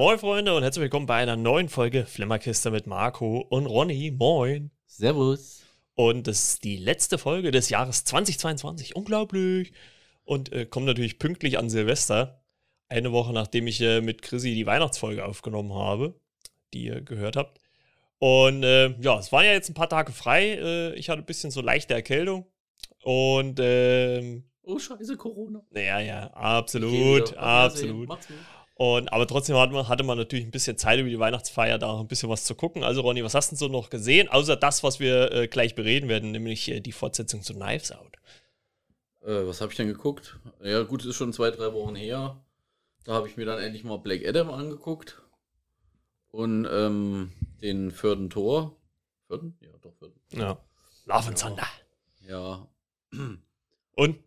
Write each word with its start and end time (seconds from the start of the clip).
Moin 0.00 0.18
Freunde 0.18 0.54
und 0.54 0.62
herzlich 0.62 0.84
willkommen 0.84 1.04
bei 1.04 1.16
einer 1.16 1.36
neuen 1.36 1.68
Folge 1.68 2.06
Flimmerkiste 2.06 2.70
mit 2.70 2.86
Marco 2.86 3.44
und 3.50 3.66
Ronny. 3.66 4.10
Moin. 4.10 4.70
Servus. 4.86 5.60
Und 5.94 6.26
das 6.26 6.42
ist 6.42 6.64
die 6.64 6.78
letzte 6.78 7.18
Folge 7.18 7.50
des 7.50 7.68
Jahres 7.68 8.06
2022. 8.06 8.96
Unglaublich. 8.96 9.74
Und 10.24 10.54
äh, 10.54 10.64
kommt 10.64 10.86
natürlich 10.86 11.18
pünktlich 11.18 11.58
an 11.58 11.68
Silvester. 11.68 12.42
Eine 12.88 13.12
Woche 13.12 13.34
nachdem 13.34 13.66
ich 13.66 13.82
äh, 13.82 14.00
mit 14.00 14.22
Chrissy 14.22 14.54
die 14.54 14.64
Weihnachtsfolge 14.64 15.22
aufgenommen 15.22 15.74
habe, 15.74 16.18
die 16.72 16.84
ihr 16.84 17.02
gehört 17.02 17.36
habt. 17.36 17.60
Und 18.16 18.62
äh, 18.62 18.98
ja, 19.02 19.18
es 19.18 19.30
waren 19.32 19.44
ja 19.44 19.52
jetzt 19.52 19.68
ein 19.68 19.74
paar 19.74 19.90
Tage 19.90 20.12
frei. 20.12 20.52
Äh, 20.52 20.94
ich 20.94 21.10
hatte 21.10 21.20
ein 21.20 21.26
bisschen 21.26 21.50
so 21.50 21.60
leichte 21.60 21.92
Erkältung. 21.92 22.46
Und 23.02 23.60
ähm, 23.62 24.44
Oh, 24.62 24.78
scheiße, 24.78 25.16
Corona. 25.16 25.62
ja, 25.74 26.00
ja, 26.00 26.26
absolut, 26.28 27.36
absolut. 27.36 28.08
Und, 28.80 29.12
aber 29.12 29.26
trotzdem 29.26 29.56
hatte 29.56 29.74
man, 29.74 29.88
hatte 29.88 30.04
man 30.04 30.16
natürlich 30.16 30.46
ein 30.46 30.50
bisschen 30.50 30.78
Zeit 30.78 30.98
über 30.98 31.10
die 31.10 31.18
Weihnachtsfeier, 31.18 31.76
da 31.76 32.00
ein 32.00 32.08
bisschen 32.08 32.30
was 32.30 32.44
zu 32.44 32.54
gucken. 32.54 32.82
Also, 32.82 33.02
Ronny, 33.02 33.22
was 33.22 33.34
hast 33.34 33.50
du 33.50 33.54
denn 33.54 33.58
so 33.58 33.68
noch 33.68 33.90
gesehen? 33.90 34.26
Außer 34.28 34.56
das, 34.56 34.82
was 34.82 34.98
wir 34.98 35.30
äh, 35.32 35.48
gleich 35.48 35.74
bereden 35.74 36.08
werden, 36.08 36.30
nämlich 36.30 36.66
äh, 36.70 36.80
die 36.80 36.92
Fortsetzung 36.92 37.42
zu 37.42 37.52
Knives 37.52 37.92
Out. 37.92 38.16
Äh, 39.20 39.46
was 39.46 39.60
habe 39.60 39.70
ich 39.70 39.76
denn 39.76 39.88
geguckt? 39.88 40.38
Ja, 40.62 40.82
gut, 40.84 41.02
es 41.02 41.08
ist 41.08 41.16
schon 41.16 41.34
zwei, 41.34 41.50
drei 41.50 41.74
Wochen 41.74 41.94
her. 41.94 42.42
Da 43.04 43.12
habe 43.12 43.28
ich 43.28 43.36
mir 43.36 43.44
dann 43.44 43.58
endlich 43.58 43.84
mal 43.84 43.98
Black 43.98 44.26
Adam 44.26 44.48
angeguckt. 44.48 45.20
Und 46.30 46.66
ähm, 46.72 47.32
den 47.60 47.90
vierten 47.90 48.30
Tor. 48.30 48.76
Vierten? 49.26 49.58
Ja, 49.60 49.76
doch, 49.82 49.92
vierten. 49.98 50.20
Ja. 50.32 50.58
Love 51.04 51.28
and. 51.28 51.38
Thunder. 51.38 51.68
Ja. 52.26 52.66
Und 53.94 54.18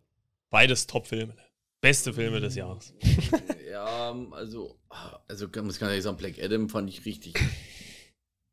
beides 0.50 0.86
Top-Filme. 0.86 1.34
Beste 1.84 2.14
Filme 2.14 2.40
des 2.40 2.54
Jahres. 2.54 2.94
ja, 3.70 4.10
also, 4.30 4.80
also 5.28 5.46
muss 5.62 5.74
ich 5.74 5.80
ganz 5.80 5.82
ehrlich 5.82 6.02
sagen, 6.02 6.16
Black 6.16 6.42
Adam 6.42 6.70
fand 6.70 6.88
ich 6.88 7.04
richtig, 7.04 7.34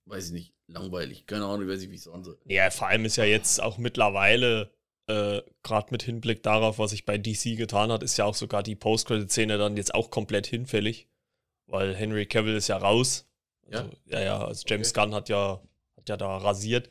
weiß 0.06 0.28
ich 0.28 0.32
nicht, 0.34 0.54
langweilig. 0.68 1.28
Keine 1.28 1.46
Ahnung, 1.46 1.66
weiß 1.66 1.82
ich, 1.82 1.90
wie 1.90 1.96
ich 1.96 2.02
sagen 2.02 2.26
soll. 2.26 2.38
Ja, 2.44 2.70
vor 2.72 2.90
allem 2.90 3.06
ist 3.06 3.16
ja 3.16 3.24
jetzt 3.24 3.64
auch 3.64 3.78
mittlerweile, 3.78 4.74
äh, 5.08 5.42
gerade 5.64 5.88
mit 5.92 6.04
Hinblick 6.04 6.44
darauf, 6.44 6.78
was 6.78 6.92
sich 6.92 7.06
bei 7.06 7.18
DC 7.18 7.56
getan 7.56 7.90
hat, 7.90 8.04
ist 8.04 8.18
ja 8.18 8.26
auch 8.26 8.36
sogar 8.36 8.64
die 8.64 8.76
Post-Credit-Szene 8.76 9.58
dann 9.58 9.78
jetzt 9.78 9.96
auch 9.96 10.12
komplett 10.12 10.48
hinfällig. 10.48 11.08
Weil 11.68 11.96
Henry 11.96 12.26
Cavill 12.26 12.58
ist 12.58 12.68
ja 12.68 12.76
raus. 12.76 13.30
Also, 13.72 13.90
ja, 14.08 14.20
ja, 14.20 14.46
also 14.46 14.66
James 14.68 14.92
Okay. 14.92 15.06
Gunn 15.06 15.16
hat 15.16 15.30
ja, 15.30 15.62
hat 15.96 16.10
ja 16.10 16.18
da 16.18 16.36
rasiert 16.36 16.90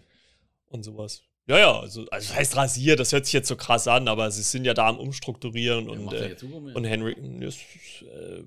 und 0.68 0.84
sowas. 0.84 1.22
Ja, 1.50 1.58
ja, 1.58 1.80
also, 1.80 2.02
also 2.10 2.28
das 2.28 2.34
heißt 2.36 2.56
rasiert, 2.56 3.00
das 3.00 3.12
hört 3.12 3.24
sich 3.26 3.32
jetzt 3.32 3.48
so 3.48 3.56
krass 3.56 3.88
an, 3.88 4.06
aber 4.06 4.30
sie 4.30 4.42
sind 4.42 4.64
ja 4.64 4.72
da 4.72 4.86
am 4.86 4.98
Umstrukturieren 5.00 5.86
Ja, 5.86 5.90
und, 5.90 6.12
äh, 6.12 6.36
und 6.74 6.84
Henry 6.84 7.16
das, 7.40 7.56
äh, 8.02 8.44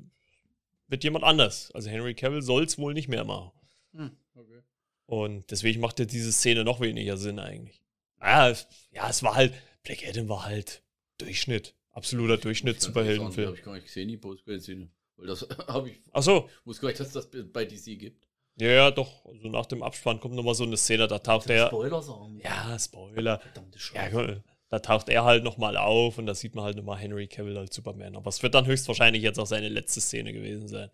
wird 0.88 1.04
jemand 1.04 1.26
anders. 1.26 1.70
Also 1.74 1.90
Henry 1.90 2.14
Cavill 2.16 2.42
soll 2.42 2.64
es 2.64 2.78
wohl 2.78 2.94
nicht 2.94 3.10
mehr 3.10 3.26
machen. 3.26 3.52
Hm, 3.94 4.12
okay. 4.36 4.62
Und 5.06 5.52
deswegen 5.52 5.82
macht 5.82 6.00
ja 6.00 6.06
diese 6.06 6.32
Szene 6.32 6.64
noch 6.64 6.80
weniger 6.80 7.18
Sinn 7.18 7.40
eigentlich. 7.40 7.82
Ja, 8.22 8.50
es- 8.50 8.68
ja, 8.92 9.10
es 9.10 9.22
war 9.22 9.36
halt, 9.36 9.54
Black 9.84 10.08
Adam 10.08 10.30
war 10.30 10.46
halt 10.46 10.82
Durchschnitt. 11.18 11.76
Absoluter 11.92 12.38
Durchschnitt, 12.38 12.76
Habe 12.78 12.86
Superheldenfilm. 12.86 13.54
ich 13.54 13.64
gar 13.64 13.74
nicht 13.76 13.86
gesehen, 13.86 14.08
die 14.08 14.18
Post-Szene. 14.18 14.88
Weil 15.18 15.28
das 15.28 15.42
habe 15.68 15.90
ich, 15.90 15.98
Ach 16.14 16.24
so, 16.24 16.50
wusste 16.64 16.84
gar 16.84 16.88
nicht, 16.88 17.02
dass 17.02 17.12
das 17.12 17.28
bei 17.52 17.66
DC 17.66 18.00
gibt. 18.00 18.28
Ja, 18.58 18.68
ja, 18.70 18.92
doch. 18.92 19.26
Also 19.26 19.48
nach 19.50 19.66
dem 19.66 19.82
Abspann 19.84 20.20
kommt 20.20 20.36
nochmal 20.36 20.56
so 20.56 20.64
eine 20.64 20.78
Szene, 20.78 21.08
da 21.08 21.20
taucht 21.20 21.50
er. 21.50 21.68
Spoiler 21.68 22.02
sagen. 22.02 22.40
Ja, 22.44 22.78
Spoiler. 22.80 23.40
Verdammte 23.40 23.78
Ja, 23.78 23.82
Scheiße. 23.84 24.16
mal, 24.16 24.44
da 24.70 24.80
taucht 24.80 25.10
er 25.10 25.24
halt 25.24 25.44
nochmal 25.44 25.78
auf 25.78 26.18
und 26.18 26.26
da 26.26 26.34
sieht 26.36 26.56
man 26.56 26.64
halt 26.66 26.78
nochmal 26.78 26.98
Henry 26.98 27.28
Cavill 27.28 27.58
als 27.58 27.76
Superman. 27.76 28.16
Aber 28.16 28.30
es 28.30 28.42
wird 28.44 28.56
dann 28.56 28.66
höchstwahrscheinlich 28.66 29.22
jetzt 29.24 29.40
auch 29.40 29.46
seine 29.46 29.70
letzte 29.70 30.02
Szene 30.02 30.34
gewesen 30.34 30.68
sein. 30.68 30.90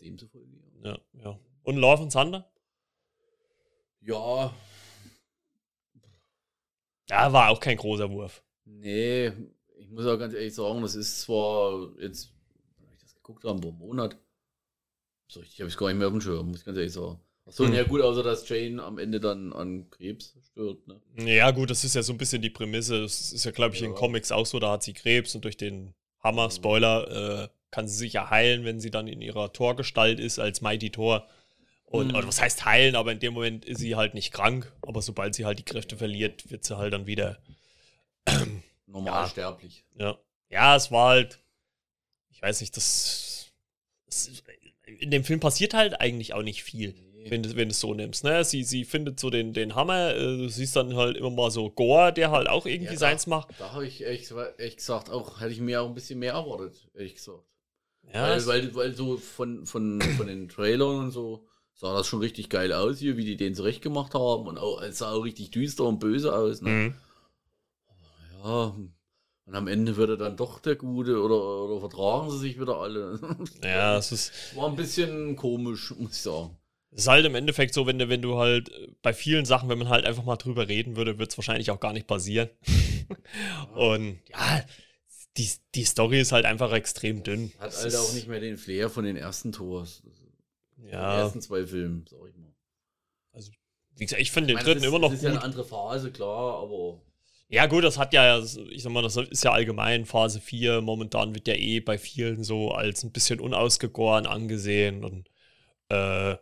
Demzufolge. 0.00 0.48
Ja. 0.82 0.90
Ja, 0.92 0.98
ja. 1.24 1.38
Und 1.62 1.76
Love 1.76 2.02
and 2.04 2.12
Thunder? 2.12 2.50
ja, 4.00 4.54
Ja, 7.08 7.32
war 7.32 7.50
auch 7.50 7.60
kein 7.60 7.76
großer 7.76 8.10
Wurf. 8.10 8.42
nee, 8.64 9.32
ich 9.78 9.90
muss 9.90 10.06
auch 10.06 10.18
ganz 10.18 10.34
ehrlich 10.34 10.54
sagen, 10.54 10.82
das 10.82 10.94
ist 10.94 11.20
zwar 11.22 11.90
jetzt, 12.00 12.32
wenn 12.78 12.92
ich 12.92 12.98
das 13.00 13.14
geguckt 13.14 13.44
habe, 13.44 13.60
vor 13.62 13.70
einem 13.70 13.78
Monat, 13.78 14.16
so 15.28 15.40
richtig 15.40 15.60
habe 15.60 15.68
ich 15.68 15.74
es 15.74 15.78
gar 15.78 15.88
nicht 15.88 15.98
mehr 15.98 16.06
auf 16.08 16.12
dem 16.12 16.20
Schirm, 16.20 16.48
muss 16.48 16.60
ich 16.60 16.64
ganz 16.64 16.78
ehrlich 16.78 16.92
sagen. 16.92 17.20
Achso, 17.46 17.64
Hm. 17.64 17.74
ja 17.74 17.84
gut, 17.84 18.00
außer 18.00 18.22
dass 18.24 18.48
Jane 18.48 18.82
am 18.82 18.98
Ende 18.98 19.20
dann 19.20 19.52
an 19.52 19.88
Krebs 19.90 20.34
stirbt, 20.50 20.88
ne? 20.88 21.00
Ja, 21.16 21.50
gut, 21.52 21.70
das 21.70 21.84
ist 21.84 21.94
ja 21.94 22.02
so 22.02 22.12
ein 22.12 22.18
bisschen 22.18 22.42
die 22.42 22.50
Prämisse. 22.50 23.02
Das 23.02 23.32
ist 23.32 23.44
ja, 23.44 23.52
glaube 23.52 23.74
ich, 23.76 23.82
in 23.82 23.90
Ja. 23.92 23.96
Comics 23.96 24.32
auch 24.32 24.46
so. 24.46 24.58
Da 24.58 24.72
hat 24.72 24.82
sie 24.82 24.92
Krebs 24.94 25.34
und 25.36 25.44
durch 25.44 25.56
den 25.56 25.94
Hammer, 26.22 26.50
Spoiler, 26.50 27.44
äh, 27.44 27.48
kann 27.70 27.86
sie 27.86 27.96
sich 27.96 28.14
ja 28.14 28.30
heilen, 28.30 28.64
wenn 28.64 28.80
sie 28.80 28.90
dann 28.90 29.06
in 29.06 29.20
ihrer 29.20 29.52
Torgestalt 29.52 30.18
ist, 30.18 30.38
als 30.40 30.60
Mighty 30.60 30.90
Thor. 30.90 31.28
Und, 31.84 32.08
Mhm. 32.08 32.16
oder 32.16 32.26
was 32.26 32.40
heißt 32.40 32.64
heilen, 32.64 32.96
aber 32.96 33.12
in 33.12 33.20
dem 33.20 33.32
Moment 33.34 33.64
ist 33.64 33.78
sie 33.78 33.94
halt 33.94 34.14
nicht 34.14 34.32
krank. 34.32 34.72
Aber 34.82 35.00
sobald 35.00 35.36
sie 35.36 35.44
halt 35.44 35.60
die 35.60 35.64
Kräfte 35.64 35.96
verliert, 35.96 36.50
wird 36.50 36.64
sie 36.64 36.76
halt 36.76 36.92
dann 36.92 37.06
wieder. 37.06 37.38
Normal 38.86 39.22
Ja. 39.24 39.28
sterblich. 39.28 39.84
Ja, 39.98 40.18
ja 40.50 40.74
es 40.76 40.90
war 40.90 41.10
halt. 41.10 41.38
Ich 42.30 42.42
weiß 42.42 42.60
nicht, 42.60 42.76
das. 42.76 43.52
das 44.06 44.30
in 44.86 45.10
dem 45.10 45.24
Film 45.24 45.40
passiert 45.40 45.74
halt 45.74 46.00
eigentlich 46.00 46.34
auch 46.34 46.42
nicht 46.42 46.62
viel. 46.62 46.94
Nee. 47.26 47.30
wenn 47.30 47.42
du 47.42 47.56
wenn 47.56 47.68
du 47.68 47.72
es 47.72 47.80
so 47.80 47.92
nimmst. 47.94 48.24
Ne? 48.24 48.44
Sie, 48.44 48.62
sie 48.62 48.84
findet 48.84 49.18
so 49.20 49.30
den, 49.30 49.52
den 49.52 49.74
Hammer, 49.74 50.14
äh, 50.14 50.36
du 50.36 50.48
siehst 50.48 50.76
dann 50.76 50.94
halt 50.94 51.16
immer 51.16 51.30
mal 51.30 51.50
so 51.50 51.70
Gore, 51.70 52.12
der 52.12 52.30
halt 52.30 52.48
auch 52.48 52.66
irgendwie 52.66 52.92
Ja, 52.92 52.98
seins 52.98 53.26
macht. 53.26 53.48
Da 53.58 53.72
habe 53.72 53.86
ich 53.86 54.02
ehrlich, 54.02 54.30
ehrlich 54.30 54.76
gesagt 54.76 55.10
auch, 55.10 55.40
hätte 55.40 55.52
ich 55.52 55.60
mir 55.60 55.82
auch 55.82 55.88
ein 55.88 55.94
bisschen 55.94 56.18
mehr 56.18 56.34
erwartet, 56.34 56.88
ehrlich 56.94 57.16
gesagt. 57.16 57.42
Ja, 58.14 58.22
weil, 58.22 58.46
weil, 58.46 58.74
weil 58.74 58.94
so 58.94 59.16
von, 59.16 59.66
von, 59.66 60.00
von 60.00 60.28
den 60.28 60.48
Trailern 60.48 60.98
und 61.06 61.10
so 61.10 61.48
sah 61.74 61.96
das 61.96 62.06
schon 62.06 62.20
richtig 62.20 62.48
geil 62.48 62.72
aus 62.72 62.98
hier, 62.98 63.16
wie 63.16 63.24
die 63.24 63.36
den 63.36 63.54
zurecht 63.54 63.82
gemacht 63.82 64.14
haben. 64.14 64.46
Und 64.46 64.58
auch, 64.58 64.80
es 64.80 64.98
sah 64.98 65.12
auch 65.12 65.22
richtig 65.22 65.50
düster 65.50 65.84
und 65.84 65.98
böse 65.98 66.34
aus. 66.34 66.62
Ne? 66.62 66.70
Mhm. 66.70 66.94
Ja, 68.44 68.76
und 69.46 69.54
am 69.54 69.68
Ende 69.68 69.96
wird 69.96 70.10
er 70.10 70.16
dann 70.16 70.36
doch 70.36 70.60
der 70.60 70.76
Gute 70.76 71.20
oder, 71.22 71.36
oder 71.64 71.80
vertragen 71.80 72.30
sie 72.30 72.38
sich 72.38 72.60
wieder 72.60 72.76
alle. 72.78 73.18
ja, 73.62 73.96
es 73.98 74.12
ist, 74.12 74.32
War 74.50 74.68
ein 74.68 74.74
bisschen 74.76 75.36
komisch, 75.36 75.94
muss 75.96 76.16
ich 76.16 76.22
sagen. 76.22 76.58
es 76.92 77.02
ist 77.02 77.08
halt 77.08 77.26
im 77.26 77.34
Endeffekt 77.34 77.74
so, 77.74 77.86
wenn 77.86 77.98
du, 77.98 78.08
wenn 78.08 78.22
du 78.22 78.38
halt 78.38 78.70
äh, 78.70 78.88
bei 79.02 79.12
vielen 79.12 79.44
Sachen, 79.44 79.68
wenn 79.68 79.78
man 79.78 79.88
halt 79.88 80.04
einfach 80.04 80.24
mal 80.24 80.36
drüber 80.36 80.68
reden 80.68 80.96
würde, 80.96 81.18
wird 81.18 81.30
es 81.30 81.38
wahrscheinlich 81.38 81.70
auch 81.70 81.80
gar 81.80 81.92
nicht 81.92 82.06
passieren. 82.06 82.48
Und 83.74 84.18
ja, 84.30 84.64
die, 85.36 85.50
die 85.74 85.84
Story 85.84 86.20
ist 86.20 86.32
halt 86.32 86.46
einfach 86.46 86.72
extrem 86.72 87.22
dünn. 87.22 87.52
Hat 87.58 87.76
halt 87.76 87.94
auch 87.96 88.12
nicht 88.14 88.28
mehr 88.28 88.40
den 88.40 88.56
Flair 88.56 88.88
von 88.90 89.04
den 89.04 89.16
ersten 89.16 89.52
Tors. 89.52 90.02
Den 90.76 90.88
Ja, 90.92 91.18
ersten 91.20 91.40
zwei 91.42 91.66
Filmen, 91.66 92.06
sag 92.08 92.20
ich 92.28 92.36
mal. 92.36 92.52
wie 93.96 94.04
gesagt, 94.04 94.20
ich 94.22 94.30
finde 94.30 94.54
den 94.54 94.62
dritten 94.62 94.82
ist, 94.82 94.88
immer 94.88 94.98
noch 94.98 95.10
das 95.10 95.18
ist 95.18 95.24
ja 95.24 95.30
gut. 95.30 95.38
eine 95.38 95.44
andere 95.44 95.64
Phase, 95.64 96.10
klar, 96.12 96.62
aber 96.62 97.00
Ja, 97.48 97.66
gut, 97.66 97.84
das 97.84 97.96
hat 97.96 98.12
ja, 98.12 98.40
ich 98.40 98.82
sag 98.82 98.90
mal, 98.92 99.02
das 99.02 99.16
ist 99.16 99.44
ja 99.44 99.52
allgemein 99.52 100.04
Phase 100.04 100.40
4. 100.40 100.80
Momentan 100.80 101.34
wird 101.34 101.46
ja 101.46 101.54
eh 101.54 101.78
bei 101.80 101.96
vielen 101.96 102.42
so 102.42 102.72
als 102.72 103.04
ein 103.04 103.12
bisschen 103.12 103.38
unausgegoren 103.38 104.26
angesehen. 104.26 105.04
Und 105.04 105.30
äh, 105.88 106.36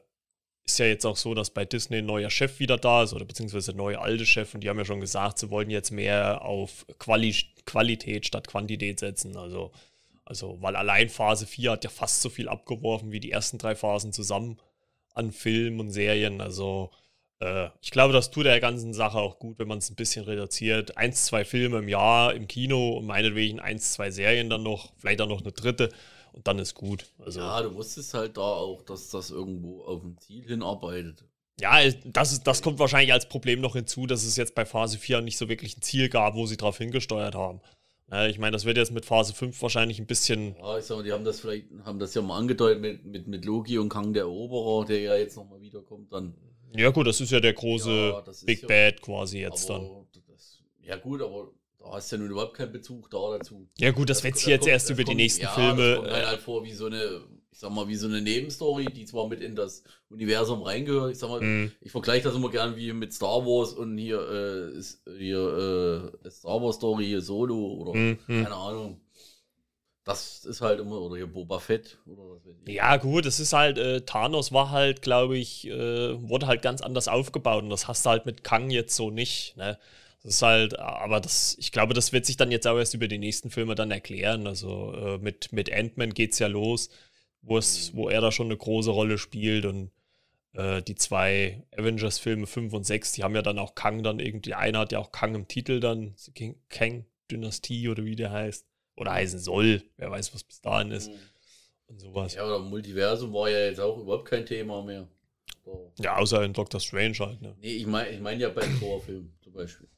ist 0.64 0.78
ja 0.78 0.86
jetzt 0.86 1.04
auch 1.04 1.16
so, 1.18 1.34
dass 1.34 1.50
bei 1.50 1.66
Disney 1.66 1.98
ein 1.98 2.06
neuer 2.06 2.30
Chef 2.30 2.58
wieder 2.58 2.78
da 2.78 3.02
ist, 3.02 3.12
oder 3.12 3.26
beziehungsweise 3.26 3.72
ein 3.72 3.76
neuer 3.76 4.00
alte 4.00 4.24
Chef. 4.24 4.54
Und 4.54 4.62
die 4.62 4.70
haben 4.70 4.78
ja 4.78 4.84
schon 4.86 5.00
gesagt, 5.00 5.38
sie 5.38 5.50
wollen 5.50 5.70
jetzt 5.70 5.90
mehr 5.90 6.42
auf 6.42 6.86
Quali 6.98 7.34
Qualität 7.66 8.26
statt 8.26 8.48
Quantität 8.48 8.98
setzen. 9.00 9.36
Also, 9.36 9.72
also, 10.24 10.56
weil 10.62 10.76
allein 10.76 11.10
Phase 11.10 11.46
4 11.46 11.72
hat 11.72 11.84
ja 11.84 11.90
fast 11.90 12.22
so 12.22 12.30
viel 12.30 12.48
abgeworfen 12.48 13.12
wie 13.12 13.20
die 13.20 13.30
ersten 13.32 13.58
drei 13.58 13.74
Phasen 13.74 14.12
zusammen 14.12 14.58
an 15.14 15.32
Filmen 15.32 15.80
und 15.80 15.90
Serien. 15.90 16.40
Also, 16.40 16.90
äh, 17.40 17.68
ich 17.82 17.90
glaube, 17.90 18.12
das 18.12 18.30
tut 18.30 18.46
der 18.46 18.60
ganzen 18.60 18.94
Sache 18.94 19.18
auch 19.18 19.38
gut, 19.38 19.58
wenn 19.58 19.68
man 19.68 19.78
es 19.78 19.90
ein 19.90 19.96
bisschen 19.96 20.24
reduziert. 20.24 20.96
Eins, 20.96 21.26
zwei 21.26 21.44
Filme 21.44 21.78
im 21.78 21.88
Jahr 21.88 22.34
im 22.34 22.48
Kino 22.48 22.98
und 22.98 23.06
meinetwegen 23.06 23.60
eins, 23.60 23.92
zwei 23.92 24.10
Serien 24.10 24.50
dann 24.50 24.62
noch, 24.62 24.92
vielleicht 24.98 25.20
dann 25.20 25.28
noch 25.28 25.40
eine 25.40 25.52
dritte 25.52 25.90
und 26.32 26.46
dann 26.48 26.58
ist 26.58 26.74
gut. 26.74 27.06
Also, 27.24 27.40
ja, 27.40 27.62
du 27.62 27.74
wusstest 27.74 28.14
halt 28.14 28.36
da 28.36 28.42
auch, 28.42 28.82
dass 28.82 29.10
das 29.10 29.30
irgendwo 29.30 29.82
auf 29.84 30.02
ein 30.02 30.18
Ziel 30.18 30.44
hinarbeitet. 30.44 31.24
ja, 31.60 31.78
das, 32.04 32.32
ist, 32.32 32.46
das 32.46 32.62
kommt 32.62 32.78
wahrscheinlich 32.78 33.12
als 33.12 33.28
Problem 33.28 33.60
noch 33.60 33.74
hinzu, 33.74 34.06
dass 34.06 34.24
es 34.24 34.36
jetzt 34.36 34.54
bei 34.54 34.64
Phase 34.64 34.98
4 34.98 35.20
nicht 35.20 35.38
so 35.38 35.48
wirklich 35.48 35.76
ein 35.76 35.82
Ziel 35.82 36.08
gab, 36.08 36.34
wo 36.34 36.46
sie 36.46 36.56
drauf 36.56 36.78
hingesteuert 36.78 37.34
haben. 37.34 37.60
Ja, 38.10 38.26
ich 38.26 38.38
meine, 38.38 38.52
das 38.52 38.64
wird 38.64 38.76
jetzt 38.76 38.92
mit 38.92 39.06
Phase 39.06 39.32
5 39.32 39.60
wahrscheinlich 39.62 39.98
ein 39.98 40.06
bisschen. 40.06 40.56
Ja, 40.56 40.78
ich 40.78 40.84
sag 40.84 40.96
mal, 40.96 41.02
die 41.04 41.12
haben 41.12 41.24
das 41.24 41.40
vielleicht, 41.40 41.66
haben 41.84 41.98
das 41.98 42.14
ja 42.14 42.22
mal 42.22 42.38
angedeutet 42.38 42.80
mit, 42.80 43.04
mit, 43.04 43.28
mit 43.28 43.44
Loki 43.44 43.78
und 43.78 43.88
Kang 43.88 44.12
der 44.12 44.24
Eroberer, 44.24 44.84
der 44.84 45.00
ja 45.00 45.16
jetzt 45.16 45.36
nochmal 45.36 45.60
wiederkommt, 45.60 46.12
dann. 46.12 46.34
Ja, 46.74 46.90
gut, 46.90 47.06
das 47.06 47.20
ist 47.20 47.30
ja 47.30 47.40
der 47.40 47.52
große 47.52 47.90
Ja, 47.90 48.20
das 48.22 48.44
Big 48.44 48.62
ja- 48.62 48.68
Bad 48.68 49.00
quasi 49.02 49.38
jetzt 49.40 49.68
dann. 49.70 49.88
Das, 50.28 50.58
ja, 50.82 50.96
gut, 50.96 51.22
aber 51.22 51.50
da 51.78 51.92
hast 51.92 52.10
du 52.10 52.16
ja 52.16 52.22
nun 52.22 52.30
überhaupt 52.32 52.54
keinen 52.54 52.72
Bezug 52.72 53.08
da 53.10 53.36
dazu. 53.38 53.68
Ja, 53.78 53.90
gut, 53.92 54.10
das, 54.10 54.22
wird 54.24 54.34
ko- 54.34 54.38
sich 54.40 54.48
jetzt 54.48 54.60
kommt- 54.62 54.72
erst 54.72 54.86
das 54.86 54.90
über 54.94 55.02
die 55.04 55.10
kommt- 55.10 55.16
nächsten 55.18 55.42
ja, 55.42 55.50
Filme. 55.50 55.88
Das 55.90 55.96
kommt 55.98 56.10
halt, 56.10 56.22
äh, 56.22 56.26
halt 56.26 56.40
vor 56.40 56.64
wie 56.64 56.72
so 56.72 56.86
eine, 56.86 57.20
ich 57.52 57.58
sag 57.60 57.70
mal, 57.70 57.86
wie 57.86 57.94
so 57.94 58.08
eine 58.08 58.20
Nebenstory, 58.20 58.86
die 58.86 59.04
zwar 59.04 59.28
mit 59.28 59.40
in 59.40 59.54
das 59.54 59.84
Universum 60.08 60.62
reingehört. 60.62 61.12
Ich 61.12 61.18
sag 61.18 61.28
mal, 61.28 61.40
mh. 61.40 61.70
ich 61.80 61.92
vergleiche 61.92 62.24
das 62.24 62.34
immer 62.34 62.50
gern 62.50 62.74
wie 62.76 62.92
mit 62.92 63.12
Star 63.12 63.44
Wars 63.46 63.72
und 63.72 63.96
hier, 63.96 64.18
äh, 64.28 64.76
ist, 64.76 65.02
hier 65.16 66.10
äh, 66.24 66.30
Star 66.30 66.60
Wars 66.60 66.76
Story, 66.76 67.04
hier 67.06 67.20
Solo 67.22 67.56
oder 67.74 67.94
Mhm, 67.94 68.18
mhm. 68.26 68.42
keine 68.42 68.54
Ahnung. 68.56 69.00
Das 70.04 70.44
ist 70.44 70.60
halt 70.60 70.80
immer, 70.80 71.00
oder 71.00 71.16
hier 71.16 71.26
Boba 71.26 71.58
Fett 71.58 71.98
oder 72.06 72.22
was 72.22 72.44
weiß 72.44 72.54
ich. 72.66 72.74
Ja, 72.74 72.96
gut, 72.98 73.24
das 73.24 73.40
ist 73.40 73.52
halt, 73.52 73.78
äh, 73.78 74.02
Thanos 74.02 74.52
war 74.52 74.70
halt, 74.70 75.02
glaube 75.02 75.38
ich, 75.38 75.66
äh, 75.66 76.28
wurde 76.28 76.46
halt 76.46 76.62
ganz 76.62 76.82
anders 76.82 77.08
aufgebaut 77.08 77.62
und 77.64 77.70
das 77.70 77.88
hast 77.88 78.04
du 78.04 78.10
halt 78.10 78.26
mit 78.26 78.44
Kang 78.44 78.70
jetzt 78.70 78.94
so 78.96 79.10
nicht, 79.10 79.56
ne? 79.56 79.78
Das 80.22 80.36
ist 80.36 80.42
halt, 80.42 80.78
aber 80.78 81.20
das, 81.20 81.54
ich 81.58 81.70
glaube, 81.70 81.92
das 81.92 82.12
wird 82.12 82.24
sich 82.24 82.38
dann 82.38 82.50
jetzt 82.50 82.66
auch 82.66 82.78
erst 82.78 82.94
über 82.94 83.08
die 83.08 83.18
nächsten 83.18 83.50
Filme 83.50 83.74
dann 83.74 83.90
erklären. 83.90 84.46
Also 84.46 84.94
äh, 84.94 85.18
mit, 85.18 85.52
mit 85.52 85.70
Ant-Man 85.70 86.14
geht 86.14 86.32
es 86.32 86.38
ja 86.38 86.46
los, 86.46 86.88
wo 87.42 87.58
es, 87.58 87.94
wo 87.94 88.08
er 88.08 88.22
da 88.22 88.32
schon 88.32 88.46
eine 88.46 88.56
große 88.56 88.90
Rolle 88.90 89.18
spielt 89.18 89.66
und 89.66 89.90
äh, 90.54 90.80
die 90.82 90.94
zwei 90.94 91.62
Avengers-Filme 91.76 92.46
5 92.46 92.72
und 92.72 92.84
6, 92.84 93.12
die 93.12 93.22
haben 93.22 93.34
ja 93.34 93.42
dann 93.42 93.58
auch 93.58 93.74
Kang 93.74 94.02
dann 94.02 94.18
irgendwie, 94.18 94.54
einer 94.54 94.80
hat 94.80 94.92
ja 94.92 94.98
auch 94.98 95.12
Kang 95.12 95.34
im 95.34 95.46
Titel 95.46 95.80
dann, 95.80 96.14
Kang-Dynastie 96.70 97.88
oder 97.90 98.04
wie 98.06 98.16
der 98.16 98.30
heißt. 98.30 98.66
Oder 98.96 99.12
heißen 99.12 99.38
soll, 99.38 99.82
wer 99.96 100.10
weiß, 100.10 100.34
was 100.34 100.44
bis 100.44 100.60
dahin 100.60 100.90
ist. 100.90 101.10
Mhm. 101.10 101.18
Und 101.86 102.00
sowas. 102.00 102.34
Ja, 102.34 102.44
aber 102.44 102.60
Multiversum 102.60 103.32
war 103.32 103.50
ja 103.50 103.66
jetzt 103.66 103.80
auch 103.80 103.98
überhaupt 103.98 104.26
kein 104.26 104.46
Thema 104.46 104.82
mehr. 104.82 105.06
So. 105.64 105.92
Ja, 105.98 106.16
außer 106.16 106.42
in 106.42 106.52
Doctor 106.52 106.80
Strange 106.80 107.18
halt, 107.18 107.40
ne? 107.42 107.54
Nee, 107.60 107.76
ich 107.76 107.86
meine 107.86 108.10
ich 108.10 108.20
mein 108.20 108.38
ja 108.38 108.48
beim 108.50 108.78
Torfilm 108.78 109.32
zum 109.42 109.52
Beispiel. 109.52 109.88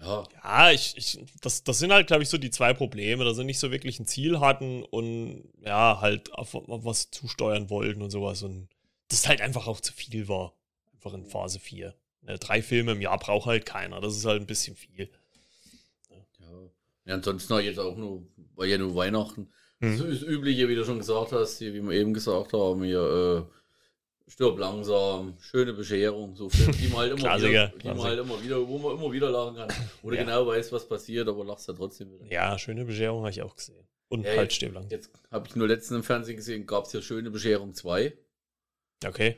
Ja, 0.00 0.24
ja 0.42 0.70
ich, 0.70 0.96
ich, 0.96 1.18
das, 1.40 1.62
das 1.64 1.78
sind 1.78 1.92
halt, 1.92 2.06
glaube 2.06 2.22
ich, 2.22 2.28
so 2.28 2.38
die 2.38 2.50
zwei 2.50 2.72
Probleme, 2.72 3.24
dass 3.24 3.36
sie 3.36 3.44
nicht 3.44 3.58
so 3.58 3.70
wirklich 3.70 3.98
ein 3.98 4.06
Ziel 4.06 4.40
hatten 4.40 4.82
und 4.82 5.44
ja, 5.64 6.00
halt 6.00 6.32
auf, 6.34 6.54
auf 6.54 6.84
was 6.84 7.10
zusteuern 7.10 7.70
wollten 7.70 8.02
und 8.02 8.10
sowas. 8.10 8.42
Und 8.42 8.68
das 9.08 9.28
halt 9.28 9.40
einfach 9.40 9.66
auch 9.66 9.80
zu 9.80 9.92
viel 9.92 10.28
war. 10.28 10.54
Einfach 10.92 11.14
in 11.14 11.26
Phase 11.26 11.58
4. 11.60 11.94
Ne, 12.22 12.38
drei 12.38 12.62
Filme 12.62 12.92
im 12.92 13.00
Jahr 13.00 13.18
braucht 13.18 13.46
halt 13.46 13.66
keiner. 13.66 14.00
Das 14.00 14.16
ist 14.16 14.24
halt 14.24 14.40
ein 14.40 14.46
bisschen 14.46 14.76
viel. 14.76 15.10
Ja, 17.04 17.14
ansonsten 17.14 17.58
jetzt 17.60 17.78
auch 17.78 17.96
nur, 17.96 18.26
war 18.54 18.66
ja 18.66 18.78
nur 18.78 18.94
Weihnachten. 18.94 19.48
Mhm. 19.80 19.98
Das 19.98 20.06
ist 20.06 20.22
das 20.22 20.28
Übliche, 20.28 20.68
wie 20.68 20.74
du 20.74 20.84
schon 20.84 20.98
gesagt 20.98 21.32
hast, 21.32 21.60
wie 21.60 21.82
wir 21.82 21.90
eben 21.92 22.12
gesagt 22.12 22.52
haben, 22.52 22.82
hier, 22.84 23.46
äh, 23.48 24.30
stirb 24.30 24.58
langsam, 24.58 25.36
schöne 25.40 25.72
Bescherung, 25.72 26.36
so 26.36 26.48
Filme, 26.48 26.72
die 26.72 26.88
man 26.88 26.98
halt 26.98 27.12
immer 27.18 27.38
wieder, 27.38 27.68
die 27.68 27.88
man 27.88 28.02
halt 28.02 28.18
immer 28.20 28.42
wieder, 28.42 28.68
wo 28.68 28.78
man 28.78 28.96
immer 28.96 29.12
wieder 29.12 29.30
lachen 29.30 29.56
kann. 29.56 29.68
Oder 30.02 30.16
ja. 30.16 30.22
genau 30.22 30.46
weiß, 30.46 30.70
was 30.72 30.86
passiert, 30.86 31.28
aber 31.28 31.44
lachst 31.44 31.68
ja 31.68 31.74
trotzdem 31.74 32.12
wieder. 32.12 32.26
Ja, 32.26 32.58
schöne 32.58 32.84
Bescherung 32.84 33.20
habe 33.20 33.30
ich 33.30 33.42
auch 33.42 33.56
gesehen. 33.56 33.86
Und 34.08 34.24
ja, 34.24 34.36
halt 34.36 34.52
stirb 34.52 34.74
langsam. 34.74 34.90
Jetzt 34.90 35.10
habe 35.30 35.48
ich 35.48 35.56
nur 35.56 35.68
letztens 35.68 35.98
im 35.98 36.02
Fernsehen 36.02 36.36
gesehen, 36.36 36.66
gab 36.66 36.84
es 36.84 36.92
ja 36.92 37.02
schöne 37.02 37.30
Bescherung 37.30 37.74
2. 37.74 38.16
Okay. 39.04 39.36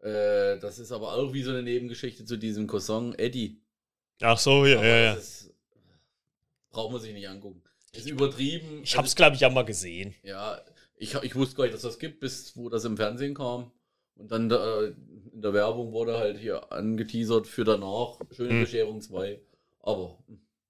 Äh, 0.00 0.58
das 0.58 0.78
ist 0.78 0.92
aber 0.92 1.14
auch 1.14 1.32
wie 1.32 1.42
so 1.42 1.50
eine 1.50 1.62
Nebengeschichte 1.62 2.24
zu 2.24 2.36
diesem 2.36 2.66
Cousin 2.66 3.14
Eddie. 3.14 3.62
Ach 4.20 4.38
so, 4.38 4.66
ja, 4.66 4.78
aber 4.78 4.86
ja, 4.86 5.14
ja. 5.14 5.18
Braucht 6.74 6.92
man 6.92 7.00
sich 7.00 7.14
nicht 7.14 7.28
angucken. 7.28 7.62
Ist 7.92 8.08
übertrieben. 8.08 8.82
Ich 8.82 8.96
habe 8.96 9.06
es, 9.06 9.14
glaube 9.14 9.36
ich, 9.36 9.40
ja 9.40 9.48
mal 9.48 9.64
gesehen. 9.64 10.14
Ja, 10.22 10.60
ich, 10.96 11.14
ich 11.14 11.34
wusste 11.34 11.56
gar 11.56 11.64
nicht, 11.64 11.74
dass 11.74 11.82
das 11.82 11.98
gibt, 11.98 12.20
bis 12.20 12.56
wo 12.56 12.68
das 12.68 12.84
im 12.84 12.96
Fernsehen 12.96 13.34
kam. 13.34 13.70
Und 14.16 14.30
dann 14.30 14.48
da, 14.48 14.82
in 15.32 15.42
der 15.42 15.54
Werbung 15.54 15.92
wurde 15.92 16.18
halt 16.18 16.38
hier 16.38 16.72
angeteasert 16.72 17.46
für 17.46 17.64
danach 17.64 18.20
Schöne 18.30 18.50
hm. 18.50 18.60
Bescherung 18.60 19.00
2. 19.00 19.40
Aber 19.80 20.18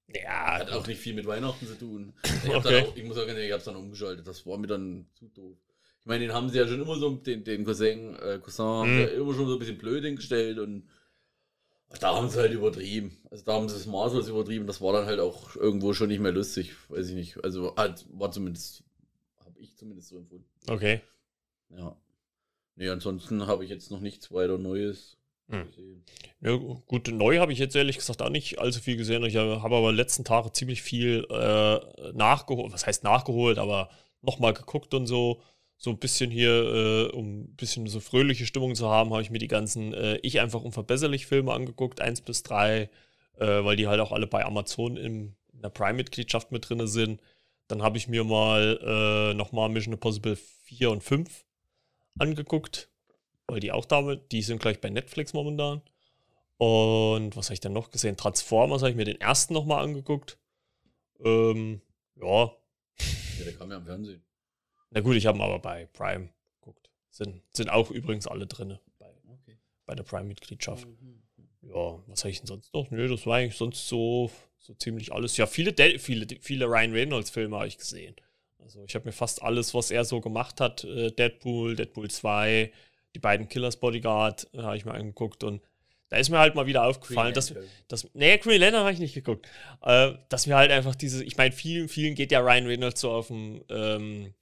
ja, 0.07 0.59
hat 0.59 0.71
auch 0.71 0.87
nicht 0.87 0.99
viel 0.99 1.13
mit 1.13 1.25
Weihnachten 1.25 1.67
zu 1.67 1.77
tun. 1.77 2.13
Ich, 2.45 2.53
okay. 2.53 2.83
auch, 2.83 2.95
ich 2.95 3.03
muss 3.03 3.15
sagen, 3.15 3.35
ich 3.35 3.51
habe 3.51 3.59
es 3.59 3.65
dann 3.65 3.75
umgeschaltet. 3.75 4.27
Das 4.27 4.45
war 4.45 4.57
mir 4.57 4.67
dann 4.67 5.07
zu 5.13 5.25
doof. 5.29 5.57
Ich 6.01 6.05
meine, 6.05 6.25
den 6.25 6.33
haben 6.33 6.49
sie 6.49 6.59
ja 6.59 6.67
schon 6.67 6.81
immer 6.81 6.95
so, 6.97 7.09
den, 7.09 7.43
den 7.43 7.65
Cousin, 7.65 8.15
äh, 8.17 8.39
Cousin 8.39 8.83
hm. 8.85 8.99
ja 8.99 9.07
immer 9.07 9.33
schon 9.33 9.47
so 9.47 9.53
ein 9.53 9.59
bisschen 9.59 9.79
blöd 9.79 10.03
hingestellt 10.03 10.59
und 10.59 10.87
da 11.99 12.15
haben 12.15 12.29
sie 12.29 12.39
halt 12.39 12.53
übertrieben. 12.53 13.17
Also 13.29 13.45
da 13.45 13.53
haben 13.53 13.69
sie 13.69 13.75
es 13.75 13.85
maßlos 13.85 14.27
übertrieben. 14.27 14.67
Das 14.67 14.81
war 14.81 14.93
dann 14.93 15.05
halt 15.05 15.19
auch 15.19 15.55
irgendwo 15.55 15.93
schon 15.93 16.09
nicht 16.09 16.19
mehr 16.19 16.31
lustig. 16.31 16.73
Weiß 16.89 17.09
ich 17.09 17.15
nicht. 17.15 17.43
Also 17.43 17.75
halt, 17.75 18.05
war 18.11 18.31
zumindest, 18.31 18.83
habe 19.43 19.59
ich 19.59 19.75
zumindest 19.75 20.09
so 20.09 20.17
empfunden. 20.17 20.45
Okay. 20.67 21.01
Ja. 21.69 21.95
Nee, 22.75 22.89
ansonsten 22.89 23.47
habe 23.47 23.63
ich 23.63 23.69
jetzt 23.69 23.91
noch 23.91 24.01
nichts 24.01 24.31
weiter 24.31 24.57
Neues 24.57 25.17
hm. 25.47 25.67
gesehen. 25.67 26.03
Ja, 26.41 26.55
gut, 26.55 27.07
neu 27.07 27.39
habe 27.39 27.53
ich 27.53 27.59
jetzt 27.59 27.75
ehrlich 27.75 27.97
gesagt 27.97 28.21
auch 28.21 28.29
nicht 28.29 28.59
allzu 28.59 28.81
viel 28.81 28.97
gesehen. 28.97 29.23
Ich 29.23 29.35
habe 29.37 29.59
aber 29.61 29.91
letzten 29.93 30.25
Tage 30.25 30.51
ziemlich 30.51 30.81
viel 30.81 31.25
äh, 31.29 32.11
nachgeholt. 32.13 32.73
Was 32.73 32.85
heißt 32.85 33.03
nachgeholt, 33.03 33.57
aber 33.57 33.89
nochmal 34.21 34.53
geguckt 34.53 34.93
und 34.93 35.07
so. 35.07 35.41
So 35.77 35.89
ein 35.89 35.97
bisschen 35.99 36.31
hier, 36.31 36.51
äh, 36.51 37.11
um 37.11 37.41
ein 37.41 37.55
bisschen 37.55 37.87
so 37.87 37.99
fröhliche 37.99 38.45
Stimmung 38.45 38.75
zu 38.75 38.89
haben, 38.89 39.11
habe 39.11 39.21
ich 39.21 39.29
mir 39.29 39.39
die 39.39 39.47
ganzen 39.47 39.93
äh, 39.93 40.17
Ich 40.17 40.39
einfach 40.39 40.63
unverbesserlich 40.63 41.25
Filme 41.25 41.53
angeguckt, 41.53 42.01
1 42.01 42.21
bis 42.21 42.43
3, 42.43 42.81
äh, 42.81 42.89
weil 43.39 43.75
die 43.75 43.87
halt 43.87 43.99
auch 43.99 44.11
alle 44.11 44.27
bei 44.27 44.45
Amazon 44.45 44.97
im, 44.97 45.35
in 45.53 45.61
der 45.61 45.69
Prime-Mitgliedschaft 45.69 46.51
mit 46.51 46.69
drin 46.69 46.85
sind. 46.87 47.21
Dann 47.67 47.81
habe 47.81 47.97
ich 47.97 48.07
mir 48.07 48.23
mal 48.23 48.79
äh, 49.31 49.33
nochmal 49.33 49.69
Mission 49.69 49.93
Impossible 49.93 50.35
4 50.35 50.91
und 50.91 51.03
5 51.03 51.45
angeguckt, 52.19 52.89
weil 53.47 53.59
die 53.59 53.71
auch 53.71 53.85
damit, 53.85 54.31
die 54.31 54.41
sind 54.41 54.61
gleich 54.61 54.79
bei 54.79 54.89
Netflix 54.89 55.33
momentan. 55.33 55.81
Und 56.57 57.35
was 57.35 57.47
habe 57.47 57.55
ich 57.55 57.59
dann 57.59 57.73
noch 57.73 57.91
gesehen? 57.91 58.15
Transformers 58.15 58.81
habe 58.81 58.91
ich 58.91 58.95
mir 58.95 59.05
den 59.05 59.19
ersten 59.19 59.53
nochmal 59.53 59.83
angeguckt. 59.83 60.37
Ähm, 61.23 61.81
ja. 62.15 62.45
Ja, 63.37 63.43
der 63.43 63.53
kam 63.57 63.71
ja 63.71 63.77
im 63.77 63.85
Fernsehen. 63.85 64.24
Na 64.95 65.01
gut, 65.01 65.17
ich 65.17 65.25
habe 65.25 65.43
aber 65.43 65.59
bei 65.59 65.87
Prime 65.87 66.29
geguckt. 66.59 66.89
Sind, 67.09 67.41
sind 67.51 67.69
auch 67.69 67.91
übrigens 67.91 68.27
alle 68.27 68.47
drin 68.47 68.79
bei, 68.97 69.11
okay. 69.27 69.57
bei 69.85 69.93
der 69.93 70.03
Prime-Mitgliedschaft. 70.03 70.87
Mhm. 70.87 71.21
Ja, 71.63 71.99
was 72.07 72.23
habe 72.23 72.31
ich 72.31 72.39
denn 72.39 72.47
sonst 72.47 72.73
noch? 72.73 72.89
Nö, 72.91 73.09
das 73.09 73.25
war 73.25 73.37
eigentlich 73.37 73.57
sonst 73.57 73.89
so, 73.89 74.31
so 74.57 74.73
ziemlich 74.75 75.11
alles. 75.11 75.35
Ja, 75.35 75.47
viele, 75.47 75.73
viele, 75.99 76.27
viele 76.39 76.65
Ryan 76.65 76.93
Reynolds-Filme 76.93 77.57
habe 77.57 77.67
ich 77.67 77.77
gesehen. 77.77 78.15
Also 78.63 78.85
ich 78.85 78.95
habe 78.95 79.05
mir 79.05 79.11
fast 79.11 79.43
alles, 79.43 79.73
was 79.73 79.91
er 79.91 80.05
so 80.05 80.21
gemacht 80.21 80.61
hat, 80.61 80.85
äh, 80.85 81.11
Deadpool, 81.11 81.75
Deadpool 81.75 82.09
2, 82.09 82.71
die 83.15 83.19
beiden 83.19 83.49
Killers 83.49 83.77
Bodyguard, 83.77 84.47
äh, 84.53 84.59
habe 84.59 84.77
ich 84.77 84.85
mir 84.85 84.93
angeguckt 84.93 85.43
und 85.43 85.61
da 86.07 86.17
ist 86.17 86.29
mir 86.29 86.39
halt 86.39 86.55
mal 86.55 86.67
wieder 86.67 86.85
aufgefallen, 86.85 87.33
dass, 87.33 87.53
dass, 87.87 88.07
nee, 88.13 88.37
Green 88.37 88.61
Lantern 88.61 88.81
habe 88.81 88.93
ich 88.93 88.99
nicht 88.99 89.15
geguckt, 89.15 89.47
äh, 89.81 90.13
dass 90.29 90.47
mir 90.47 90.55
halt 90.55 90.71
einfach 90.71 90.95
diese, 90.95 91.23
ich 91.23 91.35
meine, 91.35 91.51
vielen, 91.51 91.89
vielen 91.89 92.15
geht 92.15 92.31
ja 92.31 92.39
Ryan 92.39 92.67
Reynolds 92.67 93.01
so 93.01 93.11
auf 93.11 93.27
den 93.27 93.63
ähm, 93.69 94.33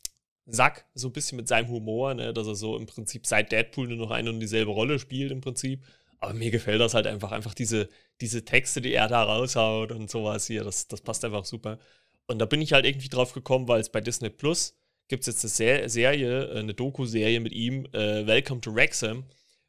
Sack, 0.45 0.85
so 0.93 1.07
ein 1.07 1.13
bisschen 1.13 1.37
mit 1.37 1.47
seinem 1.47 1.69
Humor, 1.69 2.13
ne, 2.13 2.33
dass 2.33 2.47
er 2.47 2.55
so 2.55 2.77
im 2.77 2.85
Prinzip 2.85 3.25
seit 3.25 3.51
Deadpool 3.51 3.87
nur 3.87 3.97
noch 3.97 4.11
eine 4.11 4.29
und 4.29 4.39
dieselbe 4.39 4.71
Rolle 4.71 4.99
spielt 4.99 5.31
im 5.31 5.41
Prinzip. 5.41 5.83
Aber 6.19 6.33
mir 6.33 6.51
gefällt 6.51 6.81
das 6.81 6.93
halt 6.93 7.07
einfach, 7.07 7.31
einfach 7.31 7.53
diese, 7.53 7.89
diese 8.21 8.45
Texte, 8.45 8.81
die 8.81 8.93
er 8.93 9.07
da 9.07 9.23
raushaut 9.23 9.91
und 9.91 10.09
sowas 10.09 10.47
hier, 10.47 10.63
das, 10.63 10.87
das 10.87 11.01
passt 11.01 11.25
einfach 11.25 11.45
super. 11.45 11.79
Und 12.27 12.39
da 12.39 12.45
bin 12.45 12.61
ich 12.61 12.73
halt 12.73 12.85
irgendwie 12.85 13.09
drauf 13.09 13.33
gekommen, 13.33 13.67
weil 13.67 13.81
es 13.81 13.89
bei 13.89 14.01
Disney 14.01 14.29
Plus 14.29 14.75
gibt 15.07 15.27
es 15.27 15.43
jetzt 15.43 15.61
eine 15.61 15.89
Serie, 15.89 16.45
äh, 16.45 16.59
eine 16.59 16.73
Doku-Serie 16.73 17.39
mit 17.39 17.53
ihm, 17.53 17.85
äh, 17.93 18.25
Welcome 18.25 18.61
to 18.61 18.73
Wrexham, 18.73 19.25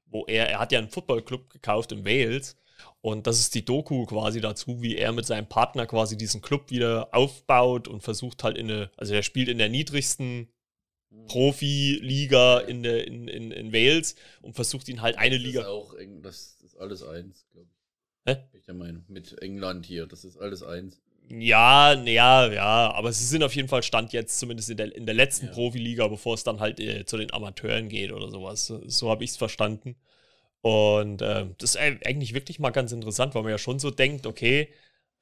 wo 0.06 0.24
er, 0.26 0.48
er 0.48 0.60
hat 0.60 0.72
ja 0.72 0.78
einen 0.78 0.90
Footballclub 0.90 1.50
gekauft 1.50 1.92
in 1.92 2.04
Wales 2.04 2.56
und 3.00 3.26
das 3.26 3.38
ist 3.38 3.54
die 3.54 3.64
Doku 3.64 4.06
quasi 4.06 4.40
dazu, 4.40 4.80
wie 4.82 4.96
er 4.96 5.12
mit 5.12 5.26
seinem 5.26 5.48
Partner 5.48 5.86
quasi 5.86 6.16
diesen 6.16 6.40
Club 6.40 6.70
wieder 6.70 7.08
aufbaut 7.12 7.88
und 7.88 8.02
versucht 8.02 8.44
halt 8.44 8.56
in 8.56 8.70
eine, 8.70 8.90
also 8.96 9.14
er 9.14 9.22
spielt 9.22 9.48
in 9.48 9.58
der 9.58 9.68
niedrigsten. 9.68 10.48
Profi-Liga 11.26 12.60
in, 12.60 12.82
der, 12.82 13.06
in, 13.06 13.28
in, 13.28 13.50
in 13.50 13.72
Wales 13.72 14.16
und 14.42 14.54
versucht 14.54 14.88
ihn 14.88 15.02
halt 15.02 15.18
eine 15.18 15.36
das 15.36 15.44
Liga. 15.44 15.60
Ist 15.60 15.66
auch, 15.66 15.94
das 16.22 16.58
ist 16.64 16.76
alles 16.76 17.02
eins, 17.02 17.46
glaube 17.52 17.68
ich. 17.70 18.32
Hä? 18.32 18.36
Bin 18.50 18.60
ich 18.60 18.66
der 18.66 18.74
Meinung. 18.74 19.04
Mit 19.08 19.40
England 19.42 19.86
hier, 19.86 20.06
das 20.06 20.24
ist 20.24 20.36
alles 20.36 20.62
eins. 20.62 21.00
Ja, 21.28 21.94
ja, 21.94 22.52
ja, 22.52 22.92
aber 22.92 23.10
sie 23.12 23.24
sind 23.24 23.42
auf 23.42 23.54
jeden 23.56 23.68
Fall 23.68 23.82
Stand 23.82 24.12
jetzt, 24.12 24.38
zumindest 24.38 24.68
in 24.68 24.76
der, 24.76 24.94
in 24.94 25.06
der 25.06 25.14
letzten 25.14 25.46
ja. 25.46 25.52
Profiliga, 25.52 26.06
bevor 26.08 26.34
es 26.34 26.44
dann 26.44 26.60
halt 26.60 26.80
äh, 26.80 27.06
zu 27.06 27.16
den 27.16 27.32
Amateuren 27.32 27.88
geht 27.88 28.12
oder 28.12 28.30
sowas. 28.30 28.66
So, 28.66 28.82
so 28.86 29.10
habe 29.10 29.24
ich 29.24 29.30
es 29.30 29.36
verstanden. 29.36 29.96
Und 30.60 31.22
äh, 31.22 31.46
das 31.58 31.74
ist 31.74 31.76
eigentlich 31.76 32.34
wirklich 32.34 32.58
mal 32.58 32.70
ganz 32.70 32.92
interessant, 32.92 33.34
weil 33.34 33.42
man 33.42 33.52
ja 33.52 33.58
schon 33.58 33.78
so 33.78 33.90
denkt, 33.90 34.26
okay, 34.26 34.68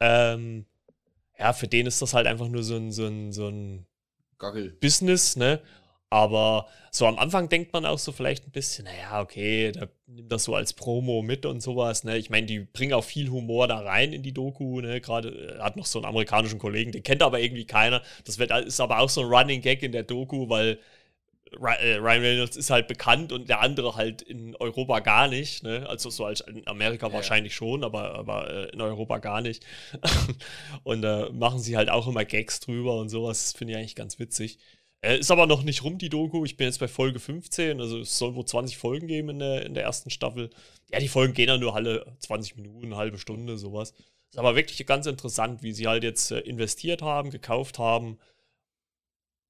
ähm, 0.00 0.66
ja, 1.38 1.52
für 1.52 1.68
den 1.68 1.86
ist 1.86 2.02
das 2.02 2.14
halt 2.14 2.26
einfach 2.26 2.48
nur 2.48 2.62
so 2.62 2.76
ein, 2.76 2.92
so 2.92 3.06
ein, 3.06 3.32
so 3.32 3.48
ein 3.48 3.86
Business, 4.80 5.36
ne? 5.36 5.60
Aber 6.12 6.66
so 6.90 7.06
am 7.06 7.18
Anfang 7.18 7.48
denkt 7.48 7.72
man 7.72 7.86
auch 7.86 7.98
so 7.98 8.12
vielleicht 8.12 8.46
ein 8.46 8.50
bisschen, 8.50 8.84
naja, 8.84 9.22
okay, 9.22 9.72
da 9.72 9.88
nimmt 10.06 10.30
das 10.30 10.44
so 10.44 10.54
als 10.54 10.74
Promo 10.74 11.22
mit 11.22 11.46
und 11.46 11.62
sowas. 11.62 12.04
Ne? 12.04 12.18
Ich 12.18 12.28
meine, 12.28 12.46
die 12.46 12.60
bringen 12.60 12.92
auch 12.92 13.04
viel 13.04 13.30
Humor 13.30 13.66
da 13.66 13.78
rein 13.78 14.12
in 14.12 14.22
die 14.22 14.34
Doku. 14.34 14.82
Ne? 14.82 15.00
Gerade 15.00 15.58
hat 15.62 15.78
noch 15.78 15.86
so 15.86 15.98
einen 15.98 16.04
amerikanischen 16.04 16.58
Kollegen, 16.58 16.92
den 16.92 17.02
kennt 17.02 17.22
aber 17.22 17.40
irgendwie 17.40 17.64
keiner. 17.64 18.02
Das 18.26 18.38
wird, 18.38 18.50
ist 18.50 18.78
aber 18.78 18.98
auch 18.98 19.08
so 19.08 19.22
ein 19.22 19.28
Running 19.28 19.62
Gag 19.62 19.82
in 19.82 19.92
der 19.92 20.02
Doku, 20.02 20.50
weil 20.50 20.78
äh, 21.50 21.94
Ryan 21.94 22.20
Reynolds 22.20 22.58
ist 22.58 22.68
halt 22.68 22.88
bekannt 22.88 23.32
und 23.32 23.48
der 23.48 23.60
andere 23.60 23.96
halt 23.96 24.20
in 24.20 24.54
Europa 24.56 25.00
gar 25.00 25.28
nicht. 25.28 25.62
Ne? 25.62 25.86
Also 25.88 26.10
so 26.10 26.26
als 26.26 26.42
in 26.42 26.66
Amerika 26.66 27.06
ja. 27.06 27.14
wahrscheinlich 27.14 27.54
schon, 27.54 27.84
aber, 27.84 28.16
aber 28.16 28.50
äh, 28.50 28.68
in 28.74 28.82
Europa 28.82 29.16
gar 29.16 29.40
nicht. 29.40 29.64
und 30.84 31.00
da 31.00 31.28
äh, 31.28 31.32
machen 31.32 31.60
sie 31.60 31.78
halt 31.78 31.88
auch 31.88 32.06
immer 32.06 32.26
Gags 32.26 32.60
drüber 32.60 32.98
und 32.98 33.08
sowas. 33.08 33.44
Das 33.44 33.52
finde 33.54 33.72
ich 33.72 33.78
eigentlich 33.78 33.96
ganz 33.96 34.18
witzig. 34.18 34.58
Äh, 35.02 35.18
ist 35.18 35.30
aber 35.30 35.46
noch 35.46 35.62
nicht 35.62 35.84
rum, 35.84 35.98
die 35.98 36.08
Doku. 36.08 36.44
Ich 36.44 36.56
bin 36.56 36.66
jetzt 36.66 36.78
bei 36.78 36.88
Folge 36.88 37.18
15, 37.18 37.80
also 37.80 38.00
es 38.00 38.16
soll 38.18 38.34
wohl 38.34 38.46
20 38.46 38.78
Folgen 38.78 39.08
geben 39.08 39.30
in 39.30 39.38
der, 39.40 39.66
in 39.66 39.74
der 39.74 39.82
ersten 39.82 40.10
Staffel. 40.10 40.50
Ja, 40.90 40.98
die 40.98 41.08
Folgen 41.08 41.34
gehen 41.34 41.48
ja 41.48 41.58
nur 41.58 41.74
alle 41.74 42.06
20 42.20 42.56
Minuten, 42.56 42.86
eine 42.86 42.96
halbe 42.96 43.18
Stunde, 43.18 43.58
sowas. 43.58 43.92
Ist 44.30 44.38
aber 44.38 44.56
wirklich 44.56 44.86
ganz 44.86 45.06
interessant, 45.06 45.62
wie 45.62 45.72
sie 45.72 45.88
halt 45.88 46.04
jetzt 46.04 46.30
äh, 46.30 46.40
investiert 46.40 47.02
haben, 47.02 47.30
gekauft 47.30 47.78
haben 47.78 48.18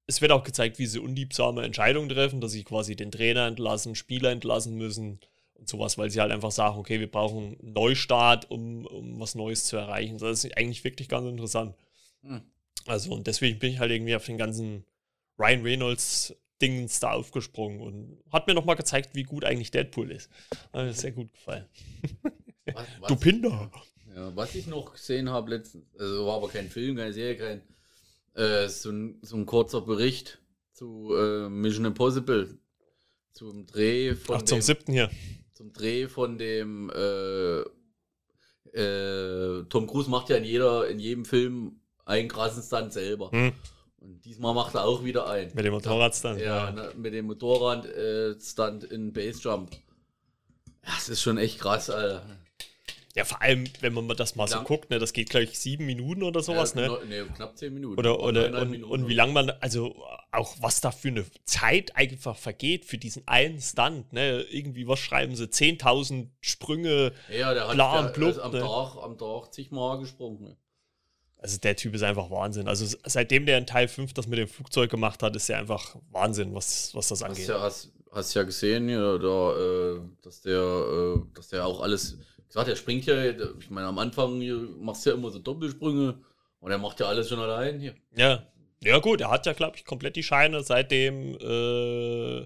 es 0.07 0.21
wird 0.21 0.31
auch 0.31 0.43
gezeigt, 0.43 0.79
wie 0.79 0.85
sie 0.85 0.99
unliebsame 0.99 1.63
Entscheidungen 1.63 2.09
treffen, 2.09 2.41
dass 2.41 2.51
sie 2.51 2.63
quasi 2.63 2.95
den 2.95 3.11
Trainer 3.11 3.47
entlassen, 3.47 3.95
Spieler 3.95 4.31
entlassen 4.31 4.75
müssen 4.75 5.19
und 5.53 5.69
sowas, 5.69 5.97
weil 5.97 6.09
sie 6.09 6.19
halt 6.19 6.31
einfach 6.31 6.51
sagen, 6.51 6.77
okay, 6.77 6.99
wir 6.99 7.09
brauchen 7.09 7.57
einen 7.59 7.73
Neustart, 7.73 8.51
um, 8.51 8.85
um 8.85 9.19
was 9.19 9.35
Neues 9.35 9.65
zu 9.65 9.77
erreichen. 9.77 10.17
Das 10.17 10.43
ist 10.43 10.57
eigentlich 10.57 10.83
wirklich 10.83 11.07
ganz 11.07 11.27
interessant. 11.27 11.75
Hm. 12.21 12.41
Also, 12.85 13.13
und 13.13 13.27
deswegen 13.27 13.59
bin 13.59 13.71
ich 13.71 13.79
halt 13.79 13.91
irgendwie 13.91 14.15
auf 14.15 14.25
den 14.25 14.37
ganzen 14.37 14.83
Ryan 15.37 15.61
Reynolds 15.61 16.35
Dingens 16.61 16.99
da 16.99 17.11
aufgesprungen 17.11 17.81
und 17.81 18.23
hat 18.31 18.47
mir 18.47 18.53
nochmal 18.53 18.75
gezeigt, 18.75 19.15
wie 19.15 19.23
gut 19.23 19.43
eigentlich 19.43 19.71
Deadpool 19.71 20.11
ist. 20.11 20.29
Also 20.71 20.93
sehr 20.93 21.11
gut 21.11 21.33
gefallen. 21.33 21.65
Was, 22.65 22.87
was 23.01 23.07
du 23.09 23.15
Pinder. 23.17 23.69
Ja, 24.15 24.33
was 24.37 24.55
ich 24.55 24.67
noch 24.67 24.93
gesehen 24.93 25.29
habe 25.29 25.49
letztens, 25.49 25.83
also 25.99 26.25
war 26.25 26.37
aber 26.37 26.47
kein 26.47 26.69
Film, 26.69 26.95
keine 26.95 27.11
Serie, 27.11 27.35
kein 27.35 27.61
äh, 28.41 28.69
so, 28.69 28.89
ein, 28.89 29.19
so 29.21 29.35
ein 29.35 29.45
kurzer 29.45 29.81
Bericht 29.81 30.39
zu 30.71 31.13
äh, 31.13 31.49
Mission 31.49 31.83
Impossible. 31.83 32.57
Zum 33.33 33.65
Dreh 33.65 34.15
von. 34.15 34.37
Ach, 34.37 34.41
dem, 34.41 34.47
zum 34.47 34.61
siebten 34.61 34.93
hier. 34.93 35.09
Zum 35.53 35.73
Dreh 35.73 36.07
von 36.07 36.37
dem 36.37 36.89
äh, 36.89 37.63
äh, 38.79 39.65
Tom 39.69 39.87
Cruise 39.87 40.09
macht 40.09 40.29
ja 40.29 40.37
in 40.37 40.45
jeder, 40.45 40.87
in 40.87 40.99
jedem 40.99 41.25
Film 41.25 41.81
einen 42.05 42.27
krassen 42.29 42.63
Stunt 42.63 42.93
selber. 42.93 43.31
Hm. 43.31 43.51
Und 44.03 44.25
diesmal 44.25 44.53
macht 44.53 44.75
er 44.75 44.83
auch 44.83 45.03
wieder 45.05 45.29
einen. 45.29 45.53
Mit 45.55 45.63
dem 45.63 45.73
Motorradstunt. 45.73 46.39
Ja, 46.39 46.65
ja. 46.65 46.71
Ne, 46.71 46.91
mit 46.97 47.13
dem 47.13 47.25
Motorradstunt 47.25 48.91
äh, 48.91 48.93
in 48.93 49.13
Bassjump. 49.13 49.71
Ja, 50.83 50.91
das 50.95 51.07
ist 51.07 51.21
schon 51.21 51.37
echt 51.37 51.59
krass, 51.59 51.89
Alter. 51.89 52.25
Ja, 53.15 53.25
vor 53.25 53.41
allem, 53.41 53.65
wenn 53.79 53.93
man 53.93 54.07
das 54.17 54.35
mal 54.35 54.47
so 54.47 54.59
guckt, 54.63 54.89
ne, 54.89 54.97
das 54.97 55.13
geht 55.13 55.29
gleich 55.29 55.57
sieben 55.57 55.85
Minuten 55.85 56.23
oder 56.23 56.41
sowas, 56.41 56.73
ja, 56.73 56.87
ne? 56.87 57.05
Ne, 57.07 57.27
knapp 57.35 57.55
zehn 57.57 57.71
Minuten. 57.71 57.97
Oder, 57.99 58.19
oder 58.19 58.59
und, 58.61 58.71
Minuten 58.71 58.91
und 58.91 59.07
wie 59.07 59.13
lange 59.13 59.31
man, 59.33 59.51
also 59.61 59.95
auch 60.31 60.55
was 60.59 60.81
da 60.81 60.89
für 60.89 61.09
eine 61.09 61.25
Zeit 61.45 61.95
einfach 61.95 62.35
vergeht 62.35 62.85
für 62.85 62.97
diesen 62.97 63.25
einen 63.27 63.61
Stunt, 63.61 64.11
ne? 64.13 64.41
Irgendwie, 64.49 64.87
was 64.87 64.99
schreiben 64.99 65.35
sie? 65.35 65.45
10.000 65.45 66.29
Sprünge, 66.41 67.13
ja, 67.29 67.53
der 67.53 67.67
hat 67.67 67.75
bla 67.75 68.01
der, 68.01 68.09
blub, 68.09 68.37
am, 68.39 68.51
ne? 68.51 68.59
Tag, 68.61 68.95
am 69.01 69.17
Tag 69.17 69.53
zigmal 69.53 69.99
gesprungen. 69.99 70.57
Also 71.43 71.57
der 71.57 71.75
Typ 71.75 71.93
ist 71.93 72.03
einfach 72.03 72.31
Wahnsinn. 72.31 72.69
Also 72.69 72.97
seitdem 73.05 73.45
der 73.45 73.57
in 73.57 73.67
Teil 73.67 73.89
5 73.89 74.13
das 74.13 74.27
mit 74.27 74.39
dem 74.39 74.47
Flugzeug 74.47 74.89
gemacht 74.89 75.21
hat, 75.21 75.35
ist 75.35 75.49
er 75.49 75.59
einfach 75.59 75.97
Wahnsinn, 76.09 76.55
was, 76.55 76.95
was 76.95 77.09
das 77.09 77.21
angeht. 77.21 77.41
Hast 77.41 77.49
ja, 77.49 77.61
hast, 77.61 77.91
hast 78.11 78.33
ja 78.33 78.43
gesehen, 78.43 78.87
ja, 78.87 79.17
da, 79.17 79.51
äh, 79.57 79.99
dass 80.21 80.41
der, 80.41 80.61
äh, 80.61 81.21
dass 81.35 81.49
der 81.49 81.67
auch 81.67 81.81
alles 81.81 82.17
gesagt, 82.47 82.69
er 82.69 82.77
springt 82.77 83.05
ja, 83.07 83.21
ich 83.25 83.69
meine, 83.69 83.87
am 83.87 83.99
Anfang 83.99 84.41
machst 84.79 85.05
du 85.05 85.09
ja 85.09 85.17
immer 85.17 85.31
so 85.31 85.39
Doppelsprünge 85.39 86.17
und 86.61 86.71
er 86.71 86.77
macht 86.77 87.01
ja 87.01 87.07
alles 87.07 87.27
schon 87.27 87.39
allein 87.39 87.77
hier. 87.79 87.95
Ja. 88.15 88.47
Ja, 88.81 88.99
gut, 88.99 89.21
er 89.21 89.29
hat 89.29 89.45
ja, 89.45 89.53
glaube 89.53 89.77
ich, 89.77 89.85
komplett 89.85 90.17
die 90.17 90.23
Scheine 90.23 90.61
seitdem 90.63 91.37
äh, 91.39 92.45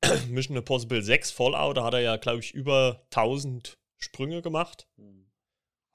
Mission 0.28 0.56
Impossible 0.56 1.02
6 1.02 1.32
Fallout, 1.32 1.76
da 1.76 1.84
hat 1.84 1.94
er 1.94 2.00
ja, 2.00 2.16
glaube 2.16 2.40
ich, 2.40 2.52
über 2.52 3.02
1000 3.10 3.78
Sprünge 3.96 4.42
gemacht. 4.42 4.86
Hm. 4.96 5.27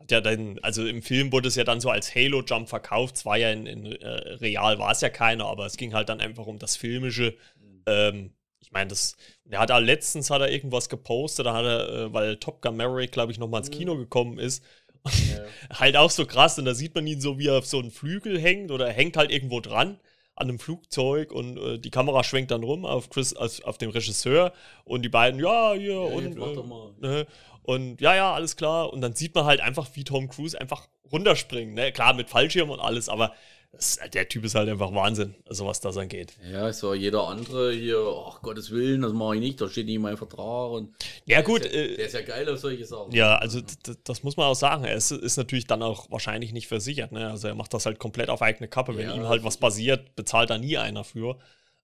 Hat 0.04 0.12
ja 0.12 0.22
dann, 0.22 0.60
also 0.62 0.86
im 0.86 1.02
Film 1.02 1.32
wurde 1.32 1.48
es 1.48 1.56
ja 1.56 1.64
dann 1.64 1.82
so 1.82 1.90
als 1.90 2.14
Halo-Jump 2.14 2.70
verkauft, 2.70 3.18
zwar 3.18 3.38
ja 3.38 3.52
in, 3.52 3.66
in 3.66 3.86
äh, 3.86 4.08
real 4.36 4.78
war 4.80 4.92
es 4.92 5.02
ja 5.02 5.10
keiner, 5.10 5.46
aber 5.46 5.66
es 5.66 5.78
ging 5.78 5.94
halt 5.94 6.10
dann 6.10 6.20
einfach 6.20 6.46
um 6.46 6.60
das 6.60 6.76
Filmische. 6.76 7.36
Hm. 7.58 7.84
Ähm, 7.88 8.34
ich 8.60 8.72
meine, 8.72 8.90
das, 8.90 9.16
der 9.46 9.60
hat 9.60 9.70
da 9.70 9.78
letztens 9.78 10.30
hat 10.30 10.42
er 10.42 10.52
irgendwas 10.52 10.90
gepostet, 10.90 11.46
da 11.46 11.54
hat 11.54 11.66
er, 11.66 11.90
äh, 11.90 12.14
weil 12.14 12.38
Top 12.38 12.62
Gun 12.62 12.78
Maverick, 12.78 13.12
glaube 13.12 13.32
ich, 13.32 13.40
nochmal 13.40 13.62
ins 13.62 13.70
mhm. 13.70 13.76
Kino 13.76 13.98
gekommen 13.98 14.40
ist. 14.40 14.64
Ja. 15.06 15.44
halt 15.80 15.98
auch 15.98 16.12
so 16.12 16.26
krass, 16.26 16.60
und 16.60 16.66
da 16.66 16.74
sieht 16.74 16.96
man 16.96 17.08
ihn 17.08 17.22
so, 17.22 17.40
wie 17.40 17.48
er 17.48 17.58
auf 17.58 17.66
so 17.66 17.80
einem 17.80 17.92
Flügel 17.92 18.40
hängt 18.40 18.72
oder 18.72 18.88
er 18.88 18.94
hängt 18.94 19.18
halt 19.18 19.32
irgendwo 19.32 19.60
dran 19.60 20.00
an 20.36 20.50
einem 20.50 20.60
Flugzeug 20.60 21.32
und 21.32 21.58
äh, 21.58 21.80
die 21.80 21.92
Kamera 21.92 22.24
schwenkt 22.24 22.52
dann 22.52 22.64
rum 22.64 22.86
auf 22.86 23.10
Chris, 23.10 23.36
auf, 23.36 23.64
auf 23.64 23.78
den 23.78 23.90
Regisseur 23.90 24.54
und 24.84 25.04
die 25.04 25.10
beiden, 25.10 25.40
ja, 25.40 25.74
hier 25.74 25.94
ja, 25.94 26.00
und, 26.00 26.38
äh, 26.38 27.08
ne, 27.08 27.28
und 27.64 28.02
ja, 28.02 28.16
ja, 28.16 28.34
alles 28.34 28.56
klar. 28.56 28.92
Und 28.92 29.02
dann 29.02 29.16
sieht 29.16 29.34
man 29.36 29.46
halt 29.46 29.62
einfach, 29.62 29.88
wie 29.94 30.04
Tom 30.04 30.28
Cruise 30.28 30.60
einfach 30.60 30.88
runterspringt. 31.12 31.74
Ne? 31.74 31.92
Klar, 31.92 32.14
mit 32.14 32.30
Fallschirm 32.30 32.70
und 32.70 32.80
alles, 32.80 33.10
aber 33.10 33.34
das, 33.74 34.00
der 34.14 34.30
Typ 34.30 34.46
ist 34.46 34.54
halt 34.54 34.70
einfach 34.70 34.94
Wahnsinn, 34.94 35.34
also 35.48 35.66
was 35.66 35.82
das 35.82 35.98
angeht. 35.98 36.34
Ja, 36.52 36.72
so 36.72 36.94
jeder 36.94 37.28
andere 37.28 37.74
hier, 37.74 37.98
ach 38.28 38.44
Gottes 38.44 38.70
Willen, 38.70 39.02
das 39.02 39.14
mache 39.14 39.36
ich 39.36 39.42
nicht, 39.42 39.60
da 39.60 39.68
steht 39.68 39.88
nicht 39.88 39.96
in 39.96 40.04
meinem 40.04 40.18
Vertrag. 40.18 40.72
Und 40.72 40.96
ja, 41.26 41.42
gut. 41.42 41.64
Der 41.64 41.72
ist 41.72 41.76
ja, 41.76 41.82
äh, 41.82 41.96
der 41.98 42.06
ist 42.06 42.14
ja 42.14 42.22
geil 42.22 42.50
auf 42.50 42.60
solche 42.60 42.86
Sachen. 42.86 43.12
Ja, 43.12 43.36
also 43.38 43.62
das 44.04 44.22
muss 44.22 44.38
man 44.38 44.46
auch 44.46 44.56
sagen. 44.56 44.84
Er 44.84 44.94
ist, 44.94 45.10
ist, 45.10 45.38
natürlich 45.38 45.66
dann 45.66 45.82
auch 45.82 46.12
wahrscheinlich 46.12 46.54
nicht 46.54 46.68
versichert. 46.68 47.12
Ne? 47.12 47.28
Also 47.28 47.48
er 47.48 47.56
macht 47.56 47.74
das 47.74 47.88
halt 47.88 47.98
komplett 47.98 48.30
auf 48.30 48.44
eigene 48.44 48.68
Kappe. 48.68 48.96
Wenn 48.96 49.10
ja, 49.10 49.16
ihm 49.16 49.28
halt 49.28 49.44
was 49.44 49.58
passiert, 49.58 50.16
bezahlt 50.16 50.52
da 50.52 50.60
nie 50.60 50.78
einer 50.78 51.04
für. 51.04 51.40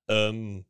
Ähm, 0.07 0.65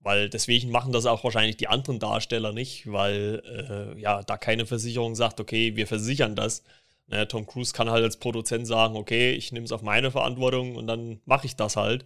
weil 0.00 0.28
deswegen 0.28 0.72
machen 0.72 0.92
das 0.92 1.06
auch 1.06 1.22
wahrscheinlich 1.22 1.56
die 1.56 1.68
anderen 1.68 2.00
Darsteller 2.00 2.52
nicht, 2.52 2.90
weil 2.90 3.94
äh, 3.96 4.00
ja 4.00 4.24
da 4.24 4.36
keine 4.36 4.66
Versicherung 4.66 5.14
sagt, 5.14 5.40
okay, 5.40 5.76
wir 5.76 5.86
versichern 5.86 6.34
das. 6.34 6.64
Naja, 7.08 7.22
ne, 7.22 7.28
Tom 7.28 7.46
Cruise 7.46 7.72
kann 7.72 7.90
halt 7.90 8.02
als 8.02 8.16
Produzent 8.16 8.66
sagen, 8.66 8.96
okay, 8.96 9.32
ich 9.32 9.52
nehme 9.52 9.64
es 9.64 9.72
auf 9.72 9.82
meine 9.82 10.10
Verantwortung 10.10 10.76
und 10.76 10.86
dann 10.86 11.20
mache 11.24 11.46
ich 11.46 11.56
das 11.56 11.76
halt. 11.76 12.04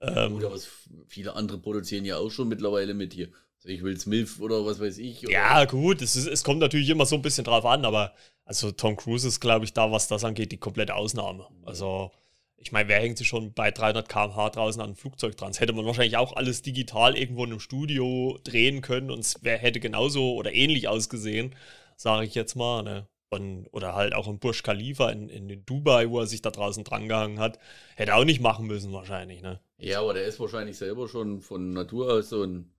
Ähm, 0.00 0.34
gut, 0.34 0.44
aber 0.44 0.58
viele 1.06 1.34
andere 1.36 1.58
produzieren 1.58 2.04
ja 2.04 2.16
auch 2.16 2.30
schon 2.30 2.48
mittlerweile 2.48 2.94
mit 2.94 3.12
dir. 3.12 3.28
Also 3.58 3.68
ich 3.68 3.82
will 3.84 3.98
Smith 3.98 4.40
oder 4.40 4.66
was 4.66 4.80
weiß 4.80 4.98
ich. 4.98 5.22
Ja, 5.22 5.64
gut, 5.64 6.02
es, 6.02 6.16
ist, 6.16 6.26
es 6.26 6.42
kommt 6.42 6.58
natürlich 6.58 6.88
immer 6.88 7.06
so 7.06 7.14
ein 7.14 7.22
bisschen 7.22 7.44
drauf 7.44 7.64
an, 7.64 7.84
aber 7.84 8.12
also 8.44 8.72
Tom 8.72 8.96
Cruise 8.96 9.26
ist, 9.26 9.38
glaube 9.38 9.64
ich, 9.64 9.72
da, 9.72 9.92
was 9.92 10.08
das 10.08 10.24
angeht, 10.24 10.50
die 10.50 10.56
komplette 10.56 10.96
Ausnahme. 10.96 11.46
Also, 11.64 12.10
ich 12.56 12.72
meine, 12.72 12.88
wer 12.88 12.98
hängt 12.98 13.18
sich 13.18 13.28
schon 13.28 13.52
bei 13.52 13.70
300 13.70 14.08
km/h 14.08 14.50
draußen 14.50 14.80
an 14.80 14.88
einem 14.88 14.96
Flugzeug 14.96 15.36
dran? 15.36 15.50
Das 15.50 15.60
hätte 15.60 15.72
man 15.72 15.86
wahrscheinlich 15.86 16.16
auch 16.16 16.34
alles 16.34 16.62
digital 16.62 17.16
irgendwo 17.16 17.44
in 17.44 17.50
einem 17.50 17.60
Studio 17.60 18.38
drehen 18.42 18.82
können 18.82 19.12
und 19.12 19.20
es 19.20 19.38
hätte 19.44 19.78
genauso 19.78 20.34
oder 20.34 20.52
ähnlich 20.52 20.88
ausgesehen, 20.88 21.54
sage 21.96 22.26
ich 22.26 22.34
jetzt 22.34 22.56
mal. 22.56 22.82
Ne? 22.82 23.06
Und, 23.32 23.66
oder 23.72 23.94
halt 23.94 24.14
auch 24.14 24.28
im 24.28 24.38
Burj 24.38 24.62
Khalifa 24.62 25.08
in, 25.08 25.30
in 25.30 25.64
Dubai, 25.64 26.10
wo 26.10 26.20
er 26.20 26.26
sich 26.26 26.42
da 26.42 26.50
draußen 26.50 26.84
drangehangen 26.84 27.40
hat. 27.40 27.58
Hätte 27.96 28.14
auch 28.14 28.26
nicht 28.26 28.42
machen 28.42 28.66
müssen, 28.66 28.92
wahrscheinlich, 28.92 29.40
ne? 29.40 29.58
Ja, 29.78 30.00
aber 30.00 30.12
der 30.12 30.26
ist 30.26 30.38
wahrscheinlich 30.38 30.76
selber 30.76 31.08
schon 31.08 31.40
von 31.40 31.72
Natur 31.72 32.12
aus 32.12 32.28
so 32.28 32.42
ein 32.42 32.70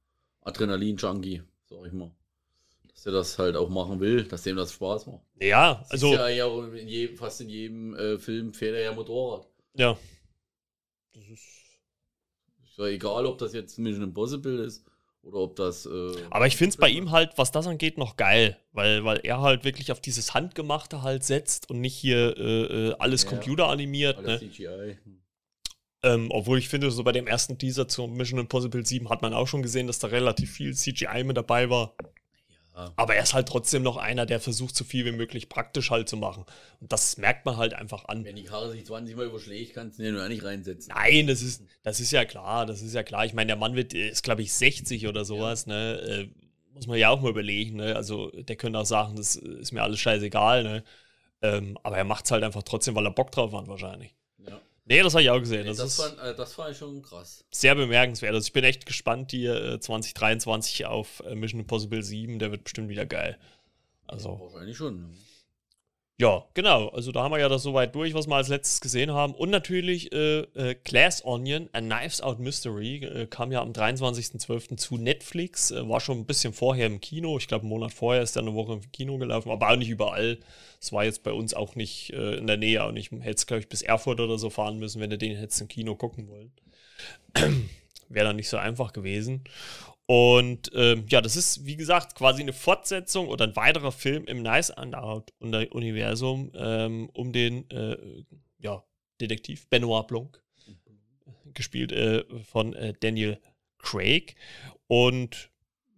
Adrenalin-Junkie, 0.41 1.41
sag 1.67 1.87
ich 1.87 1.93
mal. 1.93 2.11
Dass 2.87 3.03
er 3.07 3.13
das 3.13 3.39
halt 3.39 3.55
auch 3.55 3.69
machen 3.69 3.99
will, 3.99 4.25
dass 4.25 4.43
dem 4.43 4.55
das 4.55 4.73
Spaß 4.73 5.07
macht. 5.07 5.23
Ja, 5.41 5.83
also. 5.89 6.13
ja, 6.13 6.29
ja 6.29 6.47
in 6.47 6.87
jedem, 6.87 7.17
fast 7.17 7.41
in 7.41 7.49
jedem 7.49 7.95
äh, 7.95 8.19
Film 8.19 8.53
fährt 8.53 8.75
er 8.75 8.83
ja 8.83 8.93
Motorrad. 8.93 9.47
Ja. 9.73 9.97
Das 11.13 11.23
ist. 11.29 11.47
Ist 12.63 12.77
ja 12.77 12.85
egal, 12.85 13.25
ob 13.25 13.39
das 13.39 13.53
jetzt 13.53 13.79
Mission 13.79 14.03
Impossible 14.03 14.63
ist 14.63 14.85
oder 15.23 15.37
ob 15.37 15.55
das. 15.55 15.85
Äh, 15.85 16.13
Aber 16.29 16.47
ich 16.47 16.57
finde 16.57 16.69
es 16.69 16.77
bei 16.77 16.89
ihm 16.89 17.11
halt, 17.11 17.31
was 17.37 17.51
das 17.51 17.65
angeht, 17.65 17.97
noch 17.97 18.17
geil, 18.17 18.57
weil, 18.71 19.03
weil 19.05 19.21
er 19.23 19.41
halt 19.41 19.63
wirklich 19.63 19.91
auf 19.91 20.01
dieses 20.01 20.33
Handgemachte 20.33 21.01
halt 21.01 21.23
setzt 21.23 21.69
und 21.69 21.81
nicht 21.81 21.95
hier 21.95 22.37
äh, 22.37 22.89
äh 22.89 22.95
alles 22.99 23.23
ja, 23.23 23.29
computeranimiert. 23.29 24.21
Ne? 24.21 24.39
CGI. 24.39 24.97
Hm. 25.03 25.19
Ähm, 26.05 26.27
obwohl 26.31 26.57
ich 26.57 26.67
finde, 26.67 26.91
so 26.91 27.03
bei 27.03 27.13
dem 27.13 27.27
ersten 27.27 27.57
Teaser 27.57 27.87
zu 27.87 28.07
Mission 28.07 28.39
Impossible 28.39 28.85
7 28.85 29.09
hat 29.09 29.21
man 29.21 29.33
auch 29.33 29.47
schon 29.47 29.63
gesehen, 29.63 29.87
dass 29.87 29.99
da 29.99 30.07
relativ 30.07 30.51
viel 30.51 30.75
CGI 30.75 31.23
mit 31.23 31.37
dabei 31.37 31.69
war. 31.69 31.95
Aber 32.73 33.15
er 33.15 33.23
ist 33.23 33.33
halt 33.33 33.47
trotzdem 33.47 33.83
noch 33.83 33.97
einer, 33.97 34.25
der 34.25 34.39
versucht, 34.39 34.75
so 34.75 34.83
viel 34.83 35.05
wie 35.05 35.11
möglich 35.11 35.47
praktisch 35.47 35.91
halt 35.91 36.09
zu 36.09 36.17
machen. 36.17 36.45
Und 36.79 36.91
das 36.91 37.17
merkt 37.17 37.45
man 37.45 37.57
halt 37.57 37.73
einfach 37.73 38.05
an. 38.05 38.25
Wenn 38.25 38.35
die 38.35 38.43
Karre 38.43 38.71
sich 38.71 38.85
20 38.85 39.15
Mal 39.15 39.27
überschlägt, 39.27 39.75
kannst 39.75 39.99
du 39.99 40.03
den 40.03 40.15
ja 40.15 40.27
nicht 40.27 40.43
reinsetzen. 40.43 40.91
Nein, 40.95 41.27
das 41.27 41.41
ist, 41.41 41.63
das 41.83 41.99
ist 41.99 42.11
ja 42.11 42.25
klar, 42.25 42.65
das 42.65 42.81
ist 42.81 42.95
ja 42.95 43.03
klar. 43.03 43.25
Ich 43.25 43.33
meine, 43.33 43.47
der 43.47 43.55
Mann 43.57 43.75
wird, 43.75 43.93
ist, 43.93 44.23
glaube 44.23 44.41
ich, 44.41 44.53
60 44.53 45.07
oder 45.07 45.23
sowas, 45.23 45.65
ja. 45.67 45.73
ne? 45.73 45.99
Äh, 45.99 46.29
muss 46.73 46.87
man 46.87 46.97
ja 46.97 47.09
auch 47.09 47.21
mal 47.21 47.29
überlegen, 47.29 47.75
ne? 47.75 47.95
Also, 47.95 48.31
der 48.31 48.55
könnte 48.55 48.79
auch 48.79 48.85
sagen, 48.85 49.15
das 49.15 49.35
ist 49.35 49.71
mir 49.71 49.83
alles 49.83 49.99
scheißegal, 49.99 50.63
ne? 50.63 50.83
Ähm, 51.43 51.77
aber 51.83 51.97
er 51.97 52.05
macht 52.05 52.25
es 52.25 52.31
halt 52.31 52.43
einfach 52.43 52.63
trotzdem, 52.63 52.95
weil 52.95 53.05
er 53.05 53.11
Bock 53.11 53.31
drauf 53.31 53.53
hat, 53.53 53.67
wahrscheinlich. 53.67 54.15
Ja. 54.85 54.95
Nee, 54.95 55.03
das 55.03 55.13
habe 55.13 55.23
ich 55.23 55.29
auch 55.29 55.39
gesehen. 55.39 55.63
Nee, 55.63 55.69
das, 55.69 55.77
das, 55.77 55.99
war, 55.99 56.29
äh, 56.29 56.35
das 56.35 56.57
war 56.57 56.73
schon 56.73 57.01
krass. 57.01 57.45
Sehr 57.51 57.75
bemerkenswert. 57.75 58.33
Also 58.33 58.47
ich 58.47 58.53
bin 58.53 58.63
echt 58.63 58.85
gespannt, 58.85 59.31
die 59.31 59.45
äh, 59.45 59.79
2023 59.79 60.85
auf 60.85 61.21
äh, 61.25 61.35
Mission 61.35 61.61
Impossible 61.61 62.03
7, 62.03 62.39
der 62.39 62.51
wird 62.51 62.65
bestimmt 62.65 62.89
wieder 62.89 63.05
geil. 63.05 63.37
Also. 64.07 64.39
Wahrscheinlich 64.39 64.77
schon. 64.77 65.15
Ja, 66.19 66.45
genau. 66.53 66.89
Also 66.89 67.11
da 67.11 67.23
haben 67.23 67.31
wir 67.31 67.39
ja 67.39 67.49
das 67.49 67.63
soweit 67.63 67.95
durch, 67.95 68.13
was 68.13 68.27
wir 68.27 68.35
als 68.35 68.47
letztes 68.47 68.81
gesehen 68.81 69.11
haben. 69.11 69.33
Und 69.33 69.49
natürlich 69.49 70.13
äh, 70.13 70.41
äh, 70.41 70.75
Glass 70.83 71.25
Onion, 71.25 71.69
A 71.73 71.81
Knives 71.81 72.21
Out 72.21 72.39
Mystery, 72.39 73.03
äh, 73.03 73.25
kam 73.25 73.51
ja 73.51 73.61
am 73.61 73.71
23.12. 73.71 74.77
zu 74.77 74.97
Netflix. 74.97 75.71
Äh, 75.71 75.89
war 75.89 75.99
schon 75.99 76.19
ein 76.19 76.25
bisschen 76.25 76.53
vorher 76.53 76.85
im 76.85 77.01
Kino. 77.01 77.37
Ich 77.37 77.47
glaube, 77.47 77.63
einen 77.63 77.69
Monat 77.69 77.93
vorher 77.93 78.21
ist 78.21 78.35
er 78.35 78.43
eine 78.43 78.53
Woche 78.53 78.73
im 78.73 78.91
Kino 78.91 79.17
gelaufen, 79.17 79.49
aber 79.49 79.71
auch 79.71 79.75
nicht 79.75 79.89
überall. 79.89 80.37
Es 80.79 80.93
war 80.93 81.03
jetzt 81.03 81.23
bei 81.23 81.31
uns 81.31 81.55
auch 81.55 81.75
nicht 81.75 82.11
äh, 82.13 82.35
in 82.35 82.45
der 82.45 82.57
Nähe. 82.57 82.85
Und 82.85 82.95
ich 82.95 83.09
hätte, 83.09 83.45
glaube 83.47 83.61
ich, 83.61 83.67
bis 83.69 83.81
Erfurt 83.81 84.19
oder 84.19 84.37
so 84.37 84.51
fahren 84.51 84.77
müssen, 84.77 85.01
wenn 85.01 85.09
du 85.09 85.17
den 85.17 85.35
hättest 85.35 85.61
im 85.61 85.67
Kino 85.67 85.95
gucken 85.95 86.27
wollen. 86.27 86.51
Wäre 88.09 88.27
dann 88.27 88.35
nicht 88.35 88.49
so 88.49 88.57
einfach 88.57 88.93
gewesen. 88.93 89.45
Und 90.05 90.69
ähm, 90.75 91.05
ja, 91.09 91.21
das 91.21 91.35
ist, 91.37 91.65
wie 91.65 91.77
gesagt, 91.77 92.15
quasi 92.15 92.41
eine 92.41 92.53
Fortsetzung 92.53 93.29
oder 93.29 93.45
ein 93.45 93.55
weiterer 93.55 93.91
Film 93.91 94.25
im 94.25 94.41
Nice 94.41 94.71
Out-Universum 94.71 96.51
ähm, 96.55 97.09
um 97.13 97.31
den 97.31 97.69
äh, 97.69 97.97
ja, 98.59 98.83
Detektiv 99.21 99.69
Benoit 99.69 100.07
Blanc. 100.07 100.43
gespielt 101.53 101.91
äh, 101.93 102.25
von 102.43 102.73
äh, 102.73 102.93
Daniel 102.99 103.39
Craig. 103.77 104.35
Und 104.87 105.51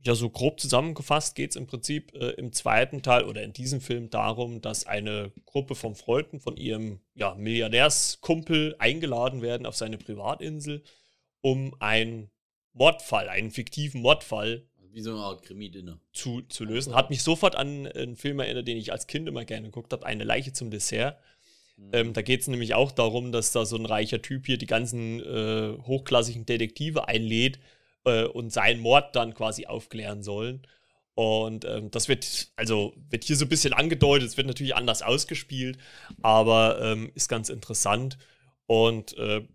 ja, 0.06 0.14
so 0.14 0.30
grob 0.30 0.60
zusammengefasst 0.60 1.36
geht 1.36 1.50
es 1.50 1.56
im 1.56 1.66
Prinzip 1.66 2.14
äh, 2.14 2.32
im 2.32 2.54
zweiten 2.54 3.02
Teil 3.02 3.24
oder 3.24 3.42
in 3.42 3.54
diesem 3.54 3.82
Film 3.82 4.12
darum, 4.12 4.62
dass 4.62 4.86
eine 4.86 5.32
Gruppe 5.46 5.74
von 5.74 5.96
Freunden 5.96 6.40
von 6.40 6.58
ihrem 6.58 7.00
ja, 7.16 7.34
Milliardärskumpel 7.34 8.76
eingeladen 8.78 9.42
werden 9.42 9.66
auf 9.66 9.76
seine 9.76 9.98
Privatinsel, 9.98 10.84
um 11.42 11.76
einen 11.80 12.30
Mordfall, 12.76 13.30
einen 13.30 13.52
fiktiven 13.52 14.02
Mordfall 14.02 14.68
Wie 14.92 15.02
so 15.02 15.12
eine 15.12 15.22
Art 15.22 15.42
Krimi-Dinner. 15.44 16.00
zu, 16.14 16.42
zu 16.42 16.66
lösen. 16.66 16.94
Hat 16.94 17.10
mich 17.10 17.24
sofort 17.24 17.56
an 17.56 17.88
einen 17.88 18.16
Film 18.16 18.40
erinnert, 18.40 18.68
den 18.68 18.78
ich 18.78 18.92
als 18.92 19.08
Kind 19.08 19.28
immer 19.28 19.46
gerne 19.46 19.68
geguckt 19.68 19.92
habe, 19.94 20.06
Eine 20.06 20.26
Leiche 20.26 20.54
zum 20.54 20.70
Dessert. 20.70 21.18
Mhm. 21.78 21.90
Ähm, 21.94 22.14
da 22.14 22.22
geht 22.22 22.42
es 22.42 22.48
nämlich 22.48 22.74
auch 22.74 22.92
darum, 22.92 23.32
dass 23.32 23.52
da 23.52 23.66
so 23.66 23.78
ein 23.78 23.86
reicher 23.86 24.22
Typ 24.22 24.46
hier 24.46 24.58
die 24.58 24.66
ganzen 24.66 25.22
äh, 25.22 25.78
hochklassigen 25.84 26.46
Detektive 26.46 27.08
einlädt 27.08 27.60
äh, 28.06 28.26
und 28.26 28.52
seinen 28.52 28.82
Mord 28.82 29.16
dann 29.16 29.34
quasi 29.34 29.66
aufklären 29.66 30.22
sollen. 30.22 30.68
Und 31.16 31.64
ähm, 31.64 31.92
das 31.92 32.10
wird, 32.10 32.50
also 32.58 32.94
wird 33.10 33.24
hier 33.24 33.38
so 33.38 33.46
ein 33.46 33.50
bisschen 33.50 33.72
angedeutet, 33.72 34.28
es 34.28 34.38
wird 34.38 34.48
natürlich 34.48 34.76
anders 34.76 35.02
ausgespielt, 35.02 35.78
aber 36.22 36.80
ähm, 36.82 37.10
ist 37.16 37.30
ganz 37.30 37.48
interessant. 37.48 38.18
Und 38.68 39.18
äh, 39.18 39.48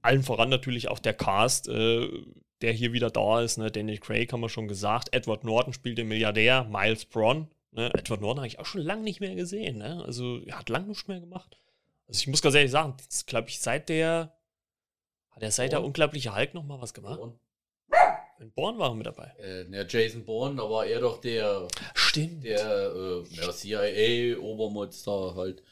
allen 0.00 0.22
voran 0.22 0.48
natürlich 0.48 0.88
auch 0.88 0.98
der 0.98 1.12
Cast, 1.12 1.68
äh, 1.68 2.08
der 2.62 2.72
hier 2.72 2.92
wieder 2.92 3.10
da 3.10 3.40
ist. 3.42 3.58
Ne? 3.58 3.70
Daniel 3.70 3.98
Craig 3.98 4.32
haben 4.32 4.40
wir 4.40 4.48
schon 4.48 4.68
gesagt. 4.68 5.12
Edward 5.12 5.44
Norton 5.44 5.72
spielt 5.72 5.98
den 5.98 6.08
Milliardär, 6.08 6.64
Miles 6.64 7.04
Braun. 7.04 7.48
Ne? 7.72 7.92
Edward 7.94 8.20
Norton 8.20 8.38
habe 8.38 8.46
ich 8.46 8.58
auch 8.58 8.66
schon 8.66 8.82
lange 8.82 9.02
nicht 9.02 9.20
mehr 9.20 9.34
gesehen. 9.34 9.78
Ne? 9.78 10.02
Also 10.06 10.40
er 10.46 10.58
hat 10.58 10.68
lange 10.68 10.88
nichts 10.88 11.08
mehr 11.08 11.20
gemacht. 11.20 11.58
Also 12.08 12.20
ich 12.20 12.26
muss 12.28 12.42
ganz 12.42 12.54
ehrlich 12.54 12.70
sagen, 12.70 12.96
glaube 13.26 13.48
ich, 13.48 13.60
seit 13.60 13.88
der 13.88 14.34
hat 15.30 15.42
er 15.42 15.50
seit 15.50 15.72
der 15.72 15.78
Bourne? 15.78 15.86
unglaubliche 15.88 16.34
Hulk 16.36 16.52
noch 16.54 16.64
mal 16.64 16.80
was 16.80 16.92
gemacht. 16.92 17.18
Und, 17.18 17.38
In 18.38 18.52
Born 18.52 18.78
war 18.78 18.94
mit 18.94 19.06
dabei. 19.06 19.32
äh, 19.38 19.64
der 19.64 19.86
Jason 19.88 20.24
Bourne, 20.24 20.56
da 20.56 20.68
war 20.68 20.84
er 20.84 21.00
doch 21.00 21.20
der, 21.22 21.68
Stimmt. 21.94 22.44
der, 22.44 22.92
äh, 22.94 23.34
der 23.36 23.50
CIA-Obermonster 23.52 25.34
halt. 25.36 25.62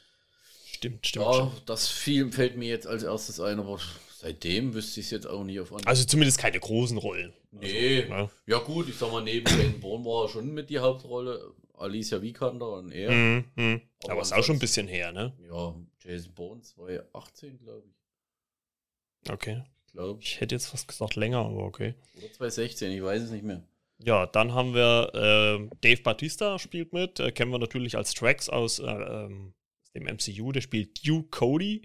Stimmt, 0.65 1.05
stimmt, 1.05 1.25
Ja, 1.25 1.51
das 1.65 1.89
Film 1.89 2.31
fällt 2.31 2.57
mir 2.57 2.69
jetzt 2.69 2.87
als 2.87 3.03
erstes 3.03 3.39
ein, 3.39 3.59
aber 3.59 3.79
seitdem 4.21 4.73
wüsste 4.73 4.99
ich 4.99 5.07
es 5.07 5.11
jetzt 5.11 5.27
auch 5.27 5.43
nicht 5.43 5.59
auf 5.59 5.71
Anhieb. 5.71 5.87
Also 5.87 6.05
zumindest 6.05 6.37
keine 6.37 6.59
großen 6.59 6.97
Rollen. 6.97 7.33
nee, 7.51 8.01
Ja. 8.01 8.29
ja 8.45 8.59
gut, 8.59 8.87
ich 8.87 8.95
sag 8.95 9.11
mal, 9.11 9.23
neben 9.23 9.45
Jason 9.47 9.79
Bourne 9.79 10.05
war 10.05 10.25
er 10.25 10.29
schon 10.29 10.53
mit 10.53 10.69
die 10.69 10.79
Hauptrolle. 10.79 11.53
Alicia 11.73 12.21
Vikander 12.21 12.73
und 12.73 12.91
er. 12.91 13.11
Mhm, 13.11 13.45
mhm. 13.55 13.81
Aber 14.03 14.13
Aber 14.13 14.21
ist 14.21 14.33
auch 14.33 14.43
schon 14.43 14.57
ein 14.57 14.59
bisschen 14.59 14.87
her, 14.87 15.11
ne? 15.11 15.33
Ja, 15.49 15.73
Jason 16.03 16.31
Bourne 16.35 16.61
2018, 16.61 17.57
glaube 17.57 17.83
ich. 17.87 19.31
Okay. 19.31 19.63
Ich 19.87 19.93
glaube. 19.93 20.19
Ich 20.21 20.39
hätte 20.39 20.53
jetzt 20.53 20.67
fast 20.67 20.87
gesagt 20.87 21.15
länger, 21.15 21.39
aber 21.39 21.63
okay. 21.63 21.95
Oder 22.17 22.31
2016, 22.31 22.91
ich 22.91 23.01
weiß 23.01 23.23
es 23.23 23.31
nicht 23.31 23.43
mehr. 23.43 23.63
Ja, 24.03 24.27
dann 24.27 24.53
haben 24.53 24.75
wir 24.75 25.11
äh, 25.15 25.75
Dave 25.81 26.03
Batista 26.03 26.59
spielt 26.59 26.93
mit. 26.93 27.19
Äh, 27.19 27.31
kennen 27.31 27.51
wir 27.51 27.59
natürlich 27.59 27.97
als 27.97 28.13
Tracks 28.13 28.47
aus, 28.47 28.77
äh, 28.77 28.85
ähm, 28.85 29.53
aus 29.83 29.91
dem 29.93 30.03
MCU. 30.03 30.51
Der 30.51 30.61
spielt 30.61 31.05
Duke 31.05 31.29
Cody. 31.29 31.81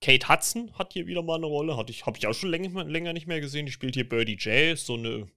Kate 0.00 0.28
Hudson 0.28 0.72
hat 0.78 0.92
hier 0.94 1.06
wieder 1.06 1.22
mal 1.22 1.36
eine 1.36 1.46
Rolle. 1.46 1.76
Hatte 1.76 1.92
ich, 1.92 2.06
habe 2.06 2.18
ich 2.18 2.26
auch 2.26 2.32
schon 2.34 2.50
länger, 2.50 2.84
länger 2.84 3.12
nicht 3.12 3.26
mehr 3.26 3.40
gesehen. 3.40 3.66
Die 3.66 3.72
spielt 3.72 3.94
hier 3.94 4.08
Birdie 4.08 4.36
J. 4.36 4.78
So 4.78 4.94
eine, 4.94 5.28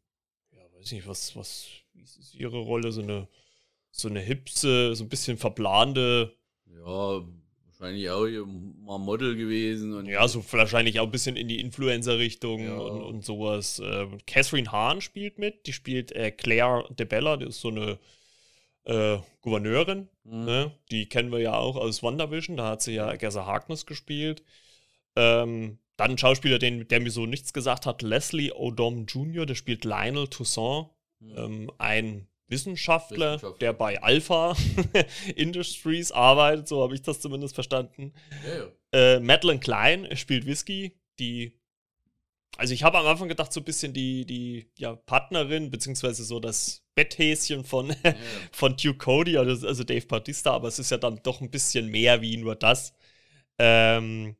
ja, 0.51 0.61
weiß 0.77 0.91
nicht, 0.91 1.07
was, 1.07 1.35
was, 1.35 1.67
wie 1.93 2.01
ist 2.01 2.35
ihre 2.35 2.59
Rolle? 2.59 2.91
So 2.91 3.01
eine, 3.01 3.27
so 3.91 4.07
eine 4.07 4.19
hipse, 4.21 4.95
so 4.95 5.03
ein 5.03 5.09
bisschen 5.09 5.37
verplante, 5.37 6.33
Ja, 6.65 7.21
wahrscheinlich 7.67 8.09
auch 8.09 8.25
hier 8.25 8.45
mal 8.45 8.97
Model 8.97 9.35
gewesen. 9.35 9.93
Und 9.93 10.05
ja, 10.07 10.27
so 10.27 10.43
wahrscheinlich 10.53 10.99
auch 10.99 11.05
ein 11.05 11.11
bisschen 11.11 11.35
in 11.35 11.47
die 11.47 11.59
Influencer-Richtung 11.59 12.63
Ja. 12.63 12.77
und, 12.77 13.01
und 13.01 13.25
sowas. 13.25 13.81
Ähm, 13.83 14.17
Catherine 14.25 14.71
Hahn 14.71 15.01
spielt 15.01 15.37
mit. 15.39 15.67
Die 15.67 15.73
spielt 15.73 16.11
äh, 16.13 16.31
Claire 16.31 16.85
DeBella. 16.97 17.37
Die 17.37 17.45
ist 17.47 17.59
so 17.61 17.67
eine 17.69 17.99
äh, 18.85 19.17
Gouverneurin. 19.41 20.09
Mhm. 20.23 20.45
Ne? 20.45 20.71
Die 20.91 21.07
kennen 21.07 21.31
wir 21.31 21.39
ja 21.39 21.53
auch 21.55 21.75
aus 21.75 22.03
WandaVision, 22.03 22.57
da 22.57 22.69
hat 22.69 22.81
sie 22.81 22.93
ja 22.93 23.15
Gersa 23.15 23.45
Harkness 23.45 23.85
gespielt. 23.85 24.43
Ähm, 25.15 25.79
dann 25.97 26.11
ein 26.11 26.17
Schauspieler, 26.17 26.57
den, 26.59 26.87
der 26.87 26.99
mir 27.01 27.11
so 27.11 27.25
nichts 27.25 27.53
gesagt 27.53 27.85
hat, 27.85 28.01
Leslie 28.01 28.51
Odom 28.51 29.05
Jr., 29.05 29.45
der 29.45 29.55
spielt 29.55 29.85
Lionel 29.85 30.27
Toussaint, 30.27 30.87
Mhm. 31.19 31.33
ähm, 31.37 31.71
ein 31.77 32.27
Wissenschaftler, 32.47 33.35
Wissenschaftler. 33.35 33.59
der 33.59 33.73
bei 33.73 34.01
Alpha 34.03 34.55
Industries 35.35 36.11
arbeitet, 36.11 36.67
so 36.67 36.81
habe 36.83 36.95
ich 36.95 37.01
das 37.01 37.21
zumindest 37.21 37.55
verstanden. 37.55 38.13
Ja, 38.45 38.57
ja. 38.99 39.15
Äh, 39.15 39.19
Madeline 39.21 39.59
Klein 39.59 40.07
spielt 40.17 40.45
Whisky, 40.45 40.99
die. 41.19 41.57
Also 42.57 42.73
ich 42.73 42.83
habe 42.83 42.99
am 42.99 43.07
Anfang 43.07 43.27
gedacht, 43.27 43.51
so 43.51 43.59
ein 43.61 43.63
bisschen 43.63 43.93
die, 43.93 44.25
die 44.25 44.67
ja, 44.77 44.95
Partnerin, 44.95 45.71
beziehungsweise 45.71 46.23
so 46.23 46.39
das 46.39 46.83
Betthäschen 46.95 47.63
von, 47.63 47.89
Ja, 48.03 48.13
von 48.51 48.75
Duke 48.77 48.99
Cody, 48.99 49.37
also, 49.37 49.67
also 49.67 49.83
Dave 49.83 50.05
Bautista, 50.05 50.51
aber 50.53 50.67
es 50.67 50.77
ist 50.79 50.91
ja 50.91 50.97
dann 50.97 51.19
doch 51.23 51.41
ein 51.41 51.49
bisschen 51.49 51.87
mehr 51.87 52.21
wie 52.21 52.37
nur 52.37 52.55
das. 52.55 52.93
Ähm, 53.59 54.35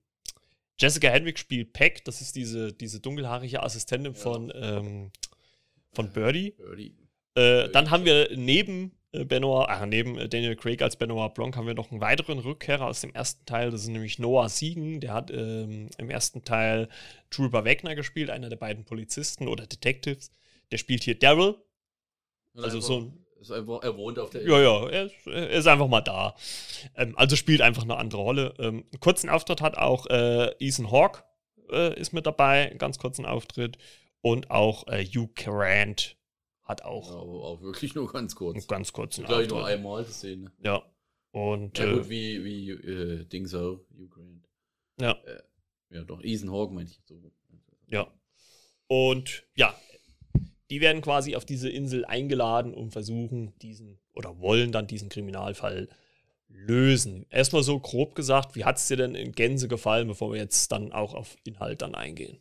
Jessica 0.79 1.09
Henwick 1.09 1.39
spielt 1.39 1.73
Peck, 1.73 2.03
das 2.05 2.21
ist 2.21 2.35
diese, 2.35 2.73
diese 2.73 2.99
dunkelhaarige 2.99 3.63
Assistentin 3.63 4.13
Ja. 4.13 4.19
von, 4.19 4.51
ähm, 4.55 5.11
von 5.93 6.11
Birdie. 6.11 6.51
Birdie. 6.51 6.95
Äh, 7.35 7.69
dann 7.69 7.89
haben 7.89 8.05
wir 8.05 8.29
neben 8.35 8.91
Benoit, 9.25 9.67
ach, 9.69 9.85
neben 9.85 10.17
äh, 10.17 10.27
Daniel 10.27 10.55
Craig 10.55 10.81
als 10.81 10.95
Benoit 10.95 11.33
Blanc 11.33 11.55
haben 11.55 11.67
wir 11.67 11.73
noch 11.75 11.91
einen 11.91 12.01
weiteren 12.01 12.39
Rückkehrer 12.39 12.87
aus 12.87 13.01
dem 13.01 13.13
ersten 13.13 13.45
Teil. 13.45 13.69
Das 13.71 13.81
ist 13.81 13.87
nämlich 13.89 14.17
Noah 14.19 14.49
Siegen. 14.49 14.99
Der 14.99 15.13
hat 15.13 15.29
ähm, 15.31 15.89
im 15.97 16.09
ersten 16.09 16.43
Teil 16.43 16.89
Trooper 17.29 17.63
Wagner 17.65 17.95
gespielt, 17.95 18.29
einer 18.29 18.49
der 18.49 18.57
beiden 18.57 18.85
Polizisten 18.85 19.47
oder 19.47 19.67
Detectives. 19.67 20.31
Der 20.71 20.77
spielt 20.77 21.03
hier 21.03 21.17
Daryl. 21.19 21.55
Also 22.55 22.79
so 22.79 22.97
ein- 22.99 23.19
er 23.81 23.97
wohnt 23.97 24.17
auf 24.19 24.29
der 24.29 24.43
Ja, 24.47 24.59
ja, 24.61 24.87
er 24.89 25.05
ist, 25.05 25.27
er 25.27 25.49
ist 25.49 25.67
einfach 25.67 25.87
mal 25.87 26.01
da. 26.01 26.33
Ähm, 26.95 27.17
also 27.17 27.35
spielt 27.35 27.61
einfach 27.61 27.83
eine 27.83 27.97
andere 27.97 28.21
Rolle. 28.21 28.53
Ähm, 28.57 28.85
einen 28.91 28.99
kurzen 28.99 29.29
Auftritt 29.29 29.61
hat 29.61 29.77
auch 29.77 30.05
äh, 30.07 30.51
Ethan 30.59 30.89
Hawke 30.91 31.23
äh, 31.71 31.99
ist 31.99 32.13
mit 32.13 32.25
dabei, 32.25 32.69
einen 32.69 32.77
ganz 32.79 32.97
kurzen 32.97 33.25
Auftritt. 33.25 33.77
Und 34.21 34.49
auch 34.49 34.87
äh, 34.87 35.03
Hugh 35.05 35.29
Grant 35.35 36.15
hat 36.63 36.81
Ja, 36.81 36.87
auch 36.87 37.11
aber 37.11 37.43
auch 37.43 37.61
wirklich 37.61 37.93
nur 37.95 38.11
ganz 38.11 38.35
kurz. 38.35 38.67
ganz 38.67 38.93
kurzen 38.93 39.25
Gleich 39.25 39.49
nur 39.49 39.65
einmal 39.65 40.03
die 40.05 40.11
Szene. 40.11 40.51
Ja. 40.63 40.83
Und 41.31 41.77
Ja, 41.79 41.85
äh, 41.89 41.93
gut, 41.93 42.09
wie, 42.09 42.43
wie 42.43 42.69
äh, 42.71 43.25
Dings 43.25 43.53
auch, 43.55 43.79
Grant. 44.09 44.47
ja, 44.99 45.11
Äh, 45.25 45.41
ja, 45.89 46.03
doch, 46.03 46.21
Ethan 46.23 46.51
Hawke 46.51 46.73
meine 46.73 46.89
ich. 46.89 46.99
So. 47.05 47.15
ja. 47.87 48.07
Und 48.87 49.43
ja, 49.55 49.75
die 50.69 50.81
werden 50.81 51.01
quasi 51.01 51.35
auf 51.35 51.45
diese 51.45 51.69
Insel 51.69 52.05
eingeladen 52.05 52.73
und 52.73 52.91
versuchen 52.91 53.53
diesen 53.61 53.99
oder 54.13 54.39
wollen 54.39 54.71
dann 54.71 54.87
diesen 54.87 55.09
Kriminalfall 55.09 55.89
lösen. 56.47 57.25
Erstmal 57.29 57.63
so 57.63 57.79
grob 57.79 58.15
gesagt, 58.15 58.55
wie 58.55 58.63
hat 58.65 58.77
es 58.77 58.87
dir 58.87 58.97
denn 58.97 59.15
in 59.15 59.31
Gänze 59.31 59.67
gefallen, 59.67 60.07
bevor 60.07 60.31
wir 60.31 60.39
jetzt 60.39 60.71
dann 60.71 60.91
auch 60.91 61.13
auf 61.15 61.35
Inhalt 61.43 61.81
dann 61.81 61.95
eingehen? 61.95 62.37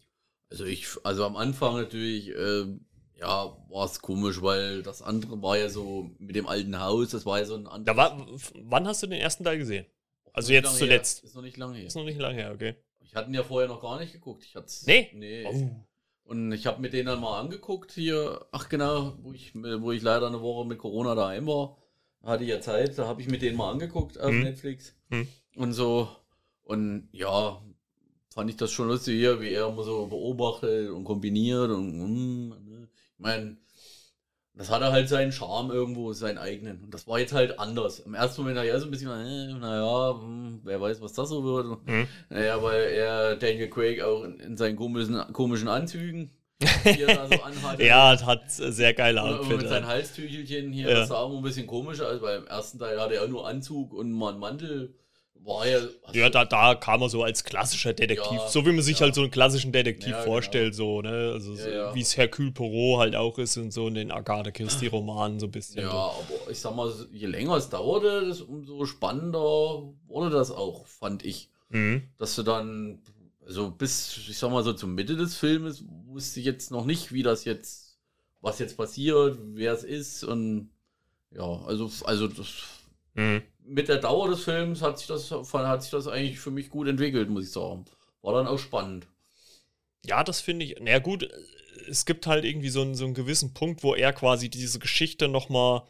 Also 0.50 0.64
ich, 0.66 0.88
also 1.04 1.24
am 1.24 1.36
Anfang 1.36 1.76
natürlich, 1.76 2.28
ähm, 2.36 2.84
ja, 3.22 3.56
war 3.70 3.86
es 3.86 4.00
komisch, 4.02 4.42
weil 4.42 4.82
das 4.82 5.00
andere 5.00 5.40
war 5.40 5.56
ja 5.56 5.68
so 5.70 6.10
mit 6.18 6.36
dem 6.36 6.46
alten 6.46 6.78
Haus, 6.78 7.10
das 7.10 7.24
war 7.24 7.38
ja 7.38 7.44
so 7.46 7.54
ein 7.54 7.64
Da 7.64 7.70
anderes. 7.70 7.96
war, 7.96 8.28
f- 8.34 8.52
wann 8.56 8.86
hast 8.86 9.02
du 9.02 9.06
den 9.06 9.20
ersten 9.20 9.44
Teil 9.44 9.58
gesehen? 9.58 9.86
also 10.34 10.52
jetzt 10.52 10.76
zuletzt. 10.76 11.20
Her. 11.22 11.28
Ist 11.28 11.34
noch 11.36 11.42
nicht 11.42 11.56
lange 11.56 11.76
her. 11.78 11.86
Ist 11.86 11.94
noch 11.96 12.04
nicht 12.04 12.18
lange 12.18 12.34
her, 12.36 12.52
okay. 12.54 12.74
Ich 13.00 13.14
hatte 13.14 13.28
ihn 13.30 13.34
ja 13.34 13.42
vorher 13.42 13.68
noch 13.68 13.80
gar 13.82 13.98
nicht 14.00 14.12
geguckt. 14.12 14.44
Ich 14.44 14.54
hat's, 14.56 14.86
Nee? 14.86 15.10
Nee. 15.14 15.46
Oh. 15.46 15.70
Und 16.24 16.52
ich 16.52 16.66
habe 16.66 16.80
mir 16.80 16.88
den 16.90 17.06
dann 17.06 17.20
mal 17.20 17.38
angeguckt 17.40 17.92
hier, 17.92 18.46
ach 18.52 18.68
genau, 18.68 19.14
wo 19.22 19.32
ich, 19.32 19.54
wo 19.54 19.92
ich 19.92 20.02
leider 20.02 20.26
eine 20.28 20.40
Woche 20.40 20.66
mit 20.66 20.78
Corona 20.78 21.14
daheim 21.14 21.46
war, 21.46 21.76
hatte 22.22 22.44
ich 22.44 22.50
ja 22.50 22.60
Zeit, 22.60 22.96
da 22.98 23.06
habe 23.06 23.20
ich 23.20 23.28
mir 23.28 23.38
den 23.38 23.56
mal 23.56 23.70
angeguckt 23.72 24.18
auf 24.18 24.30
Hm. 24.30 24.42
Netflix 24.42 24.94
Hm. 25.10 25.26
und 25.56 25.72
so. 25.74 26.08
Und 26.62 27.08
ja, 27.12 27.60
fand 28.32 28.48
ich 28.48 28.56
das 28.56 28.70
schon 28.72 28.88
lustig 28.88 29.16
hier, 29.18 29.40
wie 29.42 29.50
er 29.52 29.68
immer 29.68 29.82
so 29.82 30.06
beobachtet 30.06 30.88
und 30.90 31.04
kombiniert 31.04 31.70
und 31.70 31.98
ne. 31.98 32.56
ich 32.70 32.71
meine, 33.22 33.56
das 34.54 34.70
hatte 34.70 34.92
halt 34.92 35.08
seinen 35.08 35.32
Charme 35.32 35.70
irgendwo, 35.70 36.12
seinen 36.12 36.36
eigenen. 36.38 36.82
Und 36.84 36.92
das 36.92 37.06
war 37.06 37.18
jetzt 37.18 37.32
halt 37.32 37.58
anders. 37.58 38.00
Im 38.00 38.12
ersten 38.14 38.42
Moment 38.42 38.58
war 38.58 38.64
ich 38.64 38.70
ja 38.70 38.78
so 38.78 38.84
ein 38.84 38.90
bisschen, 38.90 39.08
äh, 39.10 39.54
naja, 39.58 40.20
hm, 40.20 40.60
wer 40.64 40.78
weiß, 40.80 41.00
was 41.00 41.14
das 41.14 41.30
so 41.30 41.42
wird. 41.42 41.78
Hm. 41.86 42.06
Naja, 42.28 42.62
weil 42.62 42.82
er 42.90 43.36
Daniel 43.36 43.70
Craig 43.70 44.02
auch 44.02 44.24
in, 44.24 44.38
in 44.40 44.56
seinen 44.58 44.76
komischen, 44.76 45.16
komischen 45.32 45.68
Anzügen, 45.68 46.30
die 46.84 47.00
er 47.00 47.14
da 47.16 47.28
so 47.28 47.42
anhatte. 47.42 47.82
Ja, 47.82 48.20
hat 48.26 48.50
sehr 48.50 48.92
geile 48.92 49.22
und 49.22 49.38
Outfit. 49.40 49.56
mit 49.56 49.68
seinen. 49.68 49.86
Halstüchelchen 49.86 50.70
hier, 50.70 50.88
Ja. 50.90 50.94
das 50.96 51.08
sah 51.08 51.16
auch 51.16 51.34
ein 51.34 51.42
bisschen 51.42 51.66
komisch 51.66 52.00
aus, 52.02 52.20
weil 52.20 52.40
im 52.40 52.46
ersten 52.46 52.78
Teil 52.78 53.00
hatte 53.00 53.14
er 53.14 53.26
nur 53.28 53.48
Anzug 53.48 53.94
und 53.94 54.12
mal 54.12 54.32
einen 54.32 54.38
Mantel. 54.40 54.94
War 55.44 55.66
ja. 55.66 55.80
hast 56.04 56.14
Ja, 56.14 56.30
da, 56.30 56.44
da 56.44 56.74
kam 56.74 57.02
er 57.02 57.08
so 57.08 57.22
als 57.24 57.42
klassischer 57.42 57.92
Detektiv, 57.92 58.38
Ja, 58.38 58.48
so 58.48 58.64
wie 58.64 58.72
man 58.72 58.82
sich 58.82 59.00
ja. 59.00 59.06
halt 59.06 59.14
so 59.14 59.22
einen 59.22 59.30
klassischen 59.30 59.72
Detektiv 59.72 60.12
Ja, 60.12 60.22
vorstellt, 60.22 60.74
so, 60.74 61.02
ne? 61.02 61.30
Also 61.32 61.56
so, 61.56 61.64
wie 61.94 62.00
es 62.00 62.16
Hercule 62.16 62.52
Poirot 62.52 63.00
halt 63.00 63.16
auch 63.16 63.38
ist 63.38 63.56
und 63.56 63.72
so 63.72 63.88
in 63.88 63.94
den 63.94 64.12
Agatha 64.12 64.50
Christie-Romanen 64.50 65.40
so 65.40 65.46
ein 65.46 65.50
bisschen. 65.52 65.82
Ja, 65.82 65.90
so. 65.90 65.96
aber 65.96 66.50
ich 66.50 66.60
sag 66.60 66.76
mal, 66.76 66.92
je 67.10 67.26
länger 67.26 67.56
es 67.56 67.68
dauerte, 67.68 68.26
das, 68.26 68.40
umso 68.40 68.84
spannender 68.84 69.92
wurde 70.06 70.30
das 70.30 70.52
auch, 70.52 70.86
fand 70.86 71.24
ich. 71.24 71.50
Mhm. 71.70 72.02
Dass 72.18 72.36
du 72.36 72.44
dann, 72.44 73.00
also 73.44 73.70
bis, 73.70 74.16
ich 74.28 74.38
sag 74.38 74.50
mal 74.52 74.62
so 74.62 74.72
zur 74.74 74.90
Mitte 74.90 75.16
des 75.16 75.36
Filmes 75.36 75.84
wusste 76.06 76.38
ich 76.38 76.46
jetzt 76.46 76.70
noch 76.70 76.84
nicht, 76.84 77.12
wie 77.12 77.24
das 77.24 77.44
jetzt, 77.44 77.98
was 78.40 78.60
jetzt 78.60 78.76
passiert, 78.76 79.38
wer 79.54 79.72
es 79.72 79.82
ist 79.82 80.22
und 80.22 80.70
ja, 81.34 81.62
also, 81.66 81.90
also 82.04 82.28
das, 82.28 82.46
mhm. 83.14 83.42
mit 83.64 83.88
der 83.88 83.98
Dauer 83.98 84.28
des 84.28 84.44
Films 84.44 84.82
hat 84.82 84.98
sich 84.98 85.06
das, 85.06 85.30
hat 85.30 85.82
sich 85.82 85.90
das 85.90 86.06
eigentlich 86.08 86.38
für 86.38 86.50
mich 86.50 86.70
gut 86.70 86.88
entwickelt, 86.88 87.28
muss 87.28 87.44
ich 87.44 87.52
sagen. 87.52 87.84
War 88.22 88.34
dann 88.34 88.46
auch 88.46 88.58
spannend. 88.58 89.06
Ja, 90.04 90.24
das 90.24 90.40
finde 90.40 90.64
ich, 90.64 90.76
na 90.80 90.98
gut, 90.98 91.28
es 91.88 92.06
gibt 92.06 92.26
halt 92.26 92.44
irgendwie 92.44 92.68
so 92.68 92.82
einen, 92.82 92.94
so 92.94 93.04
einen 93.04 93.14
gewissen 93.14 93.54
Punkt, 93.54 93.82
wo 93.82 93.94
er 93.94 94.12
quasi 94.12 94.48
diese 94.48 94.78
Geschichte 94.78 95.28
nochmal 95.28 95.82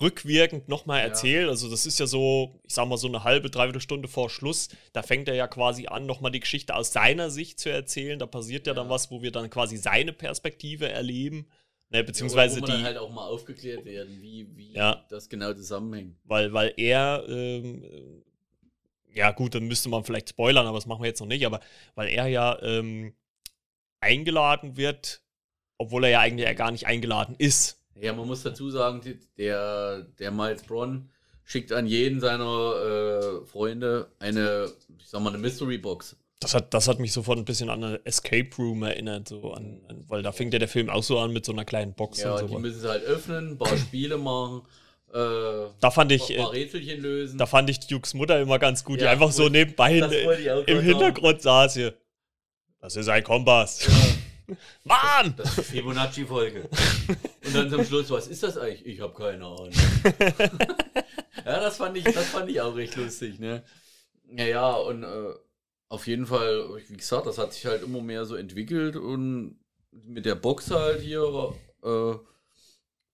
rückwirkend 0.00 0.68
nochmal 0.68 1.00
erzählt. 1.00 1.44
Ja. 1.44 1.50
Also 1.50 1.70
das 1.70 1.86
ist 1.86 1.98
ja 1.98 2.06
so, 2.06 2.60
ich 2.64 2.74
sag 2.74 2.86
mal, 2.86 2.98
so 2.98 3.08
eine 3.08 3.24
halbe, 3.24 3.50
dreiviertel 3.50 3.80
Stunde 3.80 4.08
vor 4.08 4.30
Schluss. 4.30 4.68
Da 4.92 5.02
fängt 5.02 5.28
er 5.28 5.34
ja 5.34 5.46
quasi 5.46 5.86
an, 5.86 6.06
nochmal 6.06 6.32
die 6.32 6.40
Geschichte 6.40 6.74
aus 6.74 6.92
seiner 6.92 7.30
Sicht 7.30 7.58
zu 7.58 7.70
erzählen. 7.70 8.18
Da 8.18 8.26
passiert 8.26 8.66
ja, 8.66 8.72
ja, 8.72 8.74
dann 8.74 8.90
was, 8.90 9.10
wo 9.10 9.22
wir 9.22 9.32
dann 9.32 9.50
quasi 9.50 9.76
seine 9.76 10.12
Perspektive 10.12 10.88
erleben. 10.88 11.46
Ne, 11.88 12.02
beziehungsweise 12.02 12.60
ja, 12.60 12.62
wo 12.62 12.66
die 12.66 12.82
halt 12.82 12.96
auch 12.98 13.10
mal 13.10 13.26
aufgeklärt 13.26 13.84
werden, 13.84 14.20
wie, 14.20 14.48
wie 14.56 14.72
ja, 14.72 15.06
das 15.08 15.28
genau 15.28 15.52
zusammenhängt. 15.52 16.16
Weil, 16.24 16.52
weil 16.52 16.74
er, 16.76 17.24
ähm, 17.28 17.84
ja 19.14 19.30
gut, 19.30 19.54
dann 19.54 19.68
müsste 19.68 19.88
man 19.88 20.02
vielleicht 20.02 20.30
spoilern, 20.30 20.66
aber 20.66 20.78
das 20.78 20.86
machen 20.86 21.02
wir 21.02 21.08
jetzt 21.08 21.20
noch 21.20 21.28
nicht, 21.28 21.46
aber 21.46 21.60
weil 21.94 22.08
er 22.08 22.26
ja 22.26 22.60
ähm, 22.60 23.14
eingeladen 24.00 24.76
wird, 24.76 25.22
obwohl 25.78 26.04
er 26.04 26.10
ja 26.10 26.20
eigentlich 26.20 26.46
ja 26.46 26.54
gar 26.54 26.72
nicht 26.72 26.86
eingeladen 26.86 27.36
ist. 27.38 27.78
Ja, 27.94 28.12
man 28.12 28.26
muss 28.26 28.42
dazu 28.42 28.68
sagen, 28.68 29.00
der, 29.38 30.02
der 30.18 30.30
Miles 30.32 30.64
Bron 30.64 31.08
schickt 31.44 31.72
an 31.72 31.86
jeden 31.86 32.20
seiner 32.20 33.42
äh, 33.42 33.46
Freunde 33.46 34.10
eine, 34.18 34.72
ich 34.98 35.08
sag 35.08 35.22
mal, 35.22 35.30
eine 35.30 35.38
Mystery 35.38 35.78
Box. 35.78 36.16
Das 36.40 36.54
hat, 36.54 36.74
das 36.74 36.86
hat 36.86 36.98
mich 36.98 37.12
sofort 37.12 37.38
ein 37.38 37.46
bisschen 37.46 37.70
an 37.70 37.82
eine 37.82 38.00
Escape 38.04 38.50
Room 38.58 38.82
erinnert, 38.82 39.28
so 39.28 39.52
an, 39.52 39.80
an, 39.88 40.04
weil 40.06 40.22
da 40.22 40.32
fängt 40.32 40.52
ja 40.52 40.58
der 40.58 40.68
Film 40.68 40.90
auch 40.90 41.02
so 41.02 41.18
an 41.18 41.32
mit 41.32 41.46
so 41.46 41.52
einer 41.52 41.64
kleinen 41.64 41.94
Box 41.94 42.20
ja, 42.20 42.32
und 42.32 42.40
so. 42.40 42.46
Die 42.46 42.56
müssen 42.56 42.80
sie 42.80 42.88
halt 42.88 43.04
öffnen, 43.04 43.52
ein 43.52 43.58
paar 43.58 43.76
Spiele 43.78 44.18
machen. 44.18 44.62
Äh, 45.12 45.70
da 45.80 45.90
fand 45.90 46.12
ich, 46.12 46.30
ein 46.30 46.42
paar 46.42 46.52
äh, 46.52 46.58
Rätselchen 46.58 47.00
lösen. 47.00 47.38
Da 47.38 47.46
fand 47.46 47.70
ich 47.70 47.80
Dukes 47.80 48.12
Mutter 48.12 48.38
immer 48.38 48.58
ganz 48.58 48.84
gut, 48.84 49.00
ja, 49.00 49.06
die 49.06 49.08
einfach 49.12 49.32
so 49.32 49.48
nebenbei 49.48 49.98
im 50.66 50.80
Hintergrund 50.80 51.40
saß 51.40 51.74
hier. 51.74 51.94
Das 52.80 52.96
ist 52.96 53.08
ein 53.08 53.24
Kompass. 53.24 53.86
Ja. 53.86 53.94
Mann! 54.84 55.34
Das, 55.36 55.56
das 55.56 55.58
ist 55.58 55.70
Fibonacci-Folge. 55.70 56.68
Und 57.44 57.54
dann 57.54 57.70
zum 57.70 57.84
Schluss, 57.84 58.10
was 58.10 58.28
ist 58.28 58.42
das 58.42 58.56
eigentlich? 58.58 58.86
Ich 58.86 59.00
habe 59.00 59.12
keine 59.14 59.44
Ahnung. 59.44 59.70
ja, 61.44 61.60
das 61.60 61.76
fand, 61.78 61.96
ich, 61.96 62.04
das 62.04 62.26
fand 62.26 62.50
ich 62.50 62.60
auch 62.60 62.76
recht 62.76 62.94
lustig, 62.96 63.38
ne? 63.38 63.64
Ja, 64.30 64.44
ja, 64.44 64.72
und 64.72 65.02
äh, 65.02 65.34
auf 65.88 66.06
jeden 66.06 66.26
Fall, 66.26 66.68
wie 66.88 66.96
gesagt, 66.96 67.26
das 67.26 67.38
hat 67.38 67.52
sich 67.52 67.66
halt 67.66 67.82
immer 67.82 68.00
mehr 68.00 68.24
so 68.24 68.34
entwickelt 68.34 68.96
und 68.96 69.58
mit 69.90 70.26
der 70.26 70.34
Box 70.34 70.70
halt 70.70 71.00
hier 71.00 71.54
äh, 71.82 72.14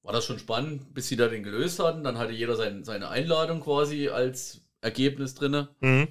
war 0.03 0.13
das 0.13 0.25
schon 0.25 0.39
spannend, 0.39 0.95
bis 0.95 1.09
sie 1.09 1.17
da 1.17 1.29
den 1.29 1.45
gelöst 1.45 1.79
hatten. 1.79 2.03
Dann 2.03 2.19
hatte 2.19 2.33
jeder 2.33 2.57
sein, 2.57 2.85
seine 2.85 3.09
Einladung 3.09 3.61
quasi 3.61 4.09
als 4.09 4.63
Ergebnis 4.81 5.35
drin. 5.35 5.69
Mhm. 5.81 6.09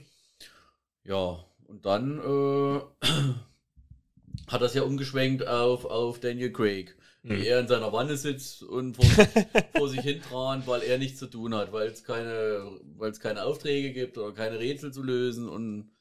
Ja, 1.03 1.43
und 1.67 1.85
dann 1.85 2.19
äh, 2.19 2.81
hat 4.47 4.61
das 4.61 4.73
ja 4.73 4.83
umgeschwenkt 4.83 5.47
auf, 5.47 5.85
auf 5.85 6.19
Daniel 6.19 6.53
Craig. 6.53 6.95
Wie 7.23 7.33
mhm. 7.33 7.43
er 7.43 7.59
in 7.59 7.67
seiner 7.67 7.93
Wanne 7.93 8.17
sitzt 8.17 8.63
und 8.63 8.95
vor, 8.95 9.05
vor 9.77 9.89
sich 9.89 10.01
hintrant, 10.01 10.65
weil 10.65 10.81
er 10.81 10.97
nichts 10.97 11.19
zu 11.19 11.27
tun 11.27 11.53
hat, 11.53 11.71
weil 11.71 11.87
es 11.87 12.03
keine, 12.03 12.79
weil 12.97 13.11
es 13.11 13.19
keine 13.19 13.43
Aufträge 13.43 13.93
gibt 13.93 14.17
oder 14.17 14.33
keine 14.33 14.57
Rätsel 14.57 14.91
zu 14.91 15.03
lösen 15.03 15.47
und 15.47 15.91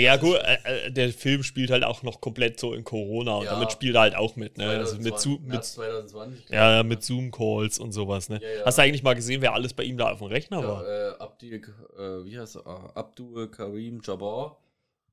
ja, 0.00 0.16
gut, 0.16 0.36
äh, 0.36 0.86
äh, 0.86 0.90
der 0.90 1.12
Film 1.12 1.42
spielt 1.42 1.70
halt 1.70 1.84
auch 1.84 2.02
noch 2.02 2.20
komplett 2.20 2.58
so 2.60 2.74
in 2.74 2.84
Corona 2.84 3.36
und 3.36 3.44
ja, 3.44 3.52
damit 3.52 3.72
spielt 3.72 3.94
er 3.94 4.02
halt 4.02 4.16
auch 4.16 4.36
mit, 4.36 4.58
ne? 4.58 4.64
2020, 4.64 4.80
also 4.80 5.02
mit, 5.02 5.20
Zoom, 5.20 5.46
mit 5.46 5.64
2020. 5.64 6.48
Ja, 6.50 6.82
mit 6.82 7.02
Zoom-Calls 7.02 7.78
und 7.78 7.92
sowas, 7.92 8.28
ne? 8.28 8.40
Ja, 8.42 8.48
ja. 8.48 8.64
Hast 8.64 8.78
du 8.78 8.82
eigentlich 8.82 9.02
mal 9.02 9.14
gesehen, 9.14 9.42
wer 9.42 9.54
alles 9.54 9.74
bei 9.74 9.84
ihm 9.84 9.96
da 9.96 10.12
auf 10.12 10.18
dem 10.18 10.28
Rechner 10.28 10.66
war? 10.66 10.86
Äh, 10.86 11.10
Abdul, 11.18 11.52
äh, 11.52 12.24
wie 12.24 12.38
heißt 12.38 12.56
er? 12.56 12.66
Ah, 12.66 12.92
Abdul 12.94 13.50
Karim 13.50 14.00
Jabbar. 14.02 14.58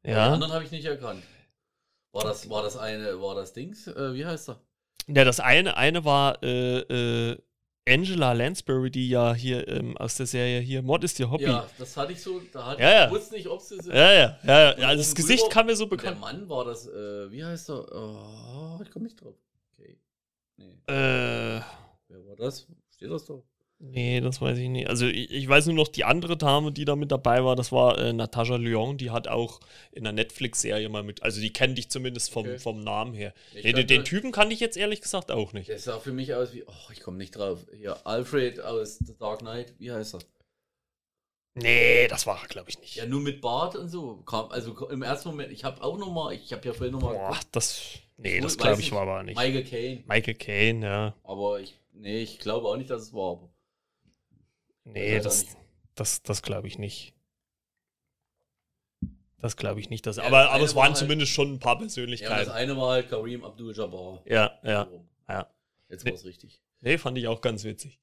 Ja. 0.06 0.26
Den 0.26 0.34
anderen 0.34 0.54
habe 0.54 0.64
ich 0.64 0.72
nicht 0.72 0.86
erkannt. 0.86 1.24
War 2.12 2.24
das, 2.24 2.50
war 2.50 2.62
das 2.62 2.78
eine, 2.78 3.20
war 3.22 3.36
das 3.36 3.54
Dings? 3.54 3.88
Äh, 3.88 4.14
wie 4.14 4.26
heißt 4.26 4.50
er? 4.50 4.62
Ja, 5.08 5.26
das 5.26 5.40
eine, 5.40 5.76
eine 5.78 6.06
war 6.06 6.42
äh, 6.44 6.80
äh, 7.32 7.38
Angela 7.88 8.32
Lansbury, 8.32 8.90
die 8.90 9.10
ja 9.10 9.34
hier 9.34 9.68
ähm, 9.68 9.98
aus 9.98 10.16
der 10.16 10.26
Serie 10.26 10.62
hier 10.62 10.82
Mod 10.82 11.04
ist 11.04 11.20
ihr 11.20 11.30
Hobby. 11.30 11.44
Ja, 11.44 11.68
das 11.78 11.98
hatte 11.98 12.14
ich 12.14 12.22
so, 12.22 12.42
da 12.52 12.66
hatte 12.66 12.82
ja, 12.82 12.92
ja. 12.92 13.06
ich 13.08 13.12
wusste 13.12 13.36
nicht, 13.36 13.48
ob 13.48 13.60
sie 13.60 13.78
so. 13.82 13.92
Ja, 13.92 14.14
ja, 14.14 14.40
ja, 14.44 14.78
ja. 14.78 14.88
Also 14.88 15.04
das 15.04 15.16
Gesicht 15.16 15.50
kam 15.50 15.66
mir 15.66 15.76
so 15.76 15.88
bekannt. 15.88 16.16
Der 16.16 16.20
Mann 16.20 16.48
war 16.48 16.64
das, 16.64 16.88
äh, 16.88 17.32
wie 17.32 17.44
heißt 17.44 17.70
er? 17.70 17.92
Oh, 17.94 18.80
ich 18.82 18.90
komme 18.90 19.06
nicht 19.06 19.22
drauf. 19.22 19.36
Okay. 19.74 19.98
Nee. 20.56 20.78
Äh. 20.88 21.62
Wer 22.08 22.26
war 22.26 22.36
das? 22.38 22.68
Steht 22.90 23.12
das 23.12 23.26
doch? 23.26 23.44
Nee, 23.86 24.22
das 24.22 24.40
weiß 24.40 24.58
ich 24.60 24.70
nicht. 24.70 24.88
Also 24.88 25.08
ich, 25.08 25.30
ich, 25.30 25.46
weiß 25.46 25.66
nur 25.66 25.76
noch, 25.76 25.90
die 25.90 26.06
andere 26.06 26.38
Dame, 26.38 26.72
die 26.72 26.86
da 26.86 26.96
mit 26.96 27.12
dabei 27.12 27.44
war, 27.44 27.58
das 27.58 27.74
war 27.74 28.00
äh, 28.00 28.14
Natascha 28.14 28.56
Lyon, 28.56 28.98
die 28.98 29.12
hat 29.12 29.28
auch 29.28 29.60
in 29.92 30.06
der 30.06 30.14
Netflix-Serie 30.14 30.88
mal 30.88 31.04
mit, 31.04 31.22
also 31.22 31.42
die 31.42 31.52
kenne 31.52 31.78
ich 31.78 31.90
zumindest 31.90 32.32
vom, 32.32 32.46
okay. 32.46 32.60
vom 32.60 32.82
Namen 32.82 33.14
her. 33.14 33.34
Nee, 33.54 33.74
den, 33.74 33.86
den 33.86 34.06
Typen 34.06 34.32
kannte 34.32 34.54
ich 34.54 34.62
jetzt 34.62 34.78
ehrlich 34.78 35.02
gesagt 35.02 35.32
auch 35.32 35.52
nicht. 35.52 35.68
Der 35.68 35.80
sah 35.80 36.00
für 36.00 36.14
mich 36.14 36.34
aus 36.34 36.54
wie, 36.54 36.64
oh, 36.64 36.92
ich 36.94 37.02
komme 37.02 37.18
nicht 37.18 37.36
drauf. 37.36 37.66
Hier, 37.76 38.08
Alfred 38.08 38.62
aus 38.62 39.00
The 39.00 39.18
Dark 39.20 39.40
Knight, 39.40 39.74
wie 39.80 39.92
heißt 39.92 40.16
er? 40.16 40.20
Nee, 41.56 42.08
das 42.08 42.26
war 42.26 42.40
glaube 42.48 42.70
ich 42.70 42.80
nicht. 42.80 42.96
Ja, 42.96 43.06
nur 43.06 43.20
mit 43.20 43.42
Bart 43.42 43.76
und 43.76 43.90
so. 43.90 44.16
Kam, 44.26 44.50
also 44.50 44.88
im 44.88 45.02
ersten 45.02 45.28
Moment, 45.28 45.52
ich 45.52 45.66
habe 45.66 45.84
auch 45.84 45.98
nochmal, 45.98 46.34
ich 46.36 46.54
habe 46.54 46.66
ja 46.66 46.72
vorhin 46.72 46.94
nochmal. 46.94 47.16
Boah, 47.16 47.40
das, 47.52 48.00
nee, 48.16 48.40
das 48.40 48.58
glaube 48.58 48.80
ich 48.80 48.94
war 48.94 49.02
aber 49.02 49.24
nicht. 49.24 49.38
Michael 49.38 49.66
Caine. 49.66 50.04
Michael 50.08 50.36
Caine, 50.36 50.86
ja. 50.86 51.16
Aber 51.26 51.60
ich, 51.60 51.78
nee, 51.92 52.22
ich 52.22 52.40
glaube 52.40 52.70
auch 52.70 52.78
nicht, 52.78 52.90
dass 52.90 53.02
es 53.02 53.14
war. 53.14 53.34
Aber 53.34 53.53
Nee, 54.86 55.20
das, 55.20 55.46
das, 55.96 56.22
das 56.24 56.42
glaube 56.42 56.68
ich 56.68 56.78
nicht. 56.78 57.14
Das 59.40 59.58
glaube 59.58 59.80
ich 59.80 59.90
nicht. 59.90 60.06
Dass, 60.06 60.18
ja, 60.18 60.24
aber 60.24 60.52
aber 60.52 60.64
es 60.64 60.76
waren 60.76 60.88
halt, 60.88 60.98
zumindest 60.98 61.32
schon 61.32 61.54
ein 61.54 61.60
paar 61.60 61.78
Persönlichkeiten. 61.78 62.34
Ja, 62.34 62.46
das 62.46 62.54
eine 62.54 62.78
war 62.78 62.92
halt 62.92 63.10
Kareem 63.10 63.44
Abdul-Jabbar. 63.44 64.22
Ja, 64.26 64.60
ja, 64.64 64.88
ja. 65.28 65.48
Jetzt 65.90 66.06
war 66.06 66.14
es 66.14 66.26
richtig. 66.26 66.62
Nee, 66.80 66.98
fand 66.98 67.18
ich 67.18 67.28
auch 67.28 67.42
ganz 67.42 67.64
witzig. 67.64 68.00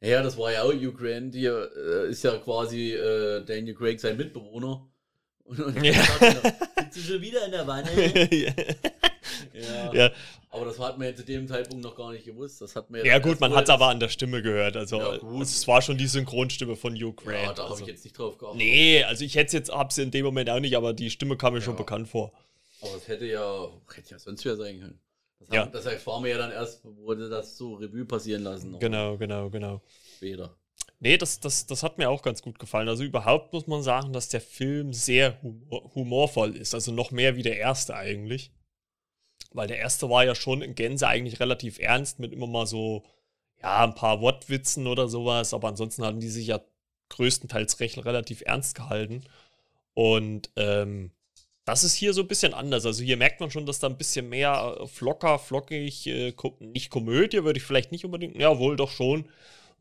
Ja, 0.00 0.22
das 0.22 0.36
war 0.36 0.52
ja 0.52 0.62
auch 0.62 0.72
Grant. 0.94 1.34
Hier 1.34 1.70
äh, 1.76 2.10
ist 2.10 2.22
ja 2.22 2.36
quasi 2.38 2.92
äh, 2.92 3.44
Daniel 3.44 3.74
Craig 3.74 4.00
sein 4.00 4.16
Mitbewohner. 4.16 4.88
Und, 5.46 5.60
und 5.60 5.84
ja. 5.84 5.92
sitzt 5.92 6.96
du 6.96 7.00
schon 7.00 7.20
wieder 7.20 7.44
in 7.44 7.52
der 7.52 7.66
Wanne? 7.66 7.88
ja. 9.52 9.94
ja. 9.94 10.10
Aber 10.50 10.64
das 10.64 10.78
hat 10.78 10.98
man 10.98 11.08
ja 11.08 11.14
zu 11.14 11.24
dem 11.24 11.46
Zeitpunkt 11.46 11.84
noch 11.84 11.94
gar 11.94 12.12
nicht 12.12 12.24
gewusst. 12.24 12.60
Das 12.60 12.74
hat 12.74 12.90
man 12.90 13.00
ja, 13.00 13.12
ja 13.12 13.18
gut, 13.18 13.38
man 13.40 13.54
hat 13.54 13.64
es 13.64 13.70
aber 13.70 13.88
an 13.88 14.00
der 14.00 14.08
Stimme 14.08 14.42
gehört. 14.42 14.76
Also, 14.76 14.98
ja, 14.98 15.08
also 15.08 15.42
es 15.42 15.68
war 15.68 15.82
schon 15.82 15.98
die 15.98 16.06
Synchronstimme 16.06 16.76
von 16.76 16.94
Hugh 16.94 17.12
Grant. 17.12 17.36
Ja, 17.36 17.52
da 17.52 17.62
habe 17.62 17.72
also. 17.72 17.82
ich 17.82 17.88
jetzt 17.88 18.04
nicht 18.04 18.18
drauf 18.18 18.38
geachtet. 18.38 18.58
Nee, 18.58 19.04
also 19.04 19.24
ich 19.24 19.36
hätte 19.36 19.56
jetzt, 19.56 19.70
hab's 19.70 19.98
in 19.98 20.10
dem 20.10 20.24
Moment 20.24 20.50
auch 20.50 20.60
nicht, 20.60 20.76
aber 20.76 20.94
die 20.94 21.10
Stimme 21.10 21.36
kam 21.36 21.54
mir 21.54 21.60
schon 21.60 21.76
bekannt 21.76 22.08
vor. 22.08 22.32
Aber 22.80 22.96
es 22.96 23.06
hätte 23.06 23.26
ja, 23.26 23.68
hätte 23.94 24.10
ja 24.10 24.18
sonst 24.18 24.44
wer 24.44 24.56
sein 24.56 24.80
können. 24.80 25.00
Das, 25.40 25.48
ja. 25.54 25.66
das 25.66 25.86
erfahren 25.86 26.24
wir 26.24 26.30
ja 26.30 26.38
dann 26.38 26.50
erst, 26.50 26.84
wurde 26.84 27.28
das 27.28 27.56
so 27.56 27.74
Revue 27.74 28.04
passieren 28.04 28.42
lassen. 28.42 28.78
Genau, 28.78 29.16
genau, 29.16 29.50
genau. 29.50 29.82
Später. 30.16 30.56
Nee, 30.98 31.18
das, 31.18 31.40
das, 31.40 31.66
das 31.66 31.82
hat 31.82 31.98
mir 31.98 32.08
auch 32.08 32.22
ganz 32.22 32.42
gut 32.42 32.58
gefallen. 32.58 32.88
Also 32.88 33.04
überhaupt 33.04 33.52
muss 33.52 33.66
man 33.66 33.82
sagen, 33.82 34.12
dass 34.12 34.28
der 34.28 34.40
Film 34.40 34.92
sehr 34.92 35.40
humor 35.42 35.94
humorvoll 35.94 36.56
ist. 36.56 36.74
Also 36.74 36.92
noch 36.92 37.10
mehr 37.10 37.36
wie 37.36 37.42
der 37.42 37.58
erste 37.58 37.94
eigentlich. 37.94 38.50
Weil 39.52 39.68
der 39.68 39.78
erste 39.78 40.08
war 40.10 40.24
ja 40.24 40.34
schon 40.34 40.62
in 40.62 40.74
Gänze 40.74 41.08
eigentlich 41.08 41.40
relativ 41.40 41.78
ernst 41.78 42.18
mit 42.18 42.32
immer 42.32 42.46
mal 42.46 42.66
so, 42.66 43.04
ja, 43.62 43.84
ein 43.84 43.94
paar 43.94 44.20
Wortwitzen 44.20 44.86
oder 44.86 45.08
sowas. 45.08 45.52
Aber 45.54 45.68
ansonsten 45.68 46.04
hatten 46.04 46.20
die 46.20 46.30
sich 46.30 46.46
ja 46.48 46.60
größtenteils 47.10 47.80
recht 47.80 48.04
relativ 48.04 48.42
ernst 48.46 48.74
gehalten. 48.74 49.24
Und 49.94 50.50
ähm, 50.56 51.12
das 51.66 51.84
ist 51.84 51.94
hier 51.94 52.14
so 52.14 52.22
ein 52.22 52.28
bisschen 52.28 52.54
anders. 52.54 52.86
Also 52.86 53.02
hier 53.02 53.16
merkt 53.16 53.40
man 53.40 53.50
schon, 53.50 53.66
dass 53.66 53.80
da 53.80 53.88
ein 53.88 53.98
bisschen 53.98 54.28
mehr 54.28 54.78
äh, 54.80 54.86
flocker, 54.86 55.38
flockig, 55.38 56.06
äh, 56.06 56.32
nicht 56.60 56.90
Komödie, 56.90 57.44
würde 57.44 57.58
ich 57.58 57.64
vielleicht 57.64 57.92
nicht 57.92 58.04
unbedingt, 58.04 58.36
ja 58.36 58.58
wohl 58.58 58.76
doch 58.76 58.90
schon, 58.90 59.28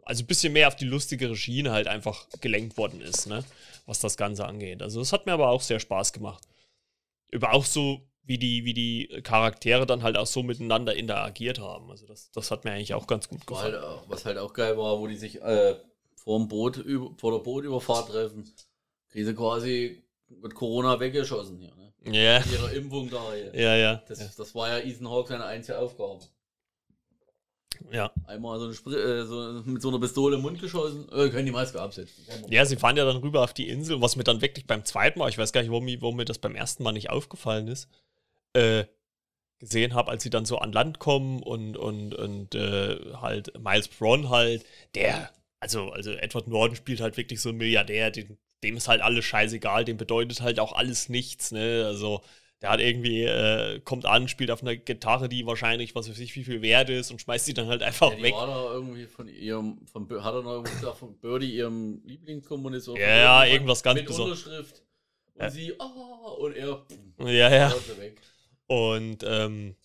also 0.06 0.24
ein 0.24 0.28
bisschen 0.28 0.54
mehr 0.54 0.68
auf 0.68 0.76
die 0.76 0.86
lustigere 0.86 1.36
Schiene 1.36 1.72
halt 1.72 1.88
einfach 1.88 2.28
gelenkt 2.40 2.78
worden 2.78 3.02
ist, 3.02 3.26
ne? 3.28 3.44
Was 3.88 4.00
das 4.00 4.18
Ganze 4.18 4.46
angeht. 4.46 4.82
Also 4.82 5.00
das 5.00 5.12
hat 5.12 5.26
mir 5.26 5.34
aber 5.34 5.50
auch 5.50 5.62
sehr 5.62 5.80
Spaß 5.80 6.14
gemacht. 6.14 6.44
Über 7.32 7.54
auch 7.54 7.66
so, 7.66 8.02
wie 8.24 8.38
die, 8.38 8.66
wie 8.66 8.74
die 8.74 9.22
Charaktere 9.24 9.86
dann 9.86 10.04
halt 10.04 10.18
auch 10.18 10.28
so 10.28 10.44
miteinander 10.44 10.96
interagiert 10.96 11.60
haben. 11.60 11.92
Also 11.92 12.06
das, 12.06 12.32
das 12.32 12.50
hat 12.52 12.66
mir 12.66 12.72
eigentlich 12.72 12.94
auch 12.94 13.08
ganz 13.08 13.28
gut 13.28 13.46
gefallen. 13.46 13.74
Halt 13.74 13.84
auch, 13.84 14.04
was 14.08 14.26
halt 14.26 14.38
auch 14.38 14.54
geil 14.54 14.78
war, 14.78 15.00
wo 15.00 15.08
die 15.08 15.18
sich 15.18 15.42
äh, 15.42 15.76
vor 16.16 16.40
dem 16.40 16.48
Boot, 16.48 16.84
vor 17.18 17.32
der 17.32 17.40
Bootüberfahrt 17.40 18.10
treffen, 18.10 18.52
kriegen 19.10 19.26
sie 19.26 19.36
quasi 19.36 20.04
mit 20.28 20.56
Corona 20.56 21.00
weggeschossen 21.00 21.60
hier, 21.60 21.74
ne? 21.76 21.94
Ja. 22.12 22.40
Mit 22.40 22.52
ihrer 22.52 22.72
Impfung 22.74 23.10
da 23.10 23.34
hier. 23.34 23.56
Ja, 23.56 23.76
ja. 23.76 24.04
Das, 24.08 24.20
ja. 24.20 24.30
das 24.38 24.54
war 24.54 24.70
ja 24.70 24.86
Ethan 24.86 25.10
Hawke 25.10 25.30
seine 25.30 25.46
einzige 25.46 25.80
Aufgabe. 25.80 26.20
Ja. 27.92 28.12
Einmal 28.26 28.60
so, 28.60 28.66
eine 28.66 28.74
Spr 28.74 28.92
äh, 28.94 29.26
so 29.26 29.62
mit 29.66 29.82
so 29.82 29.90
einer 29.90 30.00
Pistole 30.00 30.36
im 30.38 30.42
Mund 30.42 30.60
geschossen, 30.60 31.08
äh, 31.12 31.30
können 31.30 31.46
die 31.46 31.52
Maske 31.52 31.82
absetzen. 31.82 32.26
Ja, 32.50 32.66
sie 32.66 32.76
fahren 32.76 32.98
ja 32.98 33.06
dann 33.06 33.18
rüber 33.18 33.44
auf 33.44 33.54
die 33.54 33.70
Insel, 33.70 34.02
was 34.02 34.16
mir 34.16 34.24
dann 34.24 34.42
wirklich 34.42 34.68
beim 34.68 34.86
zweiten 34.86 35.20
Mal, 35.20 35.30
ich 35.30 35.38
weiß 35.38 35.54
gar 35.54 35.62
nicht, 35.62 35.72
warum, 35.72 35.88
warum 36.02 36.16
mir 36.16 36.26
das 36.26 36.40
beim 36.40 36.56
ersten 36.56 36.84
Mal 36.84 36.92
nicht 36.92 37.10
aufgefallen 37.10 37.68
ist, 37.68 37.90
äh, 38.54 38.86
gesehen 39.60 39.94
habe, 39.94 40.12
als 40.12 40.24
sie 40.24 40.30
dann 40.30 40.46
so 40.46 40.58
an 40.58 40.72
Land 40.72 41.00
kommen 41.00 41.42
und, 41.42 41.78
und, 41.78 42.14
und 42.14 42.56
äh, 42.56 42.98
halt 43.22 43.58
Miles 43.60 43.88
Braun 43.88 44.30
halt, 44.30 44.66
der, 44.96 45.32
also, 45.60 45.92
also 45.92 46.12
Edward 46.12 46.48
Norton 46.48 46.76
spielt 46.76 47.02
halt 47.02 47.18
wirklich 47.18 47.42
so 47.42 47.50
ein 47.50 47.58
Milliardär, 47.58 48.12
den, 48.12 48.38
dem 48.64 48.78
ist 48.78 48.88
halt 48.88 49.02
alles 49.02 49.26
scheißegal, 49.26 49.86
dem 49.86 49.98
bedeutet 49.98 50.42
halt 50.42 50.60
auch 50.60 50.74
alles 50.74 51.10
nichts, 51.10 51.52
ne, 51.52 51.84
also 51.86 52.22
der 52.66 52.72
hat 52.72 52.82
irgendwie, 52.82 53.24
äh, 53.24 53.80
kommt 53.82 54.06
an, 54.06 54.28
spielt 54.28 54.50
auf 54.50 54.64
einer 54.64 54.76
Gitarre, 54.76 55.30
die 55.30 55.46
wahrscheinlich, 55.46 55.94
was 55.94 56.10
weiß 56.10 56.18
ich, 56.20 56.36
wie 56.36 56.44
viel 56.44 56.64
wert 56.64 56.90
ist 56.90 57.12
und 57.12 57.22
schmeißt 57.22 57.46
sie 57.46 57.54
dann 57.54 57.68
halt 57.68 57.84
einfach 57.84 58.10
ja, 58.10 58.16
die 58.16 58.24
weg. 58.24 58.34
War 58.34 58.48
da 58.48 58.74
irgendwie 58.74 59.06
von 59.06 59.28
ihrem, 59.28 59.86
von, 59.86 60.10
hat 60.24 60.34
er 60.34 60.42
noch 60.42 60.54
irgendwie 60.54 60.86
von 60.98 61.16
Birdie 61.20 61.56
ihrem 61.56 62.02
Lieblingskommunist 62.06 62.88
Ja, 62.88 62.96
ja, 62.98 63.46
irgendwas 63.46 63.84
ganz 63.84 64.02
Mit 64.02 64.10
Unterschrift. 64.10 64.82
Und 65.36 65.44
ja. 65.44 65.50
sie, 65.52 65.74
oh, 65.78 66.44
und 66.44 66.56
er, 66.56 66.86
ja, 67.20 67.54
ja. 67.54 67.74
Und, 68.68 69.24
ähm, 69.28 69.76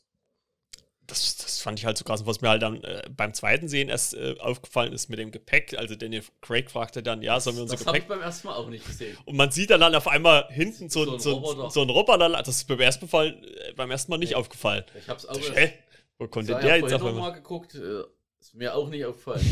das, 1.11 1.37
das 1.37 1.61
fand 1.61 1.79
ich 1.79 1.85
halt 1.85 1.99
so 1.99 2.05
krass. 2.05 2.21
Und 2.21 2.27
was 2.27 2.41
mir 2.41 2.49
halt 2.49 2.63
dann 2.63 2.83
äh, 2.85 3.03
beim 3.15 3.35
zweiten 3.35 3.69
Sehen 3.69 3.89
erst 3.89 4.15
äh, 4.15 4.37
aufgefallen 4.39 4.93
ist 4.93 5.09
mit 5.09 5.19
dem 5.19 5.31
Gepäck. 5.31 5.77
Also 5.77 5.95
Daniel 5.95 6.23
Craig 6.41 6.71
fragte 6.71 7.03
dann, 7.03 7.23
ja, 7.23 7.39
sollen 7.41 7.57
wir 7.57 7.63
unser 7.63 7.75
das 7.75 7.85
Gepäck... 7.85 8.03
Das 8.03 8.03
habe 8.09 8.15
ich 8.15 8.21
beim 8.21 8.27
ersten 8.27 8.49
Mal 8.49 8.55
auch 8.55 8.69
nicht 8.69 8.87
gesehen. 8.87 9.19
Und 9.25 9.37
man 9.37 9.51
sieht 9.51 9.71
dann, 9.71 9.81
dann 9.81 9.95
auf 9.95 10.09
einmal 10.09 10.47
hinten 10.49 10.89
so, 10.89 11.05
so, 11.05 11.13
ein, 11.15 11.21
so, 11.21 11.33
Roboter. 11.35 11.71
so 11.71 11.83
ein 11.83 11.91
Roboter. 11.91 12.29
Das 12.31 12.49
ist 12.49 12.69
beim 12.69 12.81
ersten, 12.81 13.09
Fall, 13.09 13.29
äh, 13.29 13.73
beim 13.75 13.91
ersten 13.91 14.11
Mal 14.11 14.19
nicht 14.19 14.31
nee. 14.31 14.37
aufgefallen. 14.37 14.85
Ich 14.99 15.09
hab's 15.09 15.27
auch... 15.27 15.39
Hä? 15.55 15.75
Wo 16.19 16.29
konnte 16.29 16.55
der 16.55 16.77
jetzt 16.77 16.93
auf 16.93 17.05
einmal... 17.05 17.15
mal 17.15 17.31
geguckt. 17.31 17.75
Äh, 17.75 18.03
ist 18.41 18.55
mir 18.55 18.75
auch 18.75 18.89
nicht 18.89 19.05
aufgefallen. 19.05 19.45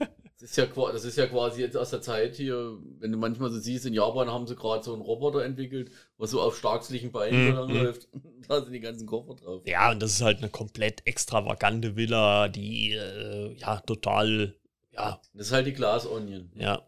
Das 0.50 0.58
ist, 0.58 0.76
ja, 0.76 0.92
das 0.92 1.04
ist 1.04 1.16
ja 1.16 1.26
quasi 1.28 1.60
jetzt 1.60 1.76
aus 1.76 1.90
der 1.90 2.00
Zeit 2.00 2.34
hier, 2.34 2.76
wenn 2.98 3.12
du 3.12 3.18
manchmal 3.18 3.50
so 3.50 3.60
siehst, 3.60 3.86
in 3.86 3.94
Japan 3.94 4.32
haben 4.32 4.48
sie 4.48 4.56
gerade 4.56 4.82
so 4.82 4.92
einen 4.92 5.02
Roboter 5.02 5.44
entwickelt, 5.44 5.92
was 6.18 6.32
so 6.32 6.40
auf 6.40 6.58
starkslichen 6.58 7.12
Beinen 7.12 7.54
mm, 7.54 7.70
läuft. 7.70 8.08
da 8.48 8.60
sind 8.60 8.72
die 8.72 8.80
ganzen 8.80 9.06
Koffer 9.06 9.36
drauf. 9.36 9.62
Ja, 9.64 9.92
und 9.92 10.02
das 10.02 10.10
ist 10.10 10.22
halt 10.22 10.38
eine 10.38 10.48
komplett 10.48 11.06
extravagante 11.06 11.94
Villa, 11.94 12.48
die 12.48 12.94
äh, 12.94 13.54
ja 13.58 13.78
total, 13.78 14.56
ja. 14.90 15.20
Das 15.34 15.46
ist 15.46 15.52
halt 15.52 15.68
die 15.68 15.72
Glass 15.72 16.04
Onion. 16.04 16.50
Ja. 16.56 16.82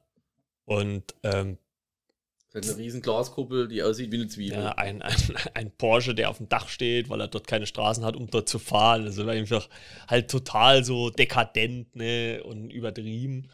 Und 0.65 1.15
ähm, 1.23 1.57
eine 2.55 2.77
riesen 2.77 3.03
Glaskuppel, 3.03 3.69
die 3.69 3.83
aussieht 3.83 4.13
wie 4.13 4.17
eine 4.17 4.29
Zwiebel. 4.29 4.59
Ja, 4.59 4.73
ein, 4.73 5.03
ein, 5.03 5.17
ein, 5.55 5.71
Porsche, 5.71 6.15
der 6.15 6.31
auf 6.31 6.39
dem 6.39 6.49
Dach 6.49 6.69
steht, 6.69 7.09
weil 7.09 7.21
er 7.21 7.29
dort 7.29 7.47
keine 7.47 7.67
Straßen 7.67 8.05
hat, 8.05 8.17
um 8.17 8.29
dort 8.31 8.49
zu 8.49 8.59
fahren. 8.59 9.05
Also 9.05 9.27
einfach 9.27 9.69
halt 10.09 10.31
total 10.31 10.85
so 10.85 11.11
dekadent 11.11 11.97
ne, 11.97 12.43
und 12.43 12.71
übertrieben. 12.71 13.49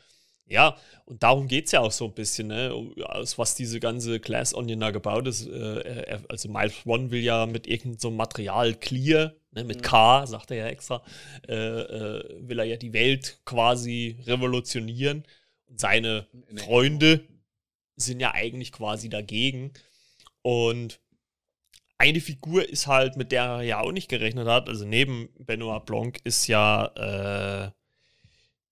Ja, 0.51 0.77
und 1.05 1.23
darum 1.23 1.47
geht 1.47 1.67
es 1.67 1.73
ja 1.73 1.81
auch 1.81 1.93
so 1.93 2.07
ein 2.07 2.15
bisschen, 2.15 2.49
ne? 2.49 2.73
aus 3.05 3.37
was 3.37 3.55
diese 3.55 3.81
ganze 3.81 4.19
Glass 4.19 4.55
Onion 4.55 4.81
da 4.81 4.91
gebaut 4.91 5.27
ist. 5.27 5.47
Äh, 5.47 6.21
also 6.29 6.49
Miles 6.49 6.75
One 6.87 7.11
will 7.11 7.23
ja 7.23 7.45
mit 7.45 7.67
irgendeinem 7.67 7.99
so 7.99 8.11
Material 8.11 8.75
Clear, 8.75 9.35
ne, 9.53 9.65
mit 9.65 9.79
mhm. 9.79 9.83
K, 9.83 10.27
sagt 10.27 10.51
er 10.51 10.57
ja 10.57 10.67
extra, 10.69 11.03
äh, 11.47 11.55
äh, 11.55 12.25
will 12.41 12.59
er 12.59 12.65
ja 12.65 12.77
die 12.77 12.95
Welt 12.95 13.41
quasi 13.45 14.17
revolutionieren. 14.27 15.25
Und 15.67 15.81
seine 15.81 16.27
Freunde 16.57 17.29
sind 17.99 18.21
ja 18.21 18.33
eigentlich 18.35 18.73
quasi 18.73 19.09
dagegen. 19.09 19.73
Und 20.43 21.01
eine 21.99 22.21
Figur 22.21 22.69
ist 22.69 22.87
halt, 22.87 23.17
mit 23.17 23.33
der 23.33 23.43
er 23.45 23.63
ja 23.63 23.81
auch 23.81 23.93
nicht 23.93 24.09
gerechnet 24.09 24.47
hat, 24.47 24.69
also 24.69 24.85
neben 24.85 25.29
Benoit 25.39 25.85
Blanc 25.85 26.21
ist 26.25 26.47
ja 26.47 26.87
äh, 27.67 27.71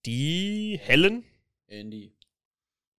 die 0.06 0.80
Helen. 0.82 1.24
Andy. 1.66 2.12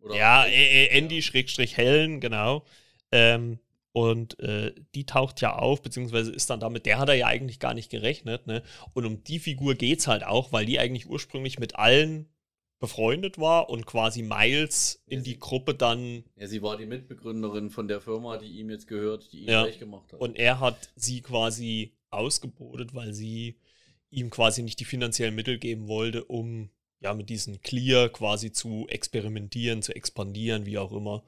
Oder 0.02 0.16
ja, 0.16 0.46
äh, 0.46 0.88
Andy. 0.88 1.22
Schrägstrich 1.22 1.78
Helen, 1.78 2.20
genau. 2.20 2.66
Ähm, 3.12 3.60
und 3.94 4.40
äh, 4.40 4.76
die 4.94 5.06
taucht 5.06 5.42
ja 5.42 5.56
auf, 5.56 5.82
beziehungsweise 5.82 6.32
ist 6.32 6.50
dann 6.50 6.60
damit, 6.60 6.86
der 6.86 7.00
hat 7.00 7.10
er 7.10 7.16
ja 7.16 7.28
eigentlich 7.28 7.60
gar 7.60 7.74
nicht 7.74 7.90
gerechnet, 7.90 8.46
ne? 8.46 8.62
Und 8.94 9.06
um 9.06 9.24
die 9.24 9.40
Figur 9.40 9.74
geht 9.74 10.00
es 10.00 10.08
halt 10.08 10.24
auch, 10.24 10.52
weil 10.52 10.68
die 10.68 10.78
eigentlich 10.78 11.10
ursprünglich 11.10 11.58
mit 11.58 11.78
allen 11.78 12.30
befreundet 12.80 13.40
war 13.40 13.70
und 13.70 13.86
quasi 13.86 14.22
Miles 14.22 15.02
in 15.08 15.20
ja, 15.20 15.24
die 15.24 15.40
Gruppe 15.40 15.74
dann. 15.74 16.24
Ja, 16.36 16.48
sie 16.48 16.62
war 16.62 16.78
die 16.78 16.86
Mitbegründerin 16.86 17.70
von 17.70 17.88
der 17.88 18.02
Firma, 18.02 18.38
die 18.38 18.60
ihm 18.60 18.70
jetzt 18.70 18.88
gehört, 18.88 19.32
die 19.32 19.42
ihn 19.42 19.50
ja. 19.50 19.64
reich 19.64 19.80
gemacht 19.80 20.14
hat. 20.14 20.20
Und 20.20 20.38
er 20.38 20.60
hat 20.60 20.92
sie 20.96 21.22
quasi 21.22 21.94
ausgebotet, 22.10 22.94
weil 22.94 23.14
sie 23.14 23.60
ihm 24.10 24.30
quasi 24.30 24.62
nicht 24.62 24.80
die 24.80 24.86
finanziellen 24.86 25.36
Mittel 25.36 25.58
geben 25.58 25.88
wollte, 25.88 26.24
um 26.24 26.70
ja 27.00 27.14
mit 27.14 27.30
diesem 27.30 27.62
Clear 27.62 28.10
quasi 28.10 28.52
zu 28.52 28.88
experimentieren, 28.90 29.82
zu 29.82 29.96
expandieren, 29.96 30.66
wie 30.66 30.78
auch 30.78 30.92
immer. 30.92 31.24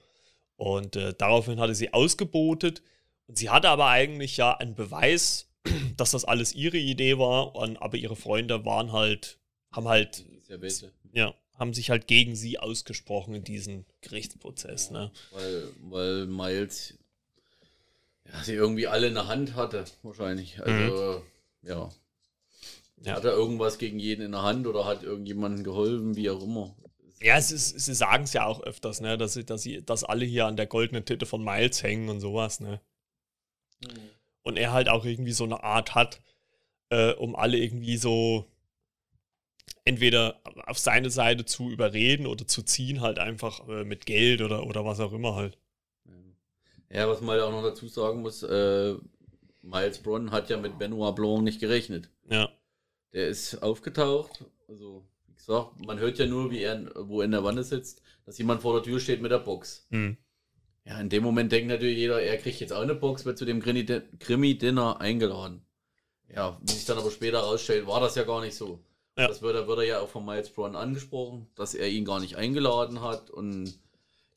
Und 0.56 0.96
äh, 0.96 1.14
daraufhin 1.18 1.60
hatte 1.60 1.76
sie 1.76 1.94
ausgebotet. 1.94 2.84
Und 3.28 3.38
sie 3.38 3.50
hatte 3.50 3.70
aber 3.70 3.88
eigentlich 3.88 4.38
ja 4.38 4.56
einen 4.58 4.76
Beweis, 4.76 5.50
dass 5.98 6.12
das 6.12 6.26
alles 6.26 6.54
ihre 6.54 6.78
Idee 6.78 7.18
war. 7.18 7.56
Und, 7.56 7.78
aber 7.78 7.98
ihre 7.98 8.16
Freunde 8.16 8.66
waren 8.66 8.92
halt, 8.92 9.40
haben 9.72 9.88
halt 9.88 10.26
ja, 11.14 11.34
haben 11.58 11.74
sich 11.74 11.90
halt 11.90 12.08
gegen 12.08 12.36
sie 12.36 12.58
ausgesprochen 12.58 13.36
in 13.36 13.44
diesem 13.44 13.86
Gerichtsprozess. 14.02 14.90
Ja, 14.90 14.94
ne? 14.94 15.12
weil, 15.32 15.64
weil 15.82 16.26
Miles 16.26 16.98
ja, 18.32 18.44
sie 18.44 18.54
irgendwie 18.54 18.88
alle 18.88 19.08
in 19.08 19.16
der 19.16 19.28
Hand 19.28 19.56
hatte, 19.56 19.86
wahrscheinlich. 20.04 20.62
Also, 20.62 21.24
mhm. 21.62 21.70
ja. 21.70 21.90
ja. 23.04 23.16
Hat 23.16 23.26
er 23.26 23.32
irgendwas 23.32 23.78
gegen 23.78 24.00
jeden 24.00 24.26
in 24.26 24.32
der 24.32 24.44
Hand 24.44 24.68
oder 24.68 24.86
hat 24.86 25.04
irgendjemandem 25.04 25.64
geholfen, 25.64 26.16
wie 26.16 26.30
auch 26.30 26.42
immer. 26.42 26.76
Ja, 27.22 27.38
ist, 27.38 27.52
sie 27.52 27.94
sagen 27.94 28.24
es 28.24 28.34
ja 28.34 28.46
auch 28.46 28.62
öfters, 28.62 29.02
ne, 29.02 29.18
dass, 29.18 29.34
sie, 29.34 29.46
dass, 29.46 29.62
sie, 29.62 29.84
dass 29.84 30.04
alle 30.04 30.26
hier 30.26 30.46
an 30.46 30.56
der 30.56 30.68
goldenen 30.68 31.04
Titte 31.04 31.26
von 31.26 31.44
Miles 31.44 31.84
hängen 31.84 32.08
und 32.08 32.22
sowas, 32.22 32.60
ne? 32.62 32.80
Mhm. 33.82 34.10
Und 34.44 34.58
er 34.58 34.72
halt 34.72 34.88
auch 34.88 35.06
irgendwie 35.06 35.34
so 35.34 35.44
eine 35.44 35.64
Art 35.64 35.96
hat, 35.96 36.22
äh, 36.90 37.12
um 37.14 37.36
alle 37.36 37.58
irgendwie 37.58 37.98
so 37.98 38.46
entweder 39.86 40.42
auf 40.66 40.78
seine 40.78 41.10
Seite 41.10 41.46
zu 41.46 41.70
überreden 41.70 42.28
oder 42.28 42.48
zu 42.48 42.64
ziehen, 42.64 43.02
halt 43.02 43.20
einfach 43.20 43.68
äh, 43.68 43.84
mit 43.84 44.06
Geld 44.06 44.42
oder, 44.42 44.66
oder 44.66 44.86
was 44.86 45.00
auch 45.00 45.14
immer 45.14 45.36
halt. 45.36 45.58
Ja, 46.92 47.08
was 47.08 47.22
man 47.22 47.32
halt 47.32 47.44
auch 47.44 47.52
noch 47.52 47.64
dazu 47.64 47.88
sagen 47.88 48.22
muss, 48.22 48.42
äh, 48.44 48.96
Miles 49.62 50.00
Bronn 50.00 50.32
hat 50.32 50.50
ja 50.50 50.58
mit 50.58 50.80
Benoit 50.80 51.16
Blanc 51.16 51.44
nicht 51.44 51.60
gerechnet. 51.60 52.10
Ja. 52.30 52.50
Der 53.14 53.28
ist 53.28 53.62
aufgetaucht, 53.62 54.46
also 54.68 55.06
wie 55.28 55.36
gesagt, 55.36 55.86
man 55.86 56.00
hört 56.00 56.18
ja 56.18 56.26
nur, 56.26 56.52
wie 56.52 56.62
er 56.62 56.92
wo 56.96 57.22
er 57.22 57.26
in 57.26 57.32
der 57.32 57.44
Wanne 57.44 57.64
sitzt, 57.64 58.02
dass 58.26 58.38
jemand 58.38 58.62
vor 58.62 58.74
der 58.74 58.84
Tür 58.84 59.00
steht 59.00 59.22
mit 59.22 59.32
der 59.32 59.40
Box. 59.40 59.88
Mhm. 59.90 60.18
Ja, 60.86 61.00
in 61.00 61.10
dem 61.10 61.24
Moment 61.24 61.52
denkt 61.52 61.70
natürlich 61.70 61.98
jeder, 61.98 62.22
er 62.22 62.38
kriegt 62.38 62.60
jetzt 62.60 62.74
auch 62.74 62.82
eine 62.82 62.96
Box, 62.96 63.26
wird 63.26 63.38
zu 63.38 63.46
dem 63.46 63.62
Krimi-Dinner 63.62 65.00
eingeladen. 65.00 65.62
Ja, 66.34 66.60
wie 66.62 66.72
sich 66.72 66.86
dann 66.86 66.98
aber 66.98 67.12
später 67.12 67.40
herausstellt, 67.40 67.86
war 67.86 68.00
das 68.00 68.16
ja 68.16 68.24
gar 68.24 68.42
nicht 68.42 68.56
so. 68.56 68.80
Ja. 69.20 69.28
Das 69.28 69.42
wird, 69.42 69.68
wird 69.68 69.80
er 69.80 69.86
ja 69.86 70.00
auch 70.00 70.08
von 70.08 70.26
Miles 70.26 70.50
Brown 70.50 70.78
angesprochen, 70.78 71.48
dass 71.56 71.76
er 71.76 71.90
ihn 71.90 72.06
gar 72.06 72.22
nicht 72.22 72.38
eingeladen 72.38 73.02
hat 73.02 73.30
und 73.30 73.78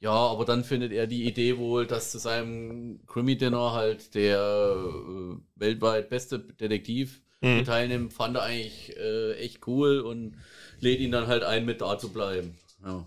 ja, 0.01 0.11
aber 0.11 0.45
dann 0.45 0.65
findet 0.65 0.91
er 0.91 1.07
die 1.07 1.25
Idee 1.29 1.57
wohl, 1.59 1.87
dass 1.87 2.11
zu 2.11 2.19
seinem 2.19 2.99
Krimi-Dinner 3.07 3.73
halt 3.73 4.17
der 4.17 4.75
äh, 4.75 5.37
weltweit 5.55 6.11
beste 6.11 6.41
Detektiv 6.41 7.23
mhm. 7.41 7.65
teilnimmt, 7.65 8.13
fand 8.13 8.37
er 8.37 8.43
eigentlich 8.43 8.97
äh, 8.97 9.35
echt 9.35 9.65
cool 9.69 10.01
und 10.01 10.37
lädt 10.81 10.99
ihn 10.99 11.13
dann 11.13 11.29
halt 11.29 11.45
ein, 11.45 11.65
mit 11.65 11.81
da 11.81 11.97
zu 11.97 12.13
bleiben. 12.13 12.59
Ja. 12.85 13.07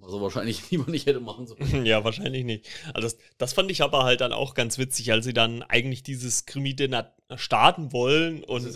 Er 0.00 0.20
wahrscheinlich 0.20 0.62
lieber 0.70 0.88
nicht 0.88 1.06
hätte 1.06 1.18
machen 1.18 1.48
sollen. 1.48 1.84
ja, 1.86 2.04
wahrscheinlich 2.04 2.44
nicht. 2.44 2.68
Also 2.94 3.08
das, 3.08 3.18
das 3.38 3.52
fand 3.52 3.68
ich 3.72 3.82
aber 3.82 4.04
halt 4.04 4.20
dann 4.20 4.32
auch 4.32 4.54
ganz 4.54 4.78
witzig, 4.78 5.10
als 5.10 5.24
sie 5.24 5.32
dann 5.32 5.64
eigentlich 5.64 6.04
dieses 6.04 6.46
Krimi-Dinner 6.46 7.12
starten 7.38 7.92
wollen 7.92 8.44
und, 8.44 8.66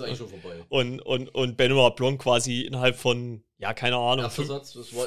und, 0.69 1.01
und, 1.03 1.35
und 1.35 1.57
Benoit 1.57 1.97
Blanc 1.97 2.21
quasi 2.21 2.63
innerhalb 2.63 2.97
von 2.97 3.43
ja, 3.59 3.73
keine 3.73 3.97
Ahnung, 3.97 4.31
fünf, 4.31 4.51
war, 4.51 4.63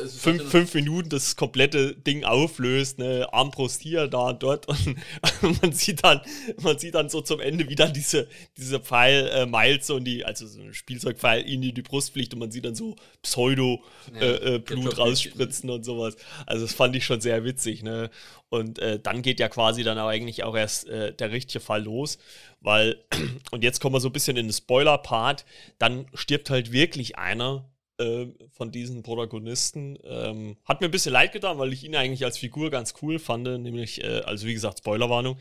fünf, 0.07 0.49
fünf, 0.49 0.73
Minuten 0.73 1.09
das 1.09 1.35
komplette 1.35 1.93
Ding 1.93 2.23
auflöst, 2.23 2.97
ne, 2.97 3.27
Armbrust 3.31 3.79
hier, 3.83 4.07
da, 4.07 4.33
dort 4.33 4.67
und, 4.67 4.95
man 5.61 5.71
sieht 5.71 6.03
dann, 6.03 6.21
man 6.59 6.79
sieht 6.79 6.95
dann 6.95 7.09
so 7.09 7.21
zum 7.21 7.41
Ende, 7.41 7.69
wie 7.69 7.75
dann 7.75 7.93
diese, 7.93 8.27
diese 8.57 8.79
Pfeil 8.79 9.27
äh, 9.27 9.45
Miles 9.45 9.85
so 9.85 9.97
in 9.97 10.05
die, 10.05 10.25
also 10.25 10.47
so 10.47 10.61
ein 10.61 10.73
Spielzeugpfeil 10.73 11.43
in 11.43 11.61
die, 11.61 11.73
die 11.73 11.83
Brust 11.83 12.11
fliegt 12.13 12.33
und 12.33 12.39
man 12.39 12.49
sieht 12.49 12.65
dann 12.65 12.73
so 12.73 12.95
Pseudo 13.21 13.83
ja, 14.15 14.21
äh, 14.21 14.55
äh, 14.55 14.59
Blut 14.59 14.97
rausspritzen 14.97 15.69
und 15.69 15.85
sowas. 15.85 16.15
Also 16.47 16.65
das 16.65 16.73
fand 16.73 16.95
ich 16.95 17.05
schon 17.05 17.21
sehr 17.21 17.43
witzig, 17.43 17.83
ne. 17.83 18.09
Und 18.49 18.79
äh, 18.79 18.99
dann 18.99 19.21
geht 19.21 19.39
ja 19.39 19.47
quasi 19.47 19.83
dann 19.83 19.99
aber 19.99 20.09
eigentlich 20.09 20.43
auch 20.43 20.55
erst 20.55 20.87
äh, 20.87 21.13
der 21.13 21.31
richtige 21.31 21.59
Fall 21.59 21.83
los, 21.83 22.17
weil, 22.61 23.03
und 23.51 23.63
jetzt 23.63 23.79
kommen 23.79 23.95
wir 23.95 23.99
so 23.99 24.09
ein 24.09 24.13
bisschen 24.13 24.37
in 24.37 24.47
den 24.47 24.53
Spoiler-Part, 24.53 25.45
dann 25.77 26.07
stirbt 26.13 26.49
halt 26.49 26.71
wirklich 26.71 27.17
einer 27.17 27.69
ähm, 27.99 28.35
von 28.51 28.71
diesen 28.71 29.03
Protagonisten. 29.03 29.97
Ähm, 30.03 30.55
hat 30.65 30.79
mir 30.79 30.87
ein 30.87 30.91
bisschen 30.91 31.11
leid 31.11 31.33
getan, 31.33 31.57
weil 31.57 31.73
ich 31.73 31.83
ihn 31.83 31.95
eigentlich 31.95 32.23
als 32.23 32.37
Figur 32.37 32.69
ganz 32.69 32.93
cool 33.01 33.19
fand. 33.19 33.43
Nämlich, 33.43 34.03
äh, 34.03 34.21
also 34.21 34.47
wie 34.47 34.53
gesagt, 34.53 34.79
Spoilerwarnung. 34.79 35.37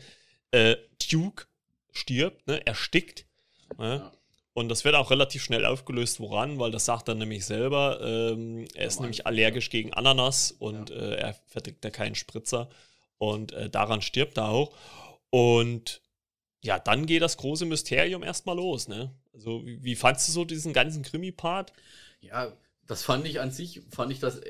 Äh, 0.51 0.75
Duke 1.09 1.45
stirbt, 1.91 2.45
ne? 2.47 2.65
erstickt. 2.67 3.25
Ne? 3.77 4.11
Und 4.53 4.67
das 4.67 4.83
wird 4.83 4.95
auch 4.95 5.09
relativ 5.09 5.41
schnell 5.41 5.65
aufgelöst, 5.65 6.19
woran, 6.19 6.59
weil 6.59 6.71
das 6.71 6.83
sagt 6.83 7.07
er 7.07 7.15
nämlich 7.15 7.45
selber. 7.45 8.01
Ähm, 8.03 8.65
er 8.75 8.87
ist 8.87 8.99
nämlich 8.99 9.25
allergisch 9.25 9.69
gegen 9.69 9.93
Ananas 9.93 10.51
und 10.51 10.89
ja. 10.89 10.95
äh, 10.97 11.15
er 11.15 11.35
verträgt 11.47 11.85
ja 11.85 11.91
keinen 11.91 12.15
Spritzer. 12.15 12.69
Und 13.17 13.53
äh, 13.53 13.69
daran 13.69 14.01
stirbt 14.01 14.37
er 14.37 14.49
auch. 14.49 14.75
Und 15.29 16.01
ja, 16.61 16.79
dann 16.79 17.05
geht 17.05 17.21
das 17.21 17.37
große 17.37 17.65
Mysterium 17.65 18.23
erstmal 18.23 18.57
los, 18.57 18.87
ne? 18.87 19.13
Also, 19.33 19.65
wie, 19.65 19.83
wie 19.83 19.95
fandst 19.95 20.27
du 20.27 20.31
so 20.31 20.45
diesen 20.45 20.73
ganzen 20.73 21.03
Krimi-Part? 21.03 21.73
Ja, 22.21 22.51
das 22.85 23.03
fand 23.03 23.25
ich 23.27 23.39
an 23.39 23.51
sich, 23.51 23.81
fand 23.89 24.11
ich 24.11 24.19
das, 24.19 24.41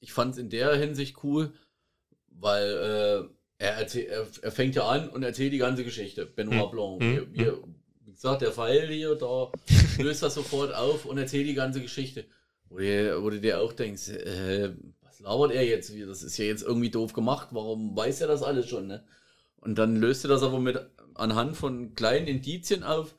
ich 0.00 0.12
fand 0.12 0.32
es 0.32 0.38
in 0.38 0.50
der 0.50 0.76
Hinsicht 0.76 1.22
cool, 1.22 1.52
weil 2.28 3.30
äh, 3.58 3.64
er, 3.64 3.94
er, 3.94 4.26
er, 4.42 4.52
fängt 4.52 4.76
ja 4.76 4.86
an 4.86 5.08
und 5.08 5.22
erzählt 5.22 5.52
die 5.52 5.58
ganze 5.58 5.84
Geschichte. 5.84 6.26
Benoit 6.26 6.64
hm. 6.64 6.70
Blanc. 6.70 7.02
Hm. 7.02 7.12
Wir, 7.12 7.34
wir, 7.34 7.62
wie 8.04 8.12
gesagt, 8.12 8.42
der 8.42 8.52
Pfeil 8.52 8.88
hier, 8.88 9.14
da 9.14 9.50
löst 9.98 10.22
das 10.22 10.34
sofort 10.34 10.74
auf 10.74 11.06
und 11.06 11.18
erzählt 11.18 11.48
die 11.48 11.54
ganze 11.54 11.80
Geschichte. 11.80 12.26
Wo 12.68 12.78
du, 12.78 13.22
wo 13.22 13.30
du 13.30 13.40
dir 13.40 13.60
auch 13.60 13.72
denkst, 13.72 14.10
äh, 14.10 14.74
was 15.02 15.20
labert 15.20 15.52
er 15.52 15.64
jetzt? 15.64 15.90
Das 16.06 16.22
ist 16.22 16.36
ja 16.36 16.44
jetzt 16.44 16.62
irgendwie 16.62 16.90
doof 16.90 17.14
gemacht. 17.14 17.48
Warum 17.52 17.96
weiß 17.96 18.20
er 18.20 18.28
das 18.28 18.42
alles 18.42 18.68
schon? 18.68 18.86
Ne? 18.86 19.04
Und 19.60 19.76
dann 19.76 19.96
löst 19.96 20.24
er 20.24 20.28
das 20.28 20.42
aber 20.42 20.60
mit 20.60 20.78
anhand 21.14 21.56
von 21.56 21.94
kleinen 21.94 22.26
Indizien 22.26 22.84
auf, 22.84 23.14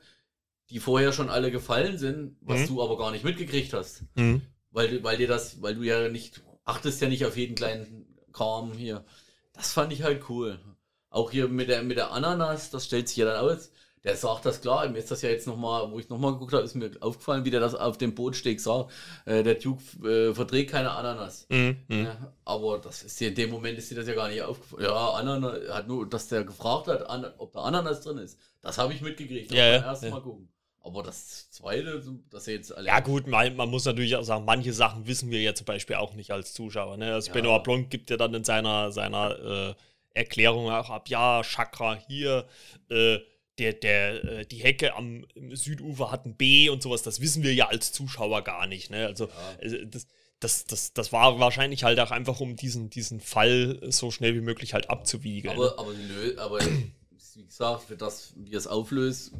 die 0.70 0.78
vorher 0.78 1.12
schon 1.12 1.30
alle 1.30 1.50
gefallen 1.50 1.98
sind, 1.98 2.36
was 2.40 2.60
mhm. 2.60 2.66
du 2.68 2.82
aber 2.82 2.96
gar 2.96 3.10
nicht 3.10 3.24
mitgekriegt 3.24 3.72
hast. 3.72 4.04
Mhm. 4.14 4.42
Weil, 4.70 5.02
weil 5.02 5.16
dir 5.16 5.28
das, 5.28 5.60
weil 5.62 5.74
du 5.74 5.82
ja 5.82 6.08
nicht, 6.08 6.42
achtest 6.64 7.00
ja 7.00 7.08
nicht 7.08 7.26
auf 7.26 7.36
jeden 7.36 7.56
kleinen 7.56 8.06
Kram 8.32 8.72
hier. 8.72 9.04
Das 9.52 9.72
fand 9.72 9.92
ich 9.92 10.02
halt 10.02 10.28
cool. 10.28 10.60
Auch 11.08 11.32
hier 11.32 11.48
mit 11.48 11.68
der, 11.68 11.82
mit 11.82 11.96
der 11.96 12.12
Ananas, 12.12 12.70
das 12.70 12.86
stellt 12.86 13.08
sich 13.08 13.16
ja 13.16 13.26
dann 13.26 13.44
aus. 13.44 13.72
Der 14.02 14.16
sagt 14.16 14.46
das 14.46 14.62
klar, 14.62 14.88
mir 14.88 14.98
ist 14.98 15.10
das 15.10 15.20
ja 15.20 15.28
jetzt 15.28 15.46
nochmal, 15.46 15.90
wo 15.92 15.98
ich 15.98 16.08
nochmal 16.08 16.32
geguckt 16.32 16.54
habe, 16.54 16.64
ist 16.64 16.74
mir 16.74 16.90
aufgefallen, 17.00 17.44
wie 17.44 17.50
der 17.50 17.60
das 17.60 17.74
auf 17.74 17.98
dem 17.98 18.14
Bootsteg 18.14 18.58
sagt. 18.58 18.90
Äh, 19.26 19.42
der 19.42 19.56
Duke 19.56 19.82
äh, 20.08 20.34
verträgt 20.34 20.70
keine 20.70 20.90
Ananas. 20.92 21.46
Mhm. 21.50 21.76
Ja, 21.88 22.32
aber 22.44 22.78
das 22.78 23.02
ist 23.02 23.20
in 23.20 23.34
dem 23.34 23.50
Moment 23.50 23.76
ist 23.76 23.90
dir 23.90 23.96
das 23.96 24.08
ja 24.08 24.14
gar 24.14 24.28
nicht 24.28 24.40
aufgefallen. 24.40 24.84
Ja, 24.84 25.10
Ananas 25.10 25.68
hat 25.70 25.86
nur, 25.86 26.08
dass 26.08 26.28
der 26.28 26.44
gefragt 26.44 26.86
hat, 26.86 27.08
an, 27.10 27.26
ob 27.36 27.52
da 27.52 27.60
Ananas 27.60 28.00
drin 28.00 28.18
ist. 28.18 28.38
Das 28.62 28.78
habe 28.78 28.94
ich 28.94 29.02
mitgekriegt. 29.02 29.52
Ja, 29.52 29.66
ja, 29.66 29.84
erst 29.84 30.02
ja. 30.02 30.10
Mal 30.10 30.22
gucken. 30.22 30.48
Aber 30.82 31.02
das 31.02 31.50
zweite, 31.50 32.02
das 32.30 32.46
jetzt 32.46 32.74
alle. 32.74 32.86
Ja, 32.86 33.00
gut, 33.00 33.26
man, 33.26 33.54
man, 33.54 33.68
muss 33.68 33.84
natürlich 33.84 34.16
auch 34.16 34.22
sagen, 34.22 34.46
manche 34.46 34.72
Sachen 34.72 35.06
wissen 35.06 35.30
wir 35.30 35.42
ja 35.42 35.54
zum 35.54 35.66
Beispiel 35.66 35.96
auch 35.96 36.14
nicht 36.14 36.30
als 36.30 36.54
Zuschauer. 36.54 36.96
Ne? 36.96 37.12
Also 37.12 37.28
ja. 37.28 37.34
Benoit 37.34 37.62
Blanc 37.64 37.90
gibt 37.90 38.08
ja 38.08 38.16
dann 38.16 38.32
in 38.32 38.44
seiner, 38.44 38.90
seiner 38.90 39.38
äh, 39.38 39.74
Erklärung 40.14 40.70
auch 40.70 40.88
ab, 40.88 41.08
ja, 41.08 41.42
Chakra 41.42 41.96
hier, 42.06 42.46
äh, 42.88 43.18
der, 43.60 43.74
der, 43.74 44.24
äh, 44.24 44.46
die 44.46 44.56
Hecke 44.56 44.94
am 44.96 45.26
Südufer 45.52 46.10
hat 46.10 46.26
ein 46.26 46.34
B 46.34 46.70
und 46.70 46.82
sowas, 46.82 47.02
das 47.02 47.20
wissen 47.20 47.42
wir 47.42 47.54
ja 47.54 47.68
als 47.68 47.92
Zuschauer 47.92 48.42
gar 48.42 48.66
nicht. 48.66 48.90
Ne? 48.90 49.06
Also 49.06 49.26
ja. 49.26 49.66
Äh, 49.66 49.86
das, 49.86 50.06
das, 50.40 50.64
das, 50.64 50.92
das 50.94 51.12
war 51.12 51.38
wahrscheinlich 51.38 51.84
halt 51.84 52.00
auch 52.00 52.10
einfach, 52.10 52.40
um 52.40 52.56
diesen, 52.56 52.88
diesen 52.88 53.20
Fall 53.20 53.78
so 53.90 54.10
schnell 54.10 54.34
wie 54.34 54.40
möglich 54.40 54.72
halt 54.72 54.88
abzuwiegeln. 54.88 55.54
Aber, 55.54 55.78
aber, 55.78 55.92
aber 56.38 56.60
wie 57.34 57.44
gesagt, 57.44 57.84
für 57.84 57.96
das, 57.96 58.32
wie 58.36 58.54
es 58.54 58.66
auflöst, 58.66 59.32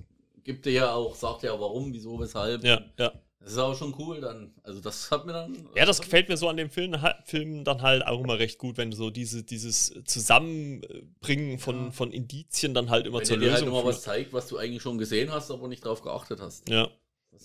gibt 0.45 0.67
er 0.67 0.73
ja 0.73 0.93
auch, 0.93 1.15
sagt 1.15 1.43
ja 1.43 1.59
warum, 1.59 1.93
wieso, 1.93 2.21
weshalb. 2.21 2.63
Ja, 2.63 2.83
ja. 2.99 3.13
Das 3.41 3.53
ist 3.53 3.59
auch 3.59 3.75
schon 3.75 3.95
cool 3.99 4.21
dann. 4.21 4.53
Also 4.63 4.81
das 4.81 5.11
hat 5.11 5.25
mir 5.25 5.33
dann. 5.33 5.67
Ja, 5.75 5.87
das 5.87 6.03
gefällt 6.03 6.29
mir 6.29 6.37
so 6.37 6.49
an 6.49 6.59
dem 6.59 6.69
Film, 6.69 6.95
Film 7.25 7.65
dann 7.65 7.81
halt 7.81 8.07
auch 8.07 8.21
immer 8.21 8.39
recht 8.39 8.59
gut, 8.59 8.77
wenn 8.77 8.93
so 8.93 9.09
diese, 9.09 9.43
dieses 9.43 9.95
Zusammenbringen 10.05 11.59
von, 11.59 11.87
ja. 11.87 11.91
von 11.91 12.13
Indizien 12.13 12.75
dann 12.75 12.91
halt 12.91 13.07
immer 13.07 13.21
wenn 13.21 13.25
zur 13.25 13.39
Lösung. 13.39 13.53
Wenn 13.53 13.61
dir 13.61 13.67
halt 13.67 13.83
immer 13.83 13.85
was 13.89 14.03
zeigt, 14.03 14.35
was 14.35 14.49
du 14.49 14.59
eigentlich 14.59 14.83
schon 14.83 14.99
gesehen 14.99 15.33
hast, 15.33 15.51
aber 15.51 15.69
nicht 15.69 15.85
darauf 15.85 16.03
geachtet 16.03 16.41
hast. 16.41 16.69
Ja. 16.69 16.91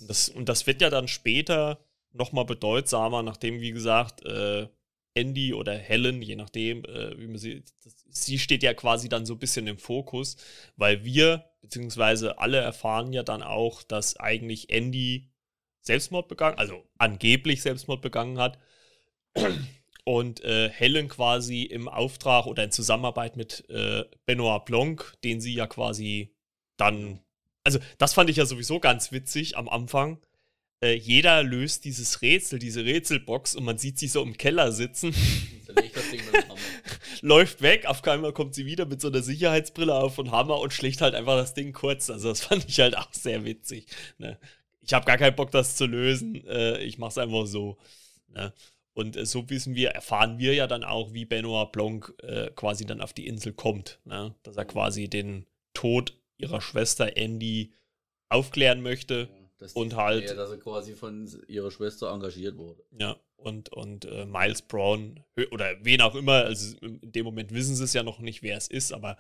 Das, 0.08 0.28
und 0.28 0.50
das 0.50 0.68
wird 0.68 0.82
ja 0.82 0.90
dann 0.90 1.08
später 1.08 1.80
nochmal 2.12 2.46
bedeutsamer, 2.46 3.24
nachdem, 3.24 3.62
wie 3.62 3.72
gesagt, 3.72 4.26
äh, 4.26 4.68
Andy 5.14 5.54
oder 5.54 5.74
Helen, 5.74 6.22
je 6.22 6.36
nachdem, 6.36 6.84
äh, 6.84 7.18
wie 7.18 7.28
man 7.28 7.38
sie, 7.38 7.64
das, 7.84 7.96
sie 8.10 8.38
steht 8.38 8.64
ja 8.64 8.74
quasi 8.74 9.08
dann 9.08 9.26
so 9.26 9.34
ein 9.34 9.40
bisschen 9.40 9.66
im 9.68 9.78
Fokus, 9.78 10.36
weil 10.76 11.06
wir, 11.06 11.46
beziehungsweise 11.62 12.38
alle 12.40 12.58
erfahren 12.58 13.14
ja 13.14 13.24
dann 13.24 13.42
auch, 13.42 13.82
dass 13.82 14.18
eigentlich 14.18 14.70
Andy 14.70 15.30
Selbstmord 15.86 16.28
begangen, 16.28 16.58
also 16.58 16.84
angeblich 16.98 17.62
Selbstmord 17.62 18.02
begangen 18.02 18.40
hat. 18.40 18.60
Und 20.04 20.44
äh, 20.44 20.70
Helen 20.70 21.08
quasi 21.08 21.64
im 21.64 21.88
Auftrag 21.88 22.46
oder 22.46 22.64
in 22.64 22.72
Zusammenarbeit 22.72 23.38
mit 23.38 23.68
äh, 23.70 24.04
Benoit 24.26 24.66
Blanc, 24.66 25.14
den 25.24 25.42
sie 25.42 25.54
ja 25.54 25.68
quasi 25.68 26.34
dann. 26.78 27.20
Also, 27.64 27.80
das 27.98 28.14
fand 28.14 28.30
ich 28.30 28.38
ja 28.38 28.46
sowieso 28.46 28.80
ganz 28.80 29.12
witzig 29.12 29.58
am 29.58 29.68
Anfang. 29.68 30.20
Äh, 30.82 30.94
jeder 30.94 31.42
löst 31.42 31.86
dieses 31.86 32.22
Rätsel, 32.22 32.60
diese 32.60 32.86
Rätselbox 32.86 33.56
und 33.56 33.64
man 33.64 33.80
sieht 33.80 33.98
sie 33.98 34.08
so 34.08 34.22
im 34.22 34.38
Keller 34.38 34.72
sitzen. 34.72 35.16
Läuft 37.22 37.64
weg, 37.64 37.88
auf 37.88 38.08
einmal 38.08 38.34
kommt 38.34 38.54
sie 38.54 38.68
wieder 38.68 38.86
mit 38.86 39.02
so 39.02 39.08
einer 39.08 39.24
Sicherheitsbrille 39.24 39.96
auf 39.96 40.20
und 40.20 40.30
Hammer 40.30 40.60
und 40.60 40.74
schlägt 40.74 41.02
halt 41.02 41.16
einfach 41.16 41.36
das 41.36 41.56
Ding 41.56 41.74
kurz. 41.74 42.12
Also, 42.12 42.30
das 42.30 42.42
fand 42.42 42.70
ich 42.70 42.80
halt 42.80 42.96
auch 42.96 43.12
sehr 43.12 43.44
witzig. 43.44 43.88
Ne? 44.20 44.38
Ich 44.86 44.94
habe 44.94 45.06
gar 45.06 45.18
keinen 45.18 45.36
Bock, 45.36 45.52
das 45.52 45.76
zu 45.76 45.86
lösen. 45.86 46.46
Äh, 46.48 46.84
ich 46.84 46.98
mache 46.98 47.10
es 47.10 47.18
einfach 47.18 47.46
so. 47.46 47.78
Ne? 48.28 48.54
Und 48.94 49.18
äh, 49.18 49.26
so 49.26 49.50
wissen 49.50 49.76
wir, 49.76 49.90
erfahren 49.90 50.38
wir 50.38 50.54
ja 50.54 50.68
dann 50.68 50.84
auch, 50.84 51.14
wie 51.14 51.26
Benoit 51.26 51.72
Blanc 51.72 52.14
äh, 52.22 52.52
quasi 52.56 52.86
dann 52.86 53.02
auf 53.02 53.14
die 53.14 53.28
Insel 53.28 53.54
kommt. 53.54 54.00
Ne? 54.06 54.36
Dass 54.44 54.58
er 54.58 54.66
quasi 54.66 55.10
den 55.10 55.46
Tod 55.74 56.14
ihrer 56.38 56.62
Schwester 56.62 57.18
Andy 57.18 57.74
aufklären 58.30 58.82
möchte. 58.82 59.30
Ja, 59.60 59.68
und 59.74 59.96
halt. 59.96 60.30
Ja, 60.30 60.36
dass 60.36 60.52
er 60.52 60.58
quasi 60.58 60.94
von 60.94 61.30
ihrer 61.48 61.72
Schwester 61.72 62.12
engagiert 62.12 62.58
wurde. 62.58 62.84
Ja, 63.00 63.18
und, 63.38 63.70
und 63.70 64.06
äh, 64.06 64.26
Miles 64.26 64.62
Brown 64.62 65.24
oder 65.52 65.74
wen 65.84 66.02
auch 66.02 66.16
immer, 66.16 66.46
also 66.46 66.78
in 66.82 67.12
dem 67.12 67.26
Moment 67.26 67.54
wissen 67.54 67.76
sie 67.76 67.84
es 67.84 67.94
ja 67.94 68.04
noch 68.04 68.20
nicht, 68.20 68.44
wer 68.44 68.58
es 68.58 68.68
ist, 68.68 68.92
aber 68.92 69.18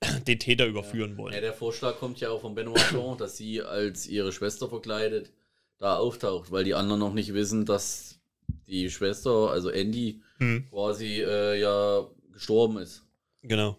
den 0.26 0.38
Täter 0.38 0.66
überführen 0.66 1.12
ja. 1.12 1.18
wollen. 1.18 1.34
Ja, 1.34 1.40
der 1.40 1.52
Vorschlag 1.52 1.98
kommt 1.98 2.20
ja 2.20 2.30
auch 2.30 2.40
von 2.40 2.54
Benoit 2.54 2.88
Blanc, 2.90 3.18
dass 3.18 3.36
sie 3.36 3.62
als 3.62 4.06
ihre 4.06 4.32
Schwester 4.32 4.68
verkleidet 4.68 5.32
da 5.78 5.96
auftaucht, 5.96 6.50
weil 6.50 6.64
die 6.64 6.74
anderen 6.74 7.00
noch 7.00 7.14
nicht 7.14 7.34
wissen, 7.34 7.64
dass 7.64 8.18
die 8.66 8.90
Schwester, 8.90 9.50
also 9.50 9.70
Andy, 9.70 10.20
hm. 10.38 10.66
quasi 10.70 11.22
äh, 11.22 11.60
ja 11.60 12.06
gestorben 12.32 12.78
ist. 12.78 13.04
Genau. 13.42 13.78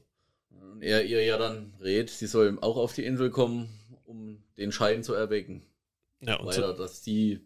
Und 0.50 0.82
er 0.82 1.06
ihr 1.06 1.24
ja 1.24 1.38
dann 1.38 1.74
rät, 1.82 2.10
sie 2.10 2.28
soll 2.28 2.58
auch 2.62 2.78
auf 2.78 2.94
die 2.94 3.06
Insel 3.06 3.30
kommen, 3.30 3.70
um 4.06 4.42
den 4.58 4.72
Schein 4.72 5.04
zu 5.04 5.14
erwecken. 5.14 5.64
Ja, 6.22 6.38
und 6.38 6.48
Weiter, 6.48 6.76
so 6.76 6.82
dass 6.82 7.02
die, 7.02 7.42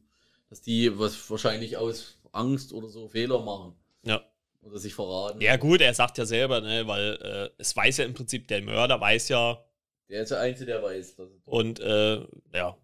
dass 0.50 0.62
die 0.62 0.98
was 0.98 1.30
wahrscheinlich 1.30 1.78
aus 1.78 2.18
Angst 2.32 2.74
oder 2.74 2.90
so 2.90 3.08
Fehler 3.08 3.42
machen. 3.42 3.74
Ja. 4.04 4.24
Oder 4.64 4.80
sich 4.80 4.96
verraten. 4.96 5.42
Ja, 5.42 5.58
gut, 5.58 5.82
er 5.82 5.94
sagt 5.94 6.18
ja 6.18 6.26
selber, 6.26 6.62
ne, 6.62 6.88
weil 6.88 7.18
äh, 7.22 7.50
es 7.58 7.76
weiß 7.76 7.98
ja 7.98 8.06
im 8.06 8.14
Prinzip, 8.14 8.48
der 8.48 8.62
Mörder 8.62 9.00
weiß 9.00 9.30
ja. 9.30 9.64
Der 10.10 10.24
ist 10.24 10.32
der 10.32 10.40
Einzige, 10.40 10.72
der 10.72 10.84
weiß. 10.84 11.18
und 11.46 11.80
äh, 11.80 12.26
ja. 12.54 12.78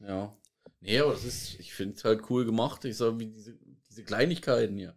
Ja. 0.00 0.36
Nee, 0.80 0.98
aber 1.00 1.12
das 1.12 1.24
ist, 1.24 1.58
ich 1.58 1.72
finde 1.72 1.96
es 1.96 2.04
halt 2.04 2.30
cool 2.30 2.44
gemacht. 2.44 2.84
Ich 2.84 2.96
sag, 2.96 3.18
wie 3.18 3.26
diese, 3.26 3.58
diese 3.88 4.04
Kleinigkeiten 4.04 4.76
hier. 4.76 4.96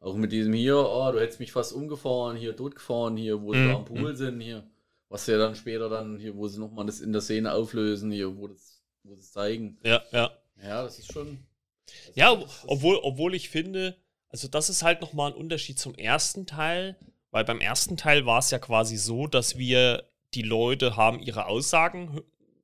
Auch 0.00 0.16
mit 0.16 0.32
diesem 0.32 0.52
hier, 0.52 0.76
oh, 0.76 1.10
du 1.12 1.20
hättest 1.20 1.40
mich 1.40 1.52
fast 1.52 1.72
umgefahren, 1.72 2.36
hier 2.36 2.54
totgefahren, 2.54 3.16
hier, 3.16 3.40
wo 3.40 3.54
mhm. 3.54 3.64
sie 3.64 3.74
am 3.74 3.84
Pool 3.84 4.12
mhm. 4.12 4.16
sind, 4.16 4.40
hier. 4.40 4.68
Was 5.08 5.26
ja 5.26 5.38
dann 5.38 5.54
später 5.54 5.88
dann, 5.88 6.18
hier, 6.18 6.36
wo 6.36 6.46
sie 6.48 6.60
nochmal 6.60 6.86
das 6.86 7.00
in 7.00 7.12
der 7.12 7.22
Szene 7.22 7.52
auflösen, 7.52 8.10
hier, 8.10 8.36
wo 8.36 8.48
das, 8.48 8.82
wo 9.02 9.14
sie 9.14 9.22
zeigen. 9.22 9.78
Ja, 9.82 10.02
ja. 10.12 10.30
Ja, 10.62 10.82
das 10.82 10.98
ist 10.98 11.12
schon. 11.12 11.38
Das 11.86 12.16
ja, 12.16 12.32
ist, 12.32 12.42
das 12.42 12.64
obwohl, 12.66 12.98
obwohl 13.02 13.34
ich 13.34 13.48
finde, 13.48 13.96
also 14.34 14.48
das 14.48 14.68
ist 14.68 14.82
halt 14.82 15.00
nochmal 15.00 15.30
ein 15.30 15.36
Unterschied 15.36 15.78
zum 15.78 15.94
ersten 15.94 16.44
Teil, 16.44 16.96
weil 17.30 17.44
beim 17.44 17.60
ersten 17.60 17.96
Teil 17.96 18.26
war 18.26 18.40
es 18.40 18.50
ja 18.50 18.58
quasi 18.58 18.96
so, 18.96 19.28
dass 19.28 19.58
wir 19.58 20.08
die 20.34 20.42
Leute 20.42 20.96
haben 20.96 21.20
ihre 21.20 21.46
Aussagen 21.46 22.20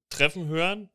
treffen 0.09 0.49
hören 0.49 0.89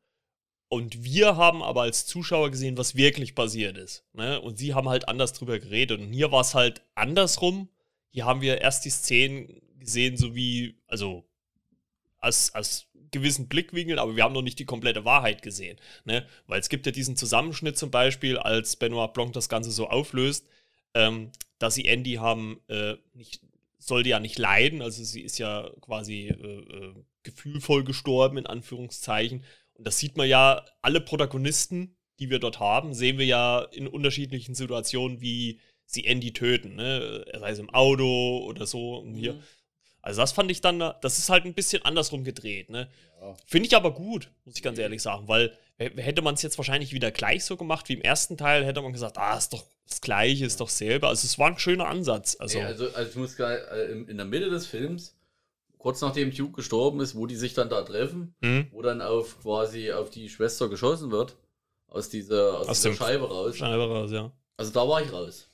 und 0.67 1.05
wir 1.05 1.37
haben 1.37 1.63
aber 1.63 1.83
als 1.83 2.05
Zuschauer 2.05 2.51
gesehen, 2.51 2.77
was 2.77 2.95
wirklich 2.95 3.35
passiert 3.35 3.77
ist. 3.77 4.03
Ne? 4.11 4.41
Und 4.41 4.57
sie 4.57 4.73
haben 4.73 4.89
halt 4.89 5.07
anders 5.07 5.31
drüber 5.31 5.59
geredet. 5.59 6.01
Und 6.01 6.11
hier 6.11 6.33
war 6.33 6.41
es 6.41 6.53
halt 6.53 6.81
andersrum. 6.93 7.69
Hier 8.09 8.25
haben 8.25 8.41
wir 8.41 8.59
erst 8.59 8.83
die 8.83 8.89
Szenen 8.89 9.61
gesehen, 9.79 10.17
so 10.17 10.35
wie, 10.35 10.75
also 10.87 11.23
aus, 12.19 12.53
aus 12.53 12.87
gewissen 13.11 13.47
Blickwinkeln, 13.47 13.97
aber 13.97 14.17
wir 14.17 14.25
haben 14.25 14.33
noch 14.33 14.41
nicht 14.41 14.59
die 14.59 14.65
komplette 14.65 15.05
Wahrheit 15.05 15.41
gesehen. 15.41 15.79
Ne? 16.03 16.27
Weil 16.47 16.59
es 16.59 16.67
gibt 16.67 16.85
ja 16.85 16.91
diesen 16.91 17.15
Zusammenschnitt 17.15 17.77
zum 17.77 17.91
Beispiel, 17.91 18.37
als 18.37 18.75
Benoit 18.75 19.13
Blanc 19.13 19.31
das 19.31 19.47
Ganze 19.47 19.71
so 19.71 19.87
auflöst, 19.87 20.45
ähm, 20.95 21.31
dass 21.59 21.75
sie 21.75 21.85
Andy 21.85 22.13
haben, 22.13 22.59
äh, 22.67 22.95
nicht, 23.13 23.41
sollte 23.77 24.09
ja 24.09 24.19
nicht 24.19 24.39
leiden, 24.39 24.81
also 24.81 25.03
sie 25.03 25.21
ist 25.21 25.37
ja 25.37 25.69
quasi 25.81 26.29
äh, 26.29 26.31
äh, 26.31 26.93
gefühlvoll 27.21 27.83
gestorben, 27.83 28.37
in 28.37 28.47
Anführungszeichen. 28.47 29.43
Und 29.73 29.85
das 29.85 29.99
sieht 29.99 30.17
man 30.17 30.27
ja, 30.27 30.65
alle 30.81 31.01
Protagonisten, 31.01 31.95
die 32.19 32.29
wir 32.29 32.39
dort 32.39 32.59
haben, 32.59 32.93
sehen 32.93 33.17
wir 33.17 33.25
ja 33.25 33.59
in 33.59 33.87
unterschiedlichen 33.87 34.55
Situationen, 34.55 35.21
wie 35.21 35.59
sie 35.85 36.05
Andy 36.05 36.33
töten, 36.33 36.75
ne? 36.75 37.25
sei 37.37 37.51
es 37.51 37.59
im 37.59 37.69
Auto 37.69 38.45
oder 38.47 38.65
so. 38.65 38.97
Und 38.97 39.15
hier. 39.15 39.33
Mhm. 39.33 39.43
Also 40.01 40.21
das 40.21 40.31
fand 40.31 40.51
ich 40.51 40.61
dann, 40.61 40.79
das 40.79 41.17
ist 41.17 41.29
halt 41.29 41.45
ein 41.45 41.55
bisschen 41.55 41.83
andersrum 41.83 42.23
gedreht, 42.23 42.69
ne? 42.69 42.89
Ja. 43.19 43.35
Finde 43.47 43.67
ich 43.67 43.75
aber 43.75 43.91
gut, 43.91 44.31
muss 44.45 44.55
ich 44.55 44.61
ganz 44.61 44.77
ehrlich 44.77 45.01
sagen, 45.01 45.27
weil 45.27 45.57
hätte 45.77 46.21
man 46.21 46.35
es 46.35 46.41
jetzt 46.41 46.57
wahrscheinlich 46.57 46.93
wieder 46.93 47.11
gleich 47.11 47.43
so 47.43 47.57
gemacht 47.57 47.89
wie 47.89 47.93
im 47.93 48.01
ersten 48.01 48.37
Teil, 48.37 48.65
hätte 48.65 48.81
man 48.81 48.93
gesagt, 48.93 49.17
ah, 49.17 49.37
ist 49.37 49.53
doch 49.53 49.63
das 49.87 50.01
Gleiche, 50.01 50.45
ist 50.45 50.59
doch 50.59 50.69
selber. 50.69 51.09
Also 51.09 51.25
es 51.25 51.37
war 51.37 51.47
ein 51.47 51.59
schöner 51.59 51.87
Ansatz. 51.87 52.37
Also, 52.39 52.59
nee, 52.59 52.65
also, 52.65 52.87
also 52.93 53.09
ich 53.09 53.15
muss 53.15 53.35
gar, 53.35 53.53
äh, 53.71 53.91
in 53.91 54.17
der 54.17 54.25
Mitte 54.25 54.49
des 54.49 54.65
Films, 54.65 55.15
kurz 55.77 56.01
nachdem 56.01 56.33
Duke 56.33 56.53
gestorben 56.53 56.99
ist, 57.01 57.15
wo 57.15 57.27
die 57.27 57.35
sich 57.35 57.53
dann 57.53 57.69
da 57.69 57.81
treffen, 57.83 58.33
mhm. 58.41 58.67
wo 58.71 58.81
dann 58.81 59.01
auf 59.01 59.41
quasi 59.41 59.91
auf 59.91 60.09
die 60.09 60.29
Schwester 60.29 60.69
geschossen 60.69 61.11
wird, 61.11 61.35
aus 61.87 62.09
dieser, 62.09 62.59
aus, 62.59 62.67
aus 62.69 62.81
dieser 62.81 62.95
Scheibe 62.95 63.27
raus. 63.27 63.57
Scheibe 63.57 63.87
raus, 63.87 64.11
ja. 64.11 64.31
Also 64.57 64.71
da 64.71 64.87
war 64.87 65.01
ich 65.01 65.11
raus. 65.11 65.49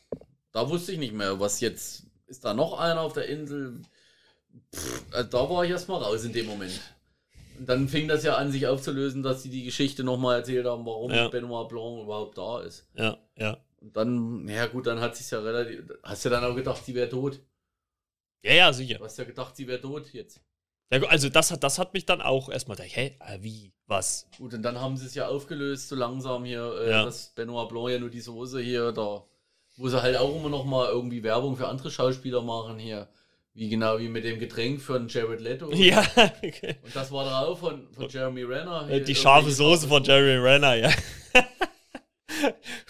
Da 0.52 0.70
wusste 0.70 0.92
ich 0.92 1.00
nicht 1.00 1.14
mehr, 1.14 1.40
was 1.40 1.60
jetzt, 1.62 2.04
ist 2.28 2.46
da 2.46 2.54
noch 2.54 2.78
einer 2.80 3.02
auf 3.02 3.14
der 3.14 3.28
Insel? 3.28 3.82
Pff, 4.74 5.04
also 5.12 5.30
da 5.30 5.50
war 5.50 5.66
ich 5.66 5.72
erstmal 5.72 6.02
raus 6.02 6.24
in 6.24 6.34
dem 6.34 6.46
Moment. 6.46 6.80
Dann 7.66 7.88
fing 7.88 8.08
das 8.08 8.24
ja 8.24 8.36
an, 8.36 8.52
sich 8.52 8.68
aufzulösen, 8.68 9.24
dass 9.24 9.44
sie 9.44 9.50
die 9.50 9.64
Geschichte 9.64 10.04
nochmal 10.04 10.40
erzählt 10.40 10.66
haben, 10.66 10.86
warum 10.86 11.12
ja. 11.12 11.28
Benoit 11.28 11.68
Blanc 11.70 12.04
überhaupt 12.04 12.38
da 12.38 12.62
ist. 12.62 12.88
Ja, 12.96 13.18
ja. 13.38 13.58
Und 13.80 13.98
dann, 13.98 14.48
ja 14.48 14.68
gut, 14.68 14.88
dann 14.88 15.00
hat 15.00 15.16
sich 15.16 15.30
ja 15.32 15.40
relativ. 15.40 15.84
Hast 16.04 16.26
du 16.26 16.30
dann 16.30 16.44
auch 16.44 16.56
gedacht, 16.56 16.86
sie 16.86 16.96
wäre 16.96 17.10
tot? 17.10 17.40
Ja, 18.44 18.54
ja, 18.54 18.74
sicher. 18.74 18.98
Du 18.98 19.04
hast 19.04 19.18
ja 19.18 19.24
gedacht, 19.24 19.56
sie 19.56 19.68
wäre 19.68 19.82
tot 19.82 20.12
jetzt. 20.14 20.42
Ja, 20.92 21.02
also 21.04 21.30
das 21.30 21.52
hat, 21.52 21.64
das 21.64 21.80
hat 21.80 21.94
mich 21.94 22.06
dann 22.06 22.22
auch 22.22 22.50
erstmal 22.50 22.76
gedacht, 22.76 22.96
hä, 22.96 23.18
äh, 23.20 23.38
wie, 23.42 23.74
was? 23.88 24.28
Gut, 24.38 24.54
und 24.54 24.62
dann 24.62 24.80
haben 24.80 24.98
sie 24.98 25.06
es 25.06 25.16
ja 25.16 25.28
aufgelöst, 25.28 25.88
so 25.88 25.96
langsam 25.96 26.44
hier, 26.44 26.74
äh, 26.82 26.90
ja. 26.92 27.06
dass 27.06 27.30
Benoit 27.34 27.70
Blanc 27.70 27.90
ja 27.90 28.00
nur 28.00 28.10
die 28.10 28.20
Soße 28.20 28.60
hier, 28.60 28.92
da, 28.92 29.24
wo 29.78 29.88
sie 29.88 30.02
halt 30.02 30.18
auch 30.18 30.36
immer 30.36 30.50
noch 30.50 30.66
mal 30.66 30.90
irgendwie 30.90 31.24
Werbung 31.24 31.56
für 31.56 31.68
andere 31.68 31.92
Schauspieler 31.92 32.42
machen 32.42 32.78
hier. 32.78 33.08
Wie 33.54 33.68
genau 33.68 34.00
wie 34.00 34.08
mit 34.08 34.24
dem 34.24 34.40
Getränk 34.40 34.82
von 34.82 35.08
Jared 35.10 35.42
Leto. 35.42 35.72
Ja, 35.74 36.06
okay. 36.42 36.76
Und 36.84 36.96
das 36.96 37.12
war 37.12 37.26
drauf 37.26 37.60
von, 37.60 37.88
von 37.92 38.08
Jeremy 38.08 38.44
Renner. 38.44 38.88
Hier 38.88 39.04
die 39.04 39.16
scharfe 39.16 39.52
Soße 39.52 39.88
von 39.88 40.04
Jeremy 40.04 40.38
Renner, 40.38 40.76
ja. 40.76 40.90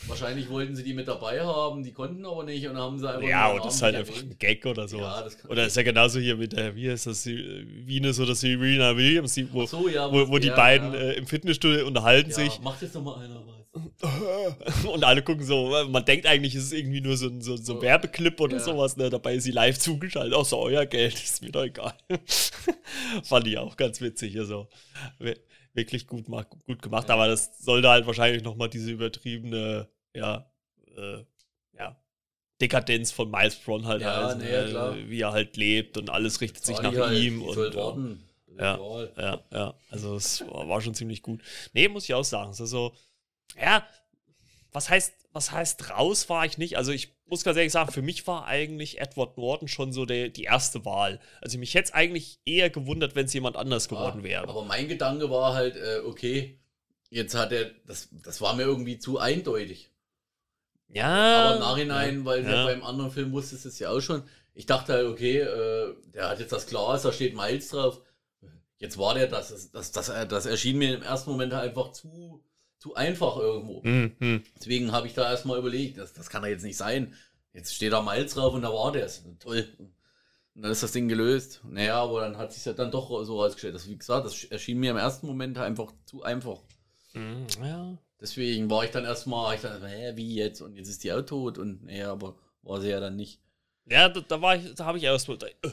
Wahrscheinlich 0.08 0.50
wollten 0.50 0.76
sie 0.76 0.84
die 0.84 0.94
mit 0.94 1.08
dabei 1.08 1.42
haben, 1.42 1.84
die 1.84 1.92
konnten 1.92 2.26
aber 2.26 2.44
nicht 2.44 2.68
und 2.68 2.78
haben 2.78 3.00
sie 3.00 3.10
einfach. 3.10 3.28
Ja, 3.28 3.52
und 3.52 3.66
das 3.66 3.76
ist 3.76 3.82
halt 3.82 3.96
einfach 3.96 4.22
ein 4.22 4.36
Gag 4.38 4.66
oder 4.66 4.88
so. 4.88 5.00
Ja, 5.00 5.26
oder 5.50 5.66
ist 5.66 5.76
ja 5.76 5.84
genauso 5.84 6.20
hier 6.20 6.38
mit 6.38 6.54
der, 6.54 6.76
wie 6.76 6.90
heißt 6.90 7.08
das, 7.08 7.26
Venus 7.26 8.20
oder 8.20 8.36
Serena 8.36 8.96
Williams, 8.96 9.34
die, 9.34 9.52
wo, 9.52 9.66
so, 9.66 9.90
ja, 9.90 10.12
wo, 10.12 10.30
wo 10.30 10.38
die 10.38 10.48
ja, 10.48 10.56
beiden 10.56 10.94
äh, 10.94 11.14
im 11.14 11.26
Fitnessstudio 11.28 11.88
unterhalten 11.88 12.32
sich. 12.32 12.60
Macht 12.62 12.82
jetzt 12.82 12.96
nochmal 12.96 13.26
einer 13.26 13.42
was. 13.48 13.61
und 14.92 15.04
alle 15.06 15.22
gucken 15.22 15.46
so, 15.46 15.88
man 15.88 16.04
denkt 16.04 16.26
eigentlich, 16.26 16.56
es 16.56 16.66
ist 16.66 16.74
irgendwie 16.74 17.00
nur 17.00 17.16
so 17.16 17.28
ein 17.28 17.42
so, 17.42 17.56
so 17.56 17.78
oh. 17.78 17.82
Werbeclip 17.82 18.40
oder 18.42 18.60
sowas, 18.60 18.98
ne? 18.98 19.10
Dabei 19.10 19.36
ist 19.36 19.46
sie 19.46 19.52
live 19.52 19.80
zugeschaltet. 19.80 20.46
So, 20.46 20.60
euer 20.60 20.86
Geld 20.86 21.14
ist 21.24 21.42
mir 21.42 21.52
doch 21.52 21.64
egal. 21.64 21.94
Fand 23.24 23.48
ich 23.48 23.58
auch 23.58 23.78
ganz 23.78 24.02
witzig. 24.02 24.38
Also 24.38 24.68
wirklich 25.74 26.08
gut, 26.08 26.26
gut 26.66 26.82
gemacht, 26.82 27.08
ja. 27.08 27.16
aber 27.16 27.28
das 27.28 27.64
sollte 27.64 27.90
halt 27.90 28.06
wahrscheinlich 28.06 28.44
nochmal 28.44 28.70
diese 28.70 28.92
übertriebene, 28.92 29.88
ja, 30.14 30.52
äh, 30.98 31.24
ja, 31.78 31.98
Dekadenz 32.60 33.14
von 33.14 33.32
Miles 33.32 33.56
Bron 33.56 33.86
halt 33.86 34.02
ja, 34.02 34.28
heißen, 34.28 34.42
nee, 34.42 34.50
äh, 34.50 35.10
wie 35.10 35.22
er 35.22 35.32
halt 35.32 35.56
lebt 35.56 35.98
und 35.98 36.10
alles 36.10 36.42
richtet 36.42 36.66
sich 36.66 36.82
nach 36.82 36.94
halt, 36.94 37.18
ihm 37.18 37.42
und 37.42 37.76
warten. 37.76 38.28
Ja, 38.60 38.78
ja, 39.18 39.42
ja, 39.52 39.74
also 39.90 40.16
es 40.16 40.44
war, 40.46 40.82
schon 40.82 40.94
ziemlich 40.94 41.22
gut. 41.22 41.40
Nee, 41.74 41.88
muss 41.88 42.04
ich 42.04 42.14
auch 42.14 42.26
sagen. 42.26 42.54
Also, 42.60 42.94
ja, 43.60 43.86
was 44.72 44.90
heißt, 44.90 45.14
was 45.34 45.52
heißt 45.52 45.90
raus 45.90 46.30
war 46.30 46.46
ich 46.46 46.58
nicht? 46.58 46.78
Also 46.78 46.92
ich 46.92 47.14
muss 47.26 47.44
ganz 47.44 47.58
ehrlich 47.58 47.72
sagen, 47.72 47.92
für 47.92 48.02
mich 48.02 48.28
war 48.28 48.46
eigentlich 48.46 49.00
Edward 49.00 49.38
Norton 49.38 49.68
schon 49.68 49.94
so 49.94 50.06
der, 50.06 50.30
die 50.30 50.44
erste 50.44 50.84
Wahl. 50.86 51.20
Also 51.42 51.58
mich 51.58 51.74
hätte 51.74 51.86
es 51.86 51.94
eigentlich 51.94 52.40
eher 52.46 52.70
gewundert, 52.70 53.16
wenn 53.16 53.26
es 53.26 53.34
jemand 53.34 53.56
anders 53.56 53.88
geworden 53.88 54.20
ja, 54.20 54.24
wäre. 54.24 54.50
Aber 54.50 54.66
mein 54.66 54.88
Gedanke 54.88 55.30
war 55.30 55.54
halt, 55.54 55.78
äh, 55.78 56.02
okay, 56.06 56.60
jetzt 57.10 57.36
hat 57.36 57.52
er, 57.52 57.72
das, 57.86 58.10
das 58.12 58.42
war 58.42 58.56
mir 58.56 58.64
irgendwie 58.64 59.00
zu 59.00 59.20
eindeutig. 59.20 59.92
Ja. 60.90 61.46
Aber 61.46 61.56
im 61.56 61.62
Nachhinein, 61.62 62.20
ja, 62.20 62.26
weil 62.26 62.44
ja. 62.44 62.66
beim 62.66 62.84
anderen 62.84 63.12
Film 63.12 63.32
wusste 63.32 63.56
es 63.56 63.80
ja 63.80 63.90
auch 63.90 64.02
schon. 64.02 64.24
Ich 64.54 64.66
dachte 64.66 64.94
halt, 64.94 65.08
okay, 65.08 65.40
äh, 65.40 65.96
der 66.14 66.30
hat 66.30 66.40
jetzt 66.40 66.52
das 66.52 66.68
Glas, 66.68 67.04
da 67.04 67.14
steht 67.14 67.36
Miles 67.36 67.70
drauf. 67.70 68.02
Jetzt 68.78 68.98
war 68.98 69.14
der, 69.14 69.28
das, 69.28 69.72
das, 69.72 69.92
das, 69.92 70.12
das 70.28 70.46
erschien 70.46 70.78
mir 70.78 70.96
im 70.96 71.04
ersten 71.04 71.30
Moment 71.30 71.54
halt 71.54 71.70
einfach 71.70 71.92
zu, 71.94 72.44
zu 72.82 72.96
einfach 72.96 73.38
irgendwo. 73.38 73.82
Mhm. 73.84 74.44
Deswegen 74.58 74.92
habe 74.92 75.06
ich 75.06 75.14
da 75.14 75.30
erstmal 75.30 75.60
überlegt, 75.60 76.00
das, 76.00 76.14
das 76.14 76.32
kann 76.32 76.42
doch 76.42 76.50
jetzt 76.50 76.64
nicht 76.64 76.78
sein. 76.78 77.14
Jetzt 77.54 77.76
steht 77.76 77.94
da 77.94 78.02
Miles 78.02 78.34
drauf 78.34 78.56
und 78.56 78.64
da 78.64 78.74
war 78.74 78.92
der. 78.92 79.08
Toll. 79.38 79.68
Und 80.56 80.64
dann 80.64 80.72
ist 80.72 80.82
das 80.82 80.92
Ding 80.92 81.08
gelöst. 81.08 81.62
Naja, 81.64 82.02
aber 82.02 82.22
dann 82.22 82.38
hat 82.38 82.52
sich 82.52 82.66
ja 82.66 82.74
dann 82.74 82.90
doch 82.90 83.24
so 83.24 83.40
rausgestellt. 83.40 83.76
Das, 83.76 83.88
wie 83.88 83.98
gesagt, 83.98 84.26
das 84.26 84.46
erschien 84.46 84.80
mir 84.80 84.92
im 84.92 84.98
ersten 84.98 85.28
Moment 85.28 85.60
einfach 85.60 85.94
zu 86.06 86.24
einfach. 86.24 86.58
Mhm, 87.14 87.46
ja. 87.64 87.98
Deswegen 88.20 88.68
war 88.72 88.84
ich 88.84 88.90
dann 88.90 89.06
erstmal, 89.06 89.54
ich 89.54 89.62
dachte, 89.62 89.88
hä, 89.88 90.14
wie 90.16 90.34
jetzt? 90.34 90.62
Und 90.62 90.76
jetzt 90.76 90.90
ist 90.90 91.04
die 91.04 91.14
auch 91.14 91.22
tot. 91.22 91.60
Und 91.60 91.84
naja, 91.84 92.12
aber 92.12 92.36
war 92.64 92.82
sie 92.82 92.90
ja 92.90 93.00
dann 93.00 93.16
nicht. 93.16 93.42
Ja, 93.86 94.10
da, 94.10 94.22
da 94.22 94.42
war 94.42 94.56
ich, 94.56 94.74
da 94.74 94.86
habe 94.86 94.98
ich 94.98 95.04
erstmal, 95.04 95.38
äh. 95.44 95.70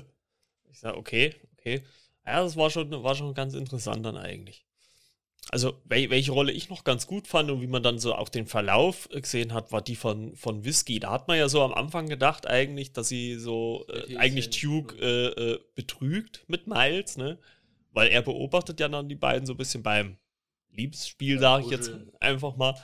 ich 0.70 0.78
sage, 0.78 0.98
okay, 0.98 1.34
okay. 1.56 1.82
Ja, 2.26 2.42
das 2.42 2.54
war 2.54 2.68
schon, 2.68 2.90
war 3.02 3.14
schon 3.14 3.32
ganz 3.32 3.54
interessant 3.54 4.04
dann 4.04 4.18
eigentlich 4.18 4.67
also 5.50 5.80
welche 5.86 6.32
Rolle 6.32 6.52
ich 6.52 6.68
noch 6.68 6.84
ganz 6.84 7.06
gut 7.06 7.26
fand 7.26 7.50
und 7.50 7.62
wie 7.62 7.66
man 7.66 7.82
dann 7.82 7.98
so 7.98 8.14
auch 8.14 8.28
den 8.28 8.46
Verlauf 8.46 9.08
gesehen 9.08 9.54
hat, 9.54 9.72
war 9.72 9.80
die 9.80 9.96
von, 9.96 10.36
von 10.36 10.64
Whisky. 10.64 11.00
Da 11.00 11.10
hat 11.10 11.28
man 11.28 11.38
ja 11.38 11.48
so 11.48 11.62
am 11.62 11.72
Anfang 11.72 12.06
gedacht 12.06 12.46
eigentlich, 12.46 12.92
dass 12.92 13.08
sie 13.08 13.36
so 13.36 13.86
äh, 13.88 14.16
eigentlich 14.16 14.50
Duke 14.50 14.96
äh, 15.00 15.52
äh, 15.52 15.60
betrügt 15.74 16.44
mit 16.48 16.66
Miles, 16.66 17.16
ne? 17.16 17.38
Weil 17.92 18.08
er 18.08 18.20
beobachtet 18.20 18.78
ja 18.78 18.88
dann 18.88 19.08
die 19.08 19.14
beiden 19.14 19.46
so 19.46 19.54
ein 19.54 19.56
bisschen 19.56 19.82
beim 19.82 20.18
Liebesspiel, 20.70 21.36
ja, 21.36 21.40
sage 21.40 21.64
ich 21.64 21.70
jetzt 21.70 21.92
einfach 22.20 22.56
mal. 22.56 22.74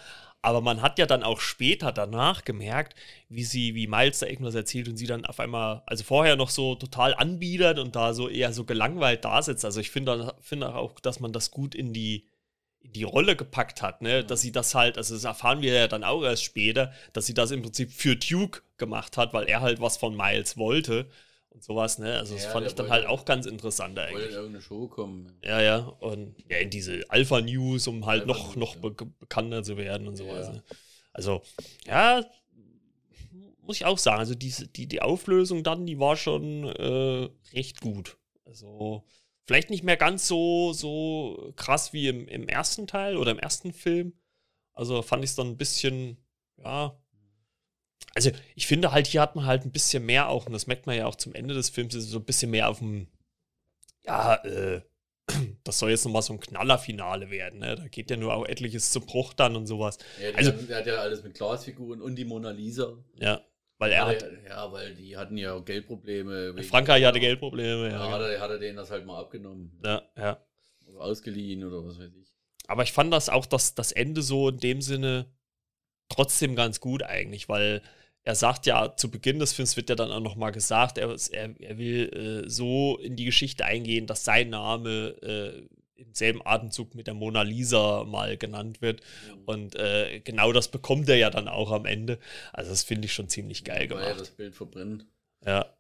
Aber 0.41 0.61
man 0.61 0.83
hat 0.83 0.99
ja 0.99 1.07
dann 1.07 1.23
auch 1.23 1.41
später 1.41 1.93
danach 1.93 2.45
gemerkt, 2.45 2.95
wie 3.29 3.45
sie, 3.45 3.75
wie 3.75 3.87
Miles 3.87 4.19
da 4.19 4.27
irgendwas 4.27 4.55
erzählt 4.55 4.89
und 4.89 4.97
sie 4.97 5.07
dann 5.07 5.25
auf 5.25 5.41
einmal, 5.41 5.83
also 5.87 6.05
vorher 6.05 6.37
noch 6.37 6.51
so 6.51 6.75
total 6.75 7.15
anbiedert 7.15 7.79
und 7.79 7.97
da 7.97 8.13
so 8.15 8.29
eher 8.29 8.53
so 8.53 8.65
gelangweilt 8.65 9.25
da 9.25 9.41
sitzt. 9.43 9.65
Also 9.65 9.81
ich 9.81 9.91
finde 9.91 10.35
find 10.41 10.65
auch, 10.65 11.01
dass 11.01 11.21
man 11.21 11.33
das 11.33 11.51
gut 11.51 11.75
in 11.75 11.93
die 11.93 12.29
die 12.85 13.03
Rolle 13.03 13.35
gepackt 13.35 13.83
hat, 13.83 14.03
ne? 14.03 14.25
dass 14.25 14.41
sie 14.41 14.53
das 14.53 14.75
halt, 14.75 14.99
also 14.99 15.15
das 15.15 15.25
erfahren 15.25 15.63
wir 15.63 15.73
ja 15.73 15.89
dann 15.89 16.05
auch 16.05 16.23
erst 16.23 16.45
später, 16.45 16.93
dass 17.13 17.27
sie 17.27 17.35
das 17.35 17.51
im 17.51 17.63
Prinzip 17.63 17.91
für 17.91 18.15
Duke 18.15 18.61
gemacht 18.77 19.17
hat, 19.17 19.33
weil 19.33 19.47
er 19.47 19.61
halt 19.61 19.81
was 19.81 19.97
von 19.97 20.17
Miles 20.17 20.57
wollte 20.57 21.09
und 21.51 21.63
sowas, 21.63 21.99
ne? 21.99 22.19
Also 22.19 22.35
das 22.35 22.45
ja, 22.45 22.51
fand 22.51 22.67
ich 22.67 22.75
dann 22.75 22.91
halt 22.91 23.07
auch 23.07 23.25
ganz 23.25 23.47
interessant 23.47 23.99
eigentlich. 23.99 24.15
Wollte 24.15 24.29
in 24.29 24.35
irgendeine 24.35 24.63
Show 24.63 24.89
kommen. 24.89 25.33
Ja, 25.43 25.63
ja, 25.63 25.79
und 25.79 26.35
ja, 26.49 26.59
in 26.59 26.71
diese 26.71 27.05
Alpha 27.09 27.41
News, 27.41 27.87
um 27.87 28.07
halt 28.07 28.23
Alpha 28.23 28.33
noch, 28.33 28.57
noch 28.57 28.77
be 28.77 28.91
bekannter 28.91 29.63
zu 29.63 29.77
werden 29.77 30.09
und 30.09 30.17
sowas. 30.17 30.49
Ja. 30.49 30.53
Ne? 30.55 30.63
Also, 31.13 31.43
ja, 31.87 32.25
muss 33.63 33.77
ich 33.77 33.85
auch 33.87 33.99
sagen, 33.99 34.19
also 34.19 34.35
diese, 34.35 34.67
die, 34.67 34.87
die 34.87 35.01
Auflösung 35.01 35.63
dann, 35.63 35.87
die 35.87 35.99
war 35.99 36.17
schon 36.17 36.65
äh, 36.65 37.29
recht 37.55 37.81
gut. 37.81 38.19
Also, 38.45 39.05
Vielleicht 39.47 39.71
nicht 39.71 39.85
mehr 39.85 39.97
ganz 39.97 40.27
so, 40.27 40.73
so 40.73 41.53
krass 41.57 41.93
wie 41.93 42.09
im, 42.09 42.27
im 42.29 42.49
ersten 42.49 42.87
Teil 42.87 43.17
oder 43.17 43.31
im 43.31 43.39
ersten 43.39 43.73
Film. 43.73 44.15
Also 44.73 45.03
fand 45.03 45.23
ich 45.23 45.31
es 45.31 45.37
dann 45.37 45.49
ein 45.49 45.57
bisschen, 45.59 46.17
ja. 46.57 46.99
Also 48.15 48.31
ich 48.55 48.67
finde 48.67 48.93
halt, 48.93 49.07
hier 49.07 49.21
hat 49.21 49.37
man 49.37 49.45
halt 49.45 49.65
ein 49.65 49.73
bisschen 49.73 50.07
mehr 50.07 50.29
auch, 50.29 50.47
und 50.47 50.53
das 50.53 50.67
merkt 50.67 50.87
man 50.87 50.97
ja 50.97 51.07
auch 51.07 51.17
zum 51.17 51.35
Ende 51.35 51.53
des 51.55 51.69
Films, 51.69 51.95
so 51.95 52.19
ein 52.19 52.25
bisschen 52.25 52.51
mehr 52.51 52.69
auf 52.69 52.79
dem, 52.79 53.09
ja, 54.03 54.37
äh, 54.45 54.83
das 55.65 55.79
soll 55.79 55.91
jetzt 55.91 56.05
nochmal 56.05 56.23
so 56.23 56.33
ein 56.33 56.41
Knallerfinale 56.41 57.31
werden, 57.31 57.61
ne? 57.61 57.77
Da 57.77 57.89
geht 57.89 58.11
ja 58.11 58.17
nur 58.17 58.35
auch 58.35 58.47
etliches 58.47 58.91
zu 58.91 59.01
Bruch 59.01 59.33
dann 59.33 59.57
und 59.57 59.67
sowas. 59.67 59.99
Ja, 60.21 60.31
also, 60.37 60.53
der 60.53 60.79
hat 60.79 60.87
ja 60.87 60.97
alles 60.97 61.23
mit 61.23 61.35
Glasfiguren 61.35 62.01
und 62.01 62.17
die 62.17 62.25
Mona 62.25 62.51
Lisa. 62.51 62.97
Ja, 63.19 63.43
weil 63.79 63.93
er 63.93 64.07
hat. 64.07 64.25
Ja, 64.49 64.73
weil 64.73 64.95
die 64.95 65.17
hatten 65.17 65.37
ja 65.37 65.59
Geldprobleme. 65.59 66.63
Frankreich 66.63 67.05
hatte 67.05 67.21
Geldprobleme, 67.21 67.91
ja. 67.91 68.07
Ja, 68.07 68.11
hat 68.11 68.23
er, 68.23 68.41
hat 68.41 68.51
er 68.51 68.59
denen 68.59 68.77
das 68.77 68.91
halt 68.91 69.07
mal 69.07 69.21
abgenommen. 69.21 69.79
Ja, 69.85 70.03
ja. 70.17 70.39
Oder 70.87 71.01
ausgeliehen 71.01 71.65
oder 71.65 71.85
was 71.85 71.99
weiß 71.99 72.15
ich. 72.21 72.35
Aber 72.67 72.83
ich 72.83 72.93
fand 72.93 73.13
das 73.13 73.29
auch, 73.29 73.47
dass 73.47 73.75
das 73.75 73.93
Ende 73.93 74.23
so 74.23 74.49
in 74.49 74.59
dem 74.59 74.81
Sinne 74.81 75.27
trotzdem 76.09 76.57
ganz 76.57 76.81
gut 76.81 77.03
eigentlich, 77.03 77.49
weil 77.49 77.83
er 78.23 78.35
sagt 78.35 78.65
ja, 78.67 78.97
zu 78.97 79.11
Beginn 79.11 79.39
des 79.39 79.53
Films 79.53 79.77
wird 79.77 79.91
ja 79.91 79.97
dann 79.97 80.11
auch 80.11 80.21
nochmal 80.21 80.53
gesagt, 80.53 80.97
er, 80.97 81.15
er, 81.33 81.61
er 81.61 81.79
will 81.79 82.45
äh, 82.47 82.49
so 82.49 82.97
in 82.99 83.17
die 83.17 83.27
Geschichte 83.27 83.67
eingehen, 83.67 84.07
dass 84.07 84.25
sein 84.25 84.49
Name 84.51 85.15
äh, 85.23 85.69
im 85.97 86.13
selben 86.15 86.41
Atemzug 86.45 86.95
mit 86.95 87.07
der 87.07 87.15
Mona 87.15 87.43
Lisa 87.43 88.05
mal 88.05 88.37
genannt 88.37 88.83
wird. 88.83 89.01
Mhm. 89.01 89.43
Und 89.45 89.77
äh, 89.77 90.21
genau 90.21 90.53
das 90.53 90.69
bekommt 90.69 91.09
er 91.09 91.17
ja 91.17 91.31
dann 91.31 91.49
auch 91.49 91.71
am 91.71 91.87
Ende. 91.87 92.19
Also 92.53 92.71
das 92.71 92.83
finde 92.83 93.07
ich 93.07 93.13
schon 93.13 93.29
ziemlich 93.29 93.65
geil 93.65 93.89
gemacht. 93.89 94.05
Weil 94.05 94.13
er 94.13 94.19
das 94.19 94.31
Bild 94.31 94.55
verbrennt. 94.55 95.07
Ja. 95.45 95.75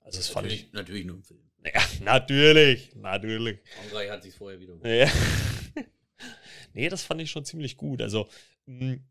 Also 0.00 0.18
das 0.18 0.34
natürlich, 0.34 0.60
fand 0.60 0.68
ich. 0.68 0.72
Natürlich 0.72 1.04
nur 1.04 1.16
im 1.16 1.22
Film. 1.22 1.40
Ja, 1.64 1.82
natürlich. 2.02 2.94
Natürlich. 2.94 3.58
Frankreich 3.78 4.10
hat 4.10 4.22
sich 4.22 4.34
vorher 4.34 4.60
wieder. 4.60 4.76
Ja. 4.88 5.10
nee, 6.74 6.88
das 6.88 7.02
fand 7.02 7.20
ich 7.20 7.30
schon 7.30 7.44
ziemlich 7.44 7.76
gut. 7.76 8.00
Also, 8.00 8.28
mh, 8.66 8.80
hm, 8.80 9.04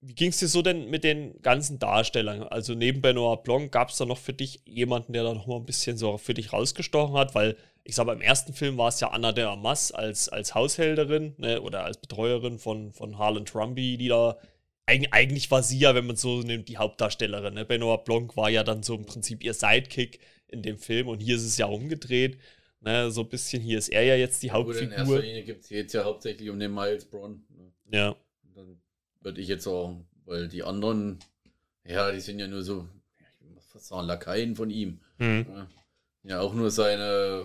wie 0.00 0.14
ging 0.14 0.30
es 0.30 0.38
dir 0.38 0.48
so 0.48 0.62
denn 0.62 0.90
mit 0.90 1.04
den 1.04 1.40
ganzen 1.42 1.78
Darstellern? 1.78 2.42
Also 2.44 2.74
neben 2.74 3.00
Benoit 3.00 3.42
Blanc 3.42 3.72
gab 3.72 3.90
es 3.90 3.96
da 3.96 4.04
noch 4.04 4.18
für 4.18 4.32
dich 4.32 4.60
jemanden, 4.64 5.12
der 5.12 5.24
da 5.24 5.34
noch 5.34 5.46
mal 5.46 5.56
ein 5.56 5.64
bisschen 5.64 5.96
so 5.96 6.18
für 6.18 6.34
dich 6.34 6.52
rausgestochen 6.52 7.16
hat? 7.16 7.34
Weil 7.34 7.56
ich 7.82 7.94
sag, 7.94 8.06
beim 8.06 8.20
ersten 8.20 8.52
Film 8.52 8.76
war 8.78 8.88
es 8.88 9.00
ja 9.00 9.08
Anna 9.08 9.32
de 9.32 9.44
Armas 9.44 9.92
als, 9.92 10.28
als 10.28 10.54
Haushälterin 10.54 11.34
ne, 11.38 11.60
oder 11.60 11.84
als 11.84 11.98
Betreuerin 11.98 12.58
von, 12.58 12.92
von 12.92 13.18
Harlan 13.18 13.44
Trumby, 13.46 13.96
die 13.96 14.08
da. 14.08 14.38
Eig 14.88 15.08
eigentlich 15.10 15.50
war 15.50 15.64
sie 15.64 15.80
ja, 15.80 15.96
wenn 15.96 16.06
man 16.06 16.14
so 16.14 16.42
nimmt, 16.42 16.68
die 16.68 16.76
Hauptdarstellerin. 16.76 17.54
Ne? 17.54 17.64
Benoit 17.64 18.04
Blanc 18.04 18.36
war 18.36 18.50
ja 18.50 18.62
dann 18.62 18.84
so 18.84 18.94
im 18.94 19.04
Prinzip 19.04 19.42
ihr 19.42 19.54
Sidekick 19.54 20.20
in 20.46 20.62
dem 20.62 20.78
Film 20.78 21.08
und 21.08 21.18
hier 21.18 21.34
ist 21.34 21.44
es 21.44 21.58
ja 21.58 21.66
umgedreht. 21.66 22.38
Ne? 22.80 23.10
So 23.10 23.22
ein 23.22 23.28
bisschen, 23.28 23.60
hier 23.62 23.78
ist 23.78 23.88
er 23.88 24.04
ja 24.04 24.14
jetzt 24.14 24.44
die 24.44 24.52
Hauptfigur. 24.52 24.82
Gut, 24.82 24.92
in 24.92 24.98
erster 24.98 25.18
Linie 25.18 25.42
geht 25.42 25.86
es 25.86 25.92
ja 25.92 26.04
hauptsächlich 26.04 26.50
um 26.50 26.60
den 26.60 26.72
Miles 26.72 27.04
Braun. 27.04 27.44
Ne? 27.50 27.72
Ja. 27.98 28.16
Würde 29.26 29.40
ich 29.40 29.48
jetzt 29.48 29.64
sagen, 29.64 30.06
weil 30.24 30.46
die 30.46 30.62
anderen, 30.62 31.18
ja, 31.84 32.12
die 32.12 32.20
sind 32.20 32.38
ja 32.38 32.46
nur 32.46 32.62
so, 32.62 32.86
ich 33.18 33.40
will 33.40 33.60
fast 33.72 33.88
sagen, 33.88 34.06
Lakaien 34.06 34.54
von 34.54 34.70
ihm. 34.70 35.00
Mhm. 35.18 35.46
Ja, 35.48 35.68
ja, 36.22 36.40
auch 36.40 36.54
nur 36.54 36.70
seine, 36.70 37.42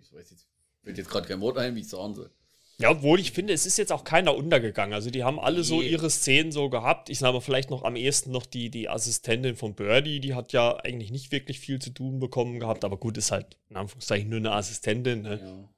ich 0.00 0.12
weiß 0.12 0.30
jetzt, 0.30 0.46
fällt 0.84 0.98
jetzt 0.98 1.10
gerade 1.10 1.26
kein 1.26 1.40
Wort 1.40 1.58
ein, 1.58 1.74
wie 1.74 1.80
ich 1.80 1.88
sagen 1.88 2.14
soll. 2.14 2.30
Ja, 2.78 2.92
obwohl 2.92 3.18
ich 3.18 3.32
finde, 3.32 3.52
es 3.54 3.66
ist 3.66 3.76
jetzt 3.76 3.90
auch 3.90 4.04
keiner 4.04 4.36
untergegangen. 4.36 4.94
Also 4.94 5.10
die 5.10 5.24
haben 5.24 5.40
alle 5.40 5.64
so 5.64 5.82
ihre 5.82 6.08
Szenen 6.10 6.52
so 6.52 6.70
gehabt. 6.70 7.10
Ich 7.10 7.18
sage 7.18 7.32
mal 7.32 7.40
vielleicht 7.40 7.70
noch 7.70 7.82
am 7.82 7.96
ehesten 7.96 8.30
noch 8.30 8.46
die, 8.46 8.70
die 8.70 8.88
Assistentin 8.88 9.56
von 9.56 9.74
Birdie, 9.74 10.20
die 10.20 10.34
hat 10.36 10.52
ja 10.52 10.76
eigentlich 10.76 11.10
nicht 11.10 11.32
wirklich 11.32 11.58
viel 11.58 11.80
zu 11.80 11.90
tun 11.90 12.20
bekommen 12.20 12.60
gehabt, 12.60 12.84
aber 12.84 12.98
gut, 12.98 13.18
ist 13.18 13.32
halt 13.32 13.58
in 13.68 13.74
Anführungszeichen 13.74 14.28
nur 14.28 14.38
eine 14.38 14.52
Assistentin. 14.52 15.22
Ne? 15.22 15.40
Ja. 15.44 15.68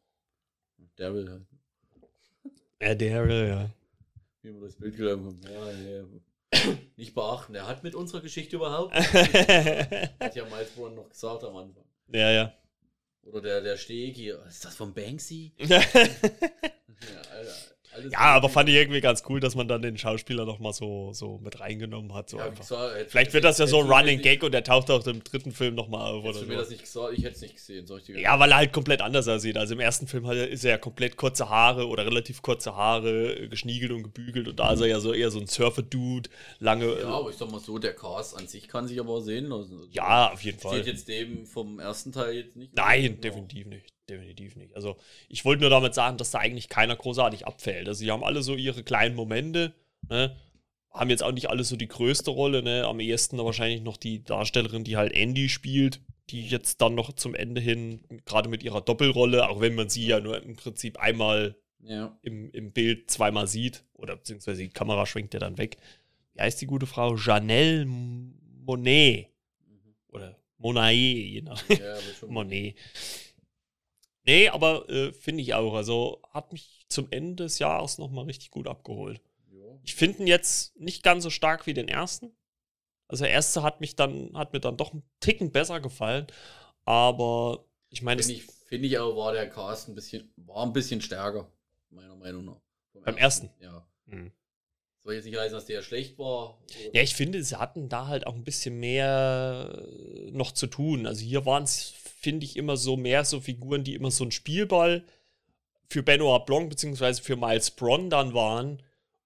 Daryl 0.97 1.31
halt. 1.31 1.47
Ja, 2.83 2.95
Daryl, 2.95 3.49
ja. 3.49 3.71
Wie 4.47 4.55
wir 4.55 4.67
das 4.67 4.77
Bild 4.77 4.97
genommen 4.97 5.27
haben. 5.27 5.41
Ja, 5.43 5.71
ja. 5.73 6.77
Nicht 6.97 7.17
beachten, 7.17 7.57
er 7.57 7.67
hat 7.67 7.83
mit 7.83 7.97
unserer 7.97 8.21
Geschichte 8.21 8.55
überhaupt. 8.55 8.95
hat 8.95 10.37
ja 10.37 10.45
Miles 10.45 10.71
Brown 10.77 10.95
noch 10.95 11.09
gesagt 11.09 11.43
am 11.43 11.57
Anfang. 11.57 11.85
Ja, 12.13 12.31
ja. 12.31 12.55
Oder 13.23 13.41
der, 13.41 13.61
der 13.61 13.77
Steg 13.77 14.15
hier. 14.15 14.45
Ist 14.47 14.65
das 14.65 14.77
von 14.77 14.95
Banksy? 14.95 15.53
ja, 15.59 15.79
Alter. 17.33 17.55
Alles 17.97 18.13
ja, 18.13 18.19
aber 18.19 18.49
fand 18.49 18.69
ich 18.69 18.75
irgendwie 18.75 19.01
ganz 19.01 19.23
cool, 19.29 19.41
dass 19.41 19.55
man 19.55 19.69
dann 19.69 19.83
den 19.83 19.97
Schauspieler 19.97 20.45
noch 20.45 20.59
mal 20.59 20.73
so, 20.73 21.13
so 21.13 21.39
mit 21.43 21.61
reingenommen 21.61 22.13
hat. 22.15 22.29
So 22.29 22.39
ja, 22.39 22.49
gesagt, 22.49 23.11
Vielleicht 23.11 23.33
wird 23.33 23.45
das 23.45 23.59
ja 23.59 23.67
so 23.67 23.81
ein 23.81 23.91
Running 23.91 24.21
Gag 24.21 24.43
und 24.43 24.53
der 24.53 24.65
taucht 24.65 24.91
auch 24.91 25.07
im 25.07 25.25
dritten 25.25 25.53
Film 25.53 25.75
noch 25.75 25.89
mal 25.89 26.11
auf. 26.11 26.25
Oder 26.25 26.33
du 26.35 26.39
so. 26.41 26.47
mir 26.47 26.57
das 26.57 26.71
nicht 26.71 26.83
gesagt? 26.83 27.15
Ich 27.17 27.25
hätte 27.25 27.37
es 27.37 27.41
nicht 27.41 27.55
gesehen. 27.55 27.87
Soll 27.87 28.01
ich 28.01 28.05
dir 28.05 28.21
ja, 28.21 28.39
weil 28.39 28.51
er 28.51 28.59
halt 28.59 28.73
komplett 28.73 29.01
anders 29.01 29.29
aussieht. 29.29 29.57
Also 29.57 29.75
im 29.75 29.81
ersten 29.81 30.07
Film 30.07 30.27
hat 30.27 30.37
er, 30.37 30.49
ist 30.49 30.65
er 30.65 30.73
ja 30.73 30.79
komplett 30.79 31.17
kurze 31.17 31.49
Haare 31.49 31.87
oder 31.87 32.05
relativ 32.05 32.43
kurze 32.43 32.77
Haare, 32.77 33.49
geschniegelt 33.49 33.93
und 33.93 34.03
gebügelt. 34.03 34.49
Und 34.49 34.61
da 34.61 34.73
ist 34.73 34.81
er 34.81 34.87
ja 34.89 35.01
so 35.01 35.13
eher 35.13 35.31
so 35.31 35.41
ein 35.41 35.47
Surfer-Dude, 35.47 36.29
lange. 36.59 37.01
Ja, 37.01 37.09
aber 37.09 37.31
ich 37.31 37.37
sag 37.37 37.51
mal 37.51 37.61
so, 37.61 37.79
der 37.79 37.95
Cast 37.95 38.37
an 38.37 38.47
sich 38.47 38.69
kann 38.69 38.87
sich 38.87 39.01
aber 39.01 39.21
sehen 39.23 39.47
lassen. 39.47 39.79
Also 39.79 39.89
ja, 39.93 40.33
auf 40.33 40.43
jeden 40.43 40.59
Fall. 40.59 40.75
Steht 40.75 40.87
jetzt 40.87 41.09
dem 41.09 41.47
vom 41.47 41.79
ersten 41.79 42.13
Teil 42.13 42.35
jetzt 42.35 42.57
nicht? 42.57 42.75
Nein, 42.77 43.21
definitiv 43.21 43.67
nicht 43.67 43.96
definitiv 44.09 44.57
nicht. 44.57 44.75
Also 44.75 44.97
ich 45.29 45.45
wollte 45.45 45.63
nur 45.63 45.71
damit 45.71 45.95
sagen, 45.95 46.17
dass 46.19 46.31
da 46.31 46.39
eigentlich 46.39 46.69
keiner 46.69 46.97
großartig 46.97 47.47
abfällt. 47.47 47.89
Also 47.89 48.01
sie 48.01 48.11
haben 48.11 48.25
alle 48.25 48.43
so 48.43 48.55
ihre 48.55 48.83
kleinen 48.83 49.15
Momente, 49.15 49.75
ne? 50.09 50.37
haben 50.91 51.11
jetzt 51.11 51.23
auch 51.23 51.33
nicht 51.33 51.51
alle 51.51 51.65
so 51.65 51.77
die 51.77 51.89
größte 51.89 52.31
Rolle, 52.31 52.63
ne? 52.63 52.85
am 52.87 53.01
ehesten 53.01 53.39
wahrscheinlich 53.39 53.83
noch 53.83 53.97
die 53.97 54.25
Darstellerin, 54.25 54.85
die 54.85 54.97
halt 54.97 55.13
Andy 55.13 55.49
spielt, 55.49 56.01
die 56.31 56.47
jetzt 56.47 56.81
dann 56.81 56.95
noch 56.95 57.13
zum 57.13 57.35
Ende 57.35 57.61
hin, 57.61 58.01
gerade 58.25 58.49
mit 58.49 58.63
ihrer 58.63 58.81
Doppelrolle, 58.81 59.49
auch 59.49 59.61
wenn 59.61 59.75
man 59.75 59.89
sie 59.89 60.07
ja 60.07 60.21
nur 60.21 60.43
im 60.43 60.57
Prinzip 60.57 60.99
einmal 60.99 61.55
ja. 61.81 62.17
im, 62.23 62.51
im 62.51 62.73
Bild 62.73 63.11
zweimal 63.11 63.47
sieht, 63.47 63.85
oder 63.95 64.17
beziehungsweise 64.17 64.63
die 64.63 64.71
Kamera 64.71 65.07
schwenkt 65.07 65.35
ja 65.35 65.41
dann 65.41 65.59
weg. 65.59 65.77
Wie 66.35 66.41
heißt 66.41 66.61
die 66.61 66.67
gute 66.67 66.87
Frau? 66.87 67.17
Janelle 67.17 67.87
Monet. 67.87 69.29
Mhm. 69.67 69.95
Oder 70.09 70.37
Monet, 70.59 70.95
je 70.95 71.43
nach. 71.43 71.63
Ja, 71.69 71.97
Monet. 72.29 72.75
Nee, 74.27 74.49
aber 74.49 74.89
äh, 74.89 75.13
finde 75.13 75.43
ich 75.43 75.55
auch. 75.55 75.75
Also 75.75 76.21
hat 76.31 76.53
mich 76.53 76.85
zum 76.89 77.09
Ende 77.11 77.45
des 77.45 77.59
Jahres 77.59 77.99
nochmal 77.99 78.25
richtig 78.25 78.51
gut 78.51 78.67
abgeholt. 78.67 79.21
Ja. 79.53 79.79
Ich 79.85 79.95
finde 79.95 80.19
ihn 80.21 80.27
jetzt 80.27 80.77
nicht 80.79 81.03
ganz 81.03 81.23
so 81.23 81.31
stark 81.31 81.67
wie 81.67 81.75
den 81.75 81.89
ersten. 81.89 82.33
Also 83.09 83.25
der 83.25 83.33
erste 83.33 83.63
hat 83.63 83.81
mich 83.81 83.95
dann, 83.95 84.37
hat 84.37 84.53
mir 84.53 84.61
dann 84.61 84.77
doch 84.77 84.93
einen 84.93 85.05
Ticken 85.21 85.53
besser 85.53 85.81
gefallen. 85.81 86.27
Aber 86.85 87.65
ich 87.89 88.03
meine. 88.03 88.21
Finde 88.21 88.41
ich, 88.41 88.47
find 88.67 88.85
ich 88.85 88.99
auch, 88.99 89.17
war 89.17 89.33
der 89.33 89.49
Cast 89.49 89.89
ein 89.89 89.95
bisschen, 89.95 90.33
war 90.37 90.65
ein 90.65 90.73
bisschen 90.73 91.01
stärker, 91.01 91.51
meiner 91.91 92.17
Meinung 92.17 92.45
nach. 92.45 92.61
Beim 93.05 93.17
ersten? 93.17 93.47
ersten? 93.47 93.65
Ja. 93.65 93.87
Mhm. 94.07 94.33
Soll 95.05 95.15
jetzt 95.15 95.25
nicht 95.27 95.39
heißen, 95.39 95.53
dass 95.53 95.67
der 95.67 95.83
schlecht 95.83 96.19
war. 96.19 96.59
Ja, 96.93 97.01
ich 97.01 97.15
finde, 97.15 97.45
sie 97.45 97.57
hatten 97.57 97.89
da 97.89 98.09
halt 98.09 98.27
auch 98.27 98.35
ein 98.35 98.43
bisschen 98.43 98.81
mehr 98.81 99.71
äh, 99.73 100.33
noch 100.33 100.51
zu 100.51 100.67
tun. 100.67 101.07
Also 101.07 101.23
hier 101.23 101.47
waren 101.47 101.63
es 101.63 101.95
finde 102.27 102.45
ich, 102.45 102.57
immer 102.57 102.77
so 102.77 102.97
mehr 102.97 103.25
so 103.25 103.39
Figuren, 103.39 103.85
die 103.85 103.95
immer 103.95 104.11
so 104.11 104.25
ein 104.25 104.33
Spielball 104.33 105.05
für 105.89 106.03
Benoit 106.03 106.45
Blanc 106.45 106.69
bzw. 106.71 107.23
für 107.23 107.37
Miles 107.37 107.71
Bron 107.71 108.11
dann 108.11 108.35
waren. 108.35 108.83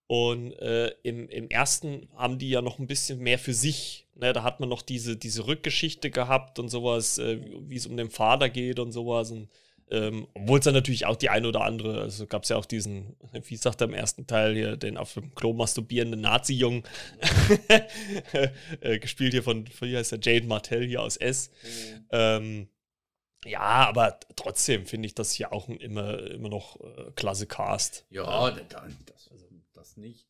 Und 0.07 0.53
äh, 0.59 0.89
im, 1.03 1.27
im 1.31 1.49
ersten 1.49 2.11
haben 2.15 2.39
die 2.39 2.51
ja 2.51 2.61
noch 2.61 2.79
ein 2.79 2.87
bisschen 2.87 3.21
mehr 3.21 3.39
für 3.39 3.55
sich. 3.55 4.07
Ne? 4.17 4.35
Da 4.35 4.43
hat 4.43 4.61
man 4.61 4.69
noch 4.69 4.83
diese, 4.83 5.17
diese 5.17 5.47
Rückgeschichte 5.47 6.11
gehabt 6.11 6.59
und 6.59 6.69
sowas, 6.69 7.17
äh, 7.19 7.41
wie 7.69 7.77
es 7.77 7.87
um 7.87 7.97
den 7.97 8.11
Vater 8.11 8.51
geht 8.51 8.81
und 8.81 8.93
sowas. 8.93 9.31
Und, 9.31 9.49
ähm, 9.91 10.27
Obwohl 10.35 10.59
es 10.59 10.67
dann 10.67 10.75
natürlich 10.75 11.07
auch 11.07 11.17
die 11.17 11.31
eine 11.31 11.49
oder 11.49 11.63
andere, 11.63 12.03
also 12.03 12.27
gab 12.27 12.43
es 12.43 12.51
ja 12.51 12.57
auch 12.57 12.67
diesen, 12.67 13.17
wie 13.33 13.57
sagt 13.57 13.81
er 13.81 13.89
im 13.89 13.95
ersten 13.95 14.27
Teil 14.27 14.55
hier, 14.55 14.77
den 14.77 14.99
auf 14.99 15.15
dem 15.15 15.35
Klo 15.35 15.55
masturbierenden 15.55 16.21
Nazi-Jungen, 16.21 16.83
äh, 18.81 18.99
gespielt 18.99 19.33
hier 19.33 19.43
von, 19.43 19.65
wie 19.81 19.97
heißt 19.97 20.13
der, 20.13 20.19
Jade 20.21 20.47
Martell 20.47 20.87
hier 20.87 21.01
aus 21.01 21.17
S. 21.17 21.51
Mhm. 21.63 22.07
Ähm, 22.11 22.69
ja, 23.45 23.61
aber 23.61 24.21
trotzdem 24.37 24.87
finde 24.87 25.07
ich 25.07 25.15
das 25.15 25.33
hier 25.33 25.53
auch 25.53 25.69
immer, 25.69 26.19
immer 26.31 26.49
noch 26.49 26.79
äh, 26.81 27.11
klasse 27.15 27.47
Cast. 27.47 28.05
Ja, 28.11 28.49
ja. 28.49 28.57
Das, 29.07 29.31
also, 29.31 29.47
das 29.73 29.97
nicht. 29.97 30.27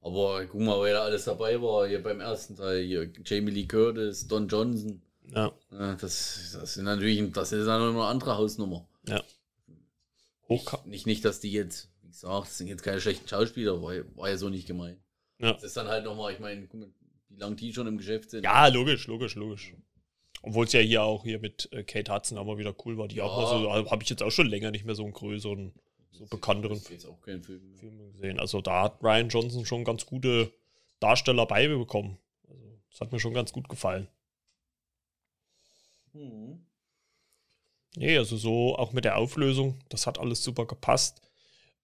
Aber 0.00 0.44
guck 0.46 0.60
mal, 0.60 0.82
wer 0.82 0.94
da 0.94 1.02
alles 1.04 1.24
dabei 1.24 1.60
war, 1.60 1.86
hier 1.86 2.02
beim 2.02 2.20
ersten 2.20 2.56
Teil, 2.56 2.84
hier 2.84 3.10
Jamie 3.24 3.50
Lee 3.50 3.66
Curtis, 3.66 4.26
Don 4.26 4.48
Johnson. 4.48 5.02
Ja. 5.30 5.52
ja 5.70 5.94
das, 5.94 6.56
das 6.58 6.74
sind 6.74 6.84
natürlich, 6.84 7.32
das 7.32 7.52
ist 7.52 7.66
dann 7.66 7.80
noch 7.80 8.00
eine 8.00 8.10
andere 8.10 8.36
Hausnummer. 8.36 8.86
Ja. 9.08 9.22
Hochka 10.48 10.82
nicht, 10.84 11.06
nicht, 11.06 11.24
dass 11.24 11.40
die 11.40 11.52
jetzt, 11.52 11.90
wie 12.02 12.08
gesagt, 12.08 12.48
sind 12.48 12.68
jetzt 12.68 12.82
keine 12.82 13.00
schlechten 13.00 13.26
Schauspieler, 13.26 13.82
war, 13.82 13.94
war 14.14 14.28
ja 14.28 14.36
so 14.36 14.50
nicht 14.50 14.66
gemeint. 14.66 14.98
Ja. 15.38 15.54
Das 15.54 15.64
ist 15.64 15.76
dann 15.76 15.88
halt 15.88 16.04
nochmal, 16.04 16.32
ich 16.32 16.40
meine, 16.40 16.66
guck 16.66 16.80
mal, 16.80 16.90
wie 17.28 17.40
lange 17.40 17.56
die 17.56 17.72
schon 17.72 17.86
im 17.86 17.98
Geschäft 17.98 18.30
sind. 18.30 18.44
Ja, 18.44 18.68
logisch, 18.68 19.06
logisch, 19.06 19.34
logisch. 19.34 19.74
Obwohl 20.46 20.66
es 20.66 20.72
ja 20.72 20.80
hier 20.80 21.02
auch 21.02 21.24
hier 21.24 21.38
mit 21.38 21.70
äh, 21.72 21.82
Kate 21.84 22.12
Hudson 22.12 22.36
aber 22.36 22.58
wieder 22.58 22.74
cool 22.84 22.98
war. 22.98 23.08
Die 23.08 23.16
ja. 23.16 23.24
auch 23.24 23.36
mal 23.36 23.46
so, 23.46 23.70
also, 23.70 23.90
habe 23.90 24.02
ich 24.02 24.10
jetzt 24.10 24.22
auch 24.22 24.30
schon 24.30 24.46
länger 24.46 24.70
nicht 24.70 24.84
mehr 24.84 24.94
so 24.94 25.04
einen 25.04 25.14
größeren, 25.14 25.72
so 26.12 26.26
bekannteren 26.26 26.78
Film, 26.78 27.42
Film 27.42 28.12
gesehen. 28.12 28.38
Also 28.38 28.60
da 28.60 28.82
hat 28.82 29.02
Ryan 29.02 29.30
Johnson 29.30 29.64
schon 29.64 29.84
ganz 29.84 30.04
gute 30.04 30.52
Darsteller 31.00 31.46
beibekommen. 31.46 32.18
Also 32.46 32.78
das 32.90 33.00
hat 33.00 33.12
mir 33.12 33.20
schon 33.20 33.32
ganz 33.32 33.52
gut 33.52 33.70
gefallen. 33.70 34.06
Mhm. 36.12 36.66
Nee, 37.96 38.18
also 38.18 38.36
so 38.36 38.76
auch 38.76 38.92
mit 38.92 39.04
der 39.06 39.16
Auflösung, 39.16 39.78
das 39.88 40.06
hat 40.06 40.18
alles 40.18 40.44
super 40.44 40.66
gepasst. 40.66 41.22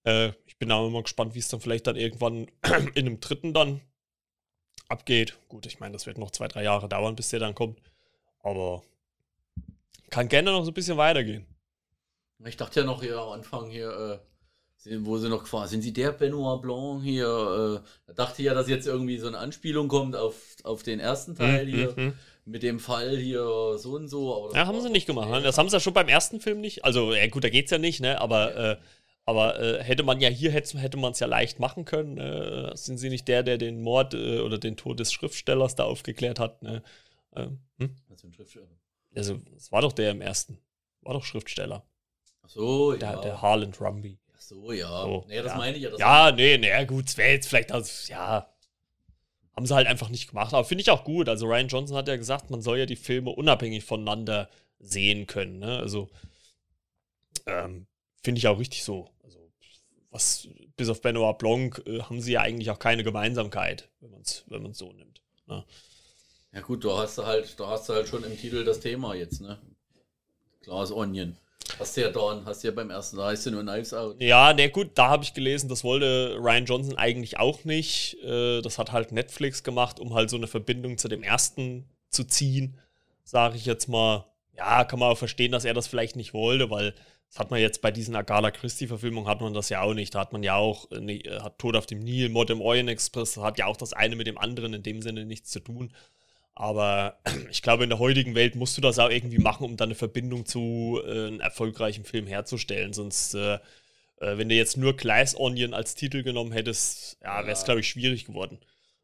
Äh, 0.05 0.33
ich 0.47 0.59
bin 0.59 0.71
auch 0.71 0.87
immer 0.87 1.03
gespannt, 1.03 1.35
wie 1.35 1.39
es 1.39 1.49
dann 1.49 1.61
vielleicht 1.61 1.87
dann 1.87 1.97
irgendwann 1.97 2.49
in 2.95 3.07
einem 3.07 3.21
dritten 3.21 3.55
dann 3.55 3.81
abgeht. 4.89 5.39
Gut, 5.49 5.65
ich 5.65 5.81
meine, 5.81 5.95
das 5.95 6.05
wird 6.05 6.19
noch 6.19 6.31
zwei, 6.31 6.49
drei 6.49 6.63
Jahre 6.63 6.91
dauern, 6.91 7.17
bis 7.17 7.31
der 7.31 7.41
dann 7.41 7.55
kommt. 7.55 7.81
Aber 8.43 8.83
kann 10.11 10.29
gerne 10.29 10.51
noch 10.51 10.65
so 10.65 10.71
ein 10.71 10.75
bisschen 10.75 10.97
weitergehen. 10.97 11.47
Ich 12.45 12.57
dachte 12.57 12.81
ja 12.81 12.87
noch 12.87 13.03
hier 13.03 13.19
am 13.19 13.31
Anfang 13.31 13.71
hier, 13.71 13.91
äh, 13.91 14.19
wo 15.01 15.19
sie 15.19 15.29
noch 15.29 15.43
gefahren 15.43 15.69
sind, 15.69 15.83
Sie 15.83 15.93
der 15.93 16.13
Benoit 16.13 16.63
Blanc 16.63 17.03
hier? 17.03 17.83
Äh, 17.85 17.89
da 18.07 18.13
dachte 18.25 18.43
ich 18.43 18.47
ja, 18.47 18.55
dass 18.55 18.69
jetzt 18.69 18.87
irgendwie 18.87 19.19
so 19.19 19.29
eine 19.29 19.39
Anspielung 19.39 19.89
kommt 19.89 20.17
auf, 20.17 20.57
auf 20.65 20.83
den 20.83 21.01
ersten 21.01 21.37
Teil 21.37 21.67
mhm, 21.67 21.71
hier. 21.71 21.95
Mhm. 21.97 22.15
Mit 22.47 22.63
dem 22.63 22.81
Fall 22.81 23.17
hier 23.17 23.45
so 23.77 23.93
und 23.93 24.09
so. 24.09 24.51
ja, 24.55 24.67
haben 24.67 24.81
sie 24.81 24.91
nicht 24.91 25.07
gemacht. 25.07 25.29
Ne? 25.29 25.43
Das 25.43 25.59
haben 25.59 25.69
sie 25.69 25.77
ja 25.77 25.81
schon 25.81 25.93
beim 25.93 26.09
ersten 26.09 26.41
Film 26.41 26.61
nicht. 26.61 26.85
Also, 26.85 27.13
ja, 27.13 27.27
gut, 27.29 27.45
da 27.45 27.51
geht's 27.51 27.71
ja 27.71 27.79
nicht, 27.79 28.01
ne? 28.01 28.21
Aber, 28.21 28.55
ja. 28.55 28.73
äh, 28.73 28.77
aber 29.27 29.61
äh, 29.61 29.85
hätte 29.85 30.03
man 30.03 30.19
ja 30.21 30.31
hier, 30.31 30.51
hätte, 30.51 30.79
hätte 30.79 30.97
man 30.97 31.13
es 31.13 31.21
ja 31.21 31.27
leicht 31.27 31.61
machen 31.61 31.85
können. 31.85 32.17
Äh, 32.17 32.75
sind 32.77 32.99
sie 32.99 33.11
nicht 33.11 33.29
der, 33.29 33.43
der 33.43 33.59
den 33.59 33.83
Mord 33.83 34.15
äh, 34.15 34.41
oder 34.41 34.59
den 34.59 34.77
Tod 34.77 34.99
des 34.99 35.13
Schriftstellers 35.13 35.75
da 35.75 35.85
aufgeklärt 35.85 36.41
hat? 36.41 36.63
Ne? 36.63 36.83
Ähm, 37.37 37.61
hm? 37.79 37.97
Was 38.09 38.21
für 38.21 38.27
ein 38.29 38.33
Schriftsteller? 38.33 38.69
Also, 39.15 39.41
es 39.57 39.73
war 39.73 39.83
doch 39.83 39.93
der 39.93 40.13
im 40.13 40.21
ersten. 40.21 40.59
War 41.03 41.15
doch 41.15 41.25
Schriftsteller. 41.25 41.85
Ach 42.43 42.49
so, 42.49 42.93
der, 42.93 43.13
ja. 43.13 43.21
Der 43.21 43.43
Harland 43.43 43.81
Rumby. 43.81 44.19
Ach 44.37 44.41
so, 44.41 44.73
ja. 44.73 45.03
So, 45.03 45.25
nee, 45.29 45.37
das 45.37 45.53
ja. 45.53 45.59
meine 45.59 45.77
ich 45.77 45.83
ja. 45.83 45.97
ja, 45.97 46.33
nee, 46.33 46.59
nee, 46.59 46.85
gut, 46.87 47.09
es 47.09 47.17
wäre 47.17 47.33
jetzt 47.33 47.49
vielleicht, 47.49 47.73
also, 47.73 48.11
ja, 48.13 48.53
haben 49.55 49.67
sie 49.67 49.75
halt 49.75 49.87
einfach 49.87 50.09
nicht 50.09 50.29
gemacht. 50.29 50.55
Aber 50.55 50.65
finde 50.65 50.83
ich 50.83 50.91
auch 50.91 51.05
gut. 51.05 51.29
Also, 51.29 51.47
Ryan 51.47 51.69
Johnson 51.69 51.97
hat 51.97 52.09
ja 52.09 52.17
gesagt, 52.17 52.51
man 52.51 52.63
soll 52.63 52.79
ja 52.79 52.87
die 52.87 52.97
Filme 52.97 53.31
unabhängig 53.31 53.85
voneinander 53.85 54.49
sehen 54.79 55.27
können. 55.27 55.59
Ne? 55.59 55.79
Also, 55.79 56.09
ähm, 57.47 57.87
finde 58.23 58.39
ich 58.39 58.49
auch 58.49 58.59
richtig 58.59 58.85
so. 58.85 59.11
Also, 59.23 59.39
was 60.11 60.49
bis 60.77 60.89
auf 60.89 61.03
Benoit 61.03 61.39
Blanc 61.39 61.83
äh, 61.87 62.01
haben 62.01 62.21
sie 62.21 62.33
ja 62.33 62.41
eigentlich 62.41 62.71
auch 62.71 62.79
keine 62.79 63.05
Gemeinsamkeit, 63.05 63.89
wenn 64.01 64.11
man 64.11 64.23
es 64.23 64.45
wenn 64.49 64.73
so 64.73 64.93
nimmt. 64.93 65.23
Ne? 65.47 65.65
Ja 66.53 66.61
gut, 66.63 66.83
du 66.83 66.97
hast 66.97 67.19
halt, 67.19 67.59
da 67.59 67.69
hast 67.69 67.89
du 67.89 67.95
halt 67.95 68.09
schon 68.09 68.25
im 68.25 68.37
Titel 68.37 68.65
das 68.65 68.81
Thema 68.81 69.15
jetzt, 69.15 69.41
ne? 69.41 69.59
Glass 70.63 70.91
Onion. 70.91 71.37
Hast 71.79 71.97
du 71.97 72.01
ja 72.01 72.11
da, 72.11 72.43
hast 72.45 72.63
du 72.63 72.69
ja 72.69 72.75
beim 72.75 72.91
ersten, 72.91 73.17
da 73.17 73.27
heißt 73.27 73.47
ja 73.47 73.53
nur 73.53 73.63
Knives 73.63 73.95
Out. 73.95 74.21
Ja, 74.21 74.53
ne, 74.53 74.69
gut, 74.71 74.91
da 74.95 75.09
habe 75.09 75.23
ich 75.23 75.35
gelesen, 75.35 75.69
das 75.69 75.85
wollte 75.85 76.37
Ryan 76.41 76.65
Johnson 76.65 76.99
eigentlich 76.99 77.39
auch 77.39 77.65
nicht. 77.65 78.17
Äh, 78.25 78.61
das 78.63 78.79
hat 78.79 78.91
halt 78.93 79.13
Netflix 79.13 79.63
gemacht, 79.63 80.01
um 80.01 80.15
halt 80.15 80.31
so 80.31 80.37
eine 80.37 80.49
Verbindung 80.49 80.99
zu 80.99 81.09
dem 81.09 81.23
ersten 81.23 81.85
zu 82.09 82.25
ziehen, 82.25 82.77
sage 83.23 83.57
ich 83.57 83.67
jetzt 83.67 83.89
mal. 83.89 84.27
Ja, 84.57 84.85
kann 84.85 84.99
man 84.99 85.11
auch 85.11 85.19
verstehen, 85.19 85.53
dass 85.53 85.65
er 85.65 85.75
das 85.75 85.87
vielleicht 85.87 86.17
nicht 86.17 86.35
wollte, 86.35 86.69
weil 86.71 86.95
das 87.29 87.39
hat 87.39 87.53
man 87.53 87.61
jetzt 87.61 87.81
bei 87.81 87.93
diesen 87.93 88.17
Agatha 88.17 88.51
Christie-Verfilmungen 88.51 89.31
hat 89.31 89.41
man 89.41 89.55
das 89.55 89.69
ja 89.69 89.83
auch 89.83 89.95
nicht. 89.95 90.15
Da 90.15 90.21
hat 90.21 90.33
man 90.33 90.43
ja 90.43 90.57
auch, 90.57 90.91
äh, 90.91 90.99
ne, 90.99 91.23
hat 91.41 91.59
Tod 91.59 91.77
auf 91.77 91.87
dem 91.87 92.01
Nil, 92.01 92.29
Mod 92.29 92.51
im 92.51 92.61
Orient 92.61 92.91
Express, 92.91 93.37
hat 93.37 93.59
ja 93.59 93.67
auch 93.67 93.77
das 93.77 93.93
eine 93.93 94.17
mit 94.17 94.27
dem 94.27 94.37
anderen 94.37 94.75
in 94.75 94.83
dem 94.83 95.01
Sinne 95.01 95.25
nichts 95.25 95.51
zu 95.51 95.61
tun. 95.61 95.93
Aber 96.55 97.21
ich 97.51 97.63
glaube, 97.63 97.85
in 97.85 97.91
der 97.91 97.99
heutigen 97.99 98.35
Welt 98.35 98.55
musst 98.55 98.77
du 98.77 98.81
das 98.81 98.99
auch 98.99 99.11
irgendwie 99.11 99.39
machen, 99.39 99.65
um 99.65 99.77
dann 99.77 99.89
eine 99.89 99.95
Verbindung 99.95 100.47
zu 100.47 101.01
äh, 101.05 101.27
einem 101.27 101.41
erfolgreichen 101.41 102.05
Film 102.05 102.27
herzustellen. 102.27 102.93
Sonst, 102.93 103.35
äh, 103.35 103.55
äh, 103.55 104.39
wenn 104.39 104.49
du 104.49 104.55
jetzt 104.55 104.77
nur 104.77 104.97
Glass 104.97 105.39
Onion 105.39 105.75
als 105.75 105.95
Titel 105.95 106.23
genommen 106.23 106.53
hättest, 106.53 107.19
ja, 107.23 107.43
wäre 107.43 107.53
es, 107.53 107.65
glaube 107.65 107.81
ich, 107.81 107.89
schwierig 107.89 108.25
geworden. 108.25 108.59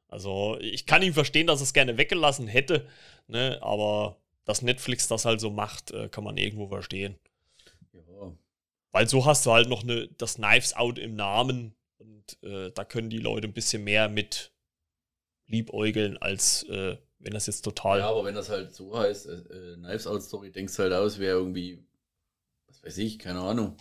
Also, 0.08 0.56
ich 0.60 0.86
kann 0.86 1.02
ihm 1.02 1.14
verstehen, 1.14 1.46
dass 1.46 1.60
er 1.60 1.64
es 1.64 1.72
gerne 1.72 1.98
weggelassen 1.98 2.46
hätte, 2.46 2.86
ne? 3.26 3.58
aber 3.60 4.16
dass 4.44 4.62
Netflix 4.62 5.08
das 5.08 5.24
halt 5.24 5.40
so 5.40 5.50
macht, 5.50 5.90
äh, 5.90 6.08
kann 6.08 6.24
man 6.24 6.36
irgendwo 6.36 6.68
verstehen. 6.68 7.16
Ja. 7.92 8.32
Weil 8.92 9.08
so 9.08 9.26
hast 9.26 9.44
du 9.44 9.52
halt 9.52 9.68
noch 9.68 9.82
eine, 9.82 10.08
das 10.16 10.36
Knives 10.36 10.74
Out 10.74 10.98
im 10.98 11.16
Namen 11.16 11.74
und 11.98 12.38
äh, 12.42 12.70
da 12.70 12.84
können 12.84 13.10
die 13.10 13.18
Leute 13.18 13.48
ein 13.48 13.52
bisschen 13.52 13.82
mehr 13.82 14.08
mit 14.08 14.52
liebäugeln 15.48 16.16
als 16.18 16.62
äh, 16.64 16.96
wenn 17.18 17.32
das 17.32 17.46
jetzt 17.46 17.62
total. 17.62 18.00
Ja, 18.00 18.08
aber 18.10 18.24
wenn 18.24 18.34
das 18.34 18.48
halt 18.48 18.74
so 18.74 18.96
heißt, 18.96 19.26
äh, 19.26 19.32
äh, 19.32 19.76
Knives 19.76 20.06
Out 20.06 20.22
Story, 20.22 20.50
denkst 20.50 20.76
du 20.76 20.82
halt 20.82 20.92
aus, 20.92 21.18
wäre 21.18 21.38
irgendwie, 21.38 21.84
was 22.68 22.82
weiß 22.82 22.98
ich, 22.98 23.18
keine 23.18 23.40
Ahnung. 23.40 23.76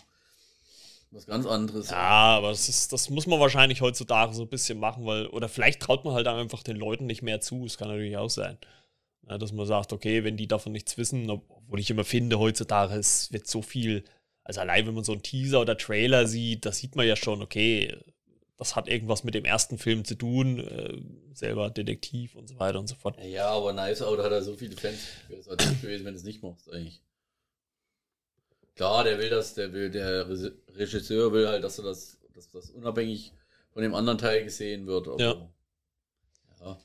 Was 1.10 1.26
ganz 1.26 1.46
anderes. 1.46 1.90
Ja, 1.90 2.36
aber 2.36 2.50
das, 2.50 2.68
ist, 2.68 2.92
das 2.92 3.10
muss 3.10 3.26
man 3.26 3.38
wahrscheinlich 3.40 3.80
heutzutage 3.80 4.34
so 4.34 4.42
ein 4.42 4.48
bisschen 4.48 4.78
machen, 4.78 5.06
weil, 5.06 5.26
oder 5.28 5.48
vielleicht 5.48 5.80
traut 5.80 6.04
man 6.04 6.14
halt 6.14 6.26
einfach 6.26 6.62
den 6.62 6.76
Leuten 6.76 7.06
nicht 7.06 7.22
mehr 7.22 7.40
zu. 7.40 7.64
Das 7.64 7.78
kann 7.78 7.88
natürlich 7.88 8.16
auch 8.16 8.30
sein. 8.30 8.58
Ja, 9.28 9.38
dass 9.38 9.52
man 9.52 9.66
sagt, 9.66 9.92
okay, 9.92 10.24
wenn 10.24 10.36
die 10.36 10.48
davon 10.48 10.72
nichts 10.72 10.98
wissen, 10.98 11.28
obwohl 11.30 11.80
ich 11.80 11.90
immer 11.90 12.04
finde, 12.04 12.38
heutzutage 12.38 12.94
es 12.94 13.32
wird 13.32 13.46
so 13.46 13.62
viel, 13.62 14.04
also 14.44 14.60
allein 14.60 14.86
wenn 14.86 14.94
man 14.94 15.04
so 15.04 15.12
einen 15.12 15.22
Teaser 15.22 15.60
oder 15.60 15.76
Trailer 15.76 16.26
sieht, 16.26 16.64
da 16.66 16.72
sieht 16.72 16.96
man 16.96 17.06
ja 17.06 17.16
schon, 17.16 17.42
okay, 17.42 17.96
das 18.56 18.74
hat 18.74 18.88
irgendwas 18.88 19.22
mit 19.22 19.34
dem 19.34 19.44
ersten 19.44 19.78
Film 19.78 20.04
zu 20.04 20.14
tun, 20.14 20.58
äh, 20.58 20.96
selber 21.34 21.70
Detektiv 21.70 22.34
und 22.36 22.48
so 22.48 22.58
weiter 22.58 22.78
und 22.78 22.88
so 22.88 22.94
fort. 22.94 23.18
Ja, 23.22 23.48
aber 23.48 23.72
Nice 23.72 24.02
Out 24.02 24.18
hat 24.20 24.32
er 24.32 24.42
so 24.42 24.54
viele 24.54 24.76
Fans. 24.76 24.98
Wäre 25.28 25.40
es 25.40 25.46
halt 25.46 25.58
gewesen, 25.82 26.04
wenn 26.04 26.14
du 26.14 26.18
es 26.18 26.24
nicht 26.24 26.42
machst, 26.42 26.70
eigentlich. 26.72 27.02
Klar, 28.74 29.04
der 29.04 29.18
will 29.18 29.30
das, 29.30 29.54
der 29.54 29.72
will, 29.72 29.90
der 29.90 30.28
Regisseur 30.74 31.32
will 31.32 31.48
halt, 31.48 31.64
dass 31.64 31.76
du 31.76 31.82
das, 31.82 32.18
dass 32.34 32.50
das 32.50 32.70
unabhängig 32.70 33.32
von 33.72 33.82
dem 33.82 33.94
anderen 33.94 34.18
Teil 34.18 34.44
gesehen 34.44 34.86
wird. 34.86 35.08
Aber, 35.08 35.20
ja. 35.20 35.50
ja. 36.60 36.78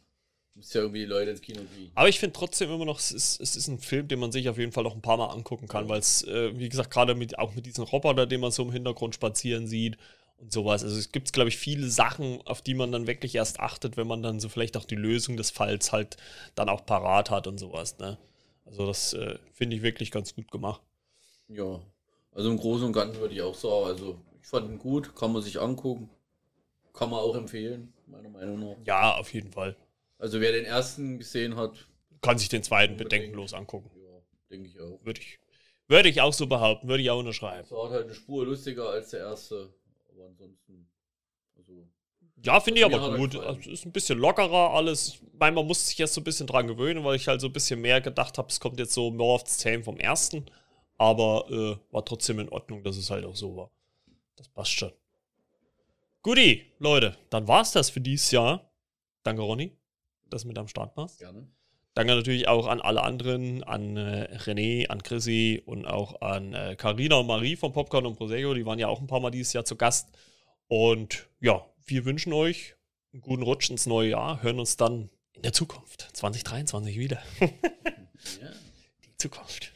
Muss 0.55 0.73
ja 0.73 0.81
irgendwie 0.81 0.99
die 0.99 1.05
Leute 1.05 1.31
ins 1.31 1.41
Kino 1.41 1.61
kriegen. 1.73 1.91
Aber 1.95 2.09
ich 2.09 2.19
finde 2.19 2.33
trotzdem 2.33 2.69
immer 2.69 2.85
noch, 2.85 2.99
es 2.99 3.11
ist, 3.11 3.39
es 3.39 3.55
ist 3.55 3.67
ein 3.67 3.79
Film, 3.79 4.09
den 4.09 4.19
man 4.19 4.33
sich 4.33 4.49
auf 4.49 4.57
jeden 4.57 4.73
Fall 4.73 4.83
noch 4.83 4.95
ein 4.95 5.01
paar 5.01 5.15
Mal 5.15 5.27
angucken 5.27 5.67
kann, 5.67 5.87
weil 5.87 5.99
es, 5.99 6.23
äh, 6.23 6.57
wie 6.57 6.67
gesagt, 6.67 6.91
gerade 6.91 7.15
mit, 7.15 7.39
auch 7.39 7.55
mit 7.55 7.65
diesem 7.65 7.85
Roboter, 7.85 8.25
den 8.25 8.41
man 8.41 8.51
so 8.51 8.63
im 8.63 8.71
Hintergrund 8.71 9.15
spazieren 9.15 9.67
sieht 9.67 9.97
und 10.41 10.51
sowas. 10.51 10.83
Also 10.83 10.97
es 10.97 11.11
gibt, 11.11 11.31
glaube 11.33 11.49
ich, 11.49 11.57
viele 11.57 11.87
Sachen, 11.87 12.41
auf 12.45 12.61
die 12.61 12.73
man 12.73 12.91
dann 12.91 13.07
wirklich 13.07 13.35
erst 13.35 13.59
achtet, 13.59 13.95
wenn 13.95 14.07
man 14.07 14.23
dann 14.23 14.39
so 14.39 14.49
vielleicht 14.49 14.75
auch 14.75 14.85
die 14.85 14.95
Lösung 14.95 15.37
des 15.37 15.51
Falls 15.51 15.91
halt 15.91 16.17
dann 16.55 16.67
auch 16.67 16.85
parat 16.85 17.29
hat 17.29 17.47
und 17.47 17.59
sowas. 17.59 17.97
Ne? 17.99 18.17
Also 18.65 18.87
das 18.87 19.13
äh, 19.13 19.37
finde 19.53 19.75
ich 19.75 19.83
wirklich 19.83 20.11
ganz 20.11 20.35
gut 20.35 20.51
gemacht. 20.51 20.81
Ja, 21.47 21.79
also 22.31 22.49
im 22.49 22.57
Großen 22.57 22.87
und 22.87 22.93
Ganzen 22.93 23.19
würde 23.19 23.35
ich 23.35 23.41
auch 23.41 23.55
sagen, 23.55 23.85
also 23.85 24.19
ich 24.41 24.47
fand 24.47 24.69
ihn 24.69 24.79
gut, 24.79 25.15
kann 25.15 25.31
man 25.31 25.41
sich 25.41 25.59
angucken, 25.59 26.09
kann 26.93 27.09
man 27.09 27.19
auch 27.19 27.35
empfehlen, 27.35 27.93
meiner 28.07 28.29
Meinung 28.29 28.59
nach. 28.59 28.75
Ja, 28.85 29.15
auf 29.17 29.33
jeden 29.33 29.51
Fall. 29.51 29.75
Also 30.17 30.39
wer 30.41 30.51
den 30.51 30.65
ersten 30.65 31.19
gesehen 31.19 31.55
hat, 31.55 31.87
kann 32.21 32.37
sich 32.37 32.49
den 32.49 32.63
zweiten 32.63 32.97
bedenkenlos 32.97 33.53
angucken. 33.53 33.91
Ja, 33.95 34.21
denke 34.49 34.69
ich 34.69 34.79
auch. 34.79 34.99
Würde 35.03 35.19
ich, 35.19 35.39
würde 35.87 36.09
ich 36.09 36.21
auch 36.21 36.33
so 36.33 36.47
behaupten, 36.47 36.87
würde 36.87 37.03
ich 37.03 37.09
auch 37.09 37.19
unterschreiben. 37.19 37.63
Es 37.63 37.71
war 37.71 37.89
halt 37.89 38.05
eine 38.05 38.13
Spur 38.13 38.45
lustiger 38.45 38.89
als 38.89 39.09
der 39.09 39.21
erste 39.21 39.73
aber 40.21 40.29
ansonsten, 40.29 40.89
also. 41.57 41.87
Ja, 42.43 42.59
finde 42.59 42.79
ich 42.79 42.85
aber 42.85 43.17
gut. 43.17 43.35
Es 43.35 43.41
also, 43.41 43.69
ist 43.69 43.85
ein 43.85 43.91
bisschen 43.91 44.17
lockerer 44.17 44.71
alles. 44.71 45.09
Ich 45.09 45.21
meine, 45.33 45.55
man 45.55 45.67
muss 45.67 45.87
sich 45.87 45.97
jetzt 45.97 46.13
so 46.13 46.21
ein 46.21 46.23
bisschen 46.23 46.47
dran 46.47 46.67
gewöhnen, 46.67 47.03
weil 47.03 47.15
ich 47.15 47.27
halt 47.27 47.41
so 47.41 47.47
ein 47.47 47.53
bisschen 47.53 47.81
mehr 47.81 48.01
gedacht 48.01 48.37
habe, 48.37 48.49
es 48.49 48.59
kommt 48.59 48.79
jetzt 48.79 48.93
so 48.93 49.11
more 49.11 49.35
of 49.35 49.47
the 49.47 49.61
same 49.61 49.83
vom 49.83 49.97
ersten. 49.97 50.45
Aber 50.97 51.45
äh, 51.49 51.93
war 51.93 52.05
trotzdem 52.05 52.39
in 52.39 52.49
Ordnung, 52.49 52.83
dass 52.83 52.97
es 52.97 53.09
halt 53.09 53.25
auch 53.25 53.35
so 53.35 53.55
war. 53.55 53.71
Das 54.35 54.47
passt 54.47 54.71
schon. 54.71 54.91
Guti, 56.21 56.71
Leute, 56.77 57.17
dann 57.31 57.47
war 57.47 57.61
es 57.61 57.71
das 57.71 57.89
für 57.89 58.01
dieses 58.01 58.29
Jahr. 58.31 58.71
Danke, 59.23 59.41
Ronny, 59.41 59.75
dass 60.29 60.43
du 60.43 60.47
mit 60.47 60.57
am 60.57 60.67
Start 60.67 60.95
warst. 60.95 61.19
Gerne. 61.19 61.47
Danke 61.93 62.15
natürlich 62.15 62.47
auch 62.47 62.67
an 62.67 62.79
alle 62.79 63.03
anderen, 63.03 63.63
an 63.63 63.97
äh, 63.97 64.37
René, 64.37 64.87
an 64.87 65.03
Chrissy 65.03 65.61
und 65.65 65.85
auch 65.85 66.21
an 66.21 66.55
Karina 66.77 67.15
äh, 67.15 67.19
und 67.19 67.27
Marie 67.27 67.57
von 67.57 67.73
Popcorn 67.73 68.05
und 68.05 68.15
Prosecco. 68.15 68.53
Die 68.53 68.65
waren 68.65 68.79
ja 68.79 68.87
auch 68.87 69.01
ein 69.01 69.07
paar 69.07 69.19
Mal 69.19 69.31
dieses 69.31 69.51
Jahr 69.51 69.65
zu 69.65 69.75
Gast. 69.75 70.09
Und 70.67 71.27
ja, 71.41 71.65
wir 71.85 72.05
wünschen 72.05 72.31
euch 72.31 72.75
einen 73.11 73.21
guten 73.21 73.43
Rutsch 73.43 73.69
ins 73.69 73.87
neue 73.87 74.11
Jahr. 74.11 74.41
Hören 74.41 74.59
uns 74.59 74.77
dann 74.77 75.09
in 75.33 75.41
der 75.41 75.51
Zukunft, 75.51 76.09
2023 76.13 76.97
wieder. 76.97 77.21
ja. 77.39 77.49
Die 79.05 79.17
Zukunft. 79.17 79.73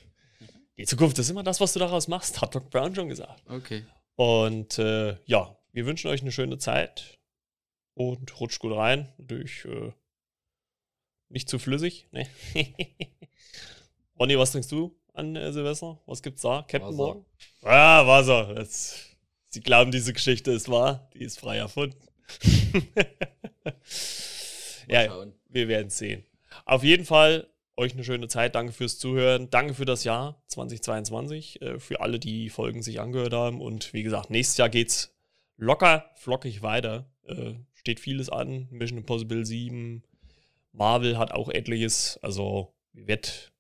Die 0.77 0.85
Zukunft 0.85 1.19
ist 1.19 1.29
immer 1.29 1.43
das, 1.43 1.59
was 1.59 1.73
du 1.73 1.79
daraus 1.79 2.07
machst, 2.07 2.41
hat 2.41 2.55
Doc 2.55 2.69
Brown 2.69 2.95
schon 2.95 3.09
gesagt. 3.09 3.43
Okay. 3.49 3.85
Und 4.15 4.79
äh, 4.79 5.17
ja, 5.25 5.57
wir 5.71 5.85
wünschen 5.85 6.09
euch 6.09 6.21
eine 6.21 6.31
schöne 6.31 6.57
Zeit 6.57 7.19
und 7.93 8.39
rutscht 8.39 8.59
gut 8.59 8.73
rein. 8.73 9.11
Natürlich 9.17 9.65
äh, 9.65 9.91
nicht 11.29 11.49
zu 11.49 11.59
flüssig? 11.59 12.07
Nee. 12.11 12.27
Ronny, 14.19 14.37
was 14.37 14.51
trinkst 14.51 14.71
du 14.71 14.95
an 15.13 15.35
äh, 15.35 15.51
Silvester? 15.51 15.99
Was 16.05 16.21
gibt's 16.21 16.41
da? 16.41 16.65
Captain 16.67 16.89
Wasser. 16.89 16.95
Morgan? 16.97 17.25
Ah, 17.63 18.07
Wasser. 18.07 18.53
Das, 18.55 19.15
Sie 19.55 19.61
glauben, 19.61 19.89
diese 19.89 20.11
Geschichte 20.11 20.51
ist 20.51 20.67
wahr. 20.69 21.09
Die 21.13 21.23
ist 21.23 21.39
frei 21.39 21.55
erfunden. 21.55 21.95
ja, 24.89 25.05
schauen. 25.05 25.33
wir 25.47 25.69
werden 25.69 25.89
sehen. 25.89 26.25
Auf 26.65 26.83
jeden 26.83 27.05
Fall 27.05 27.47
euch 27.77 27.93
eine 27.93 28.03
schöne 28.03 28.27
Zeit. 28.27 28.55
Danke 28.55 28.73
fürs 28.73 28.99
Zuhören. 28.99 29.49
Danke 29.49 29.73
für 29.73 29.85
das 29.85 30.03
Jahr 30.03 30.43
2022. 30.47 31.61
Äh, 31.61 31.79
für 31.79 32.01
alle, 32.01 32.19
die 32.19 32.49
Folgen 32.49 32.81
sich 32.81 32.99
angehört 32.99 33.33
haben. 33.33 33.61
Und 33.61 33.93
wie 33.93 34.03
gesagt, 34.03 34.29
nächstes 34.29 34.57
Jahr 34.57 34.67
geht's 34.67 35.15
locker, 35.55 36.11
flockig 36.15 36.61
weiter. 36.61 37.09
Äh, 37.25 37.53
steht 37.73 38.01
vieles 38.01 38.29
an. 38.29 38.67
Mission 38.71 38.97
Impossible 38.99 39.45
7, 39.45 40.03
Marvel 40.75 41.17
hat 41.17 41.31
auch 41.31 41.49
etliches. 41.49 42.19
Also 42.21 42.73
wird 42.93 43.51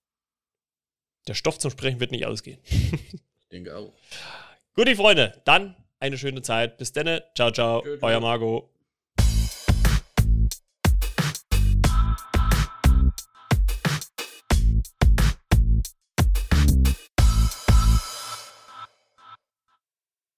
der 1.27 1.33
Stoff 1.33 1.57
zum 1.59 1.71
Sprechen 1.71 1.99
wird 1.99 2.11
nicht 2.11 2.25
ausgehen. 2.25 2.59
ich 2.63 3.21
denke 3.51 3.75
auch. 3.75 3.93
Gut, 4.75 4.87
die 4.87 4.95
Freunde, 4.95 5.41
dann 5.45 5.75
eine 5.99 6.17
schöne 6.17 6.41
Zeit. 6.41 6.77
Bis 6.77 6.91
dann. 6.91 7.21
Ciao, 7.35 7.51
ciao. 7.51 7.81
Tschö, 7.81 7.97
tschö. 7.97 8.05
Euer 8.05 8.19
Margot. 8.19 8.69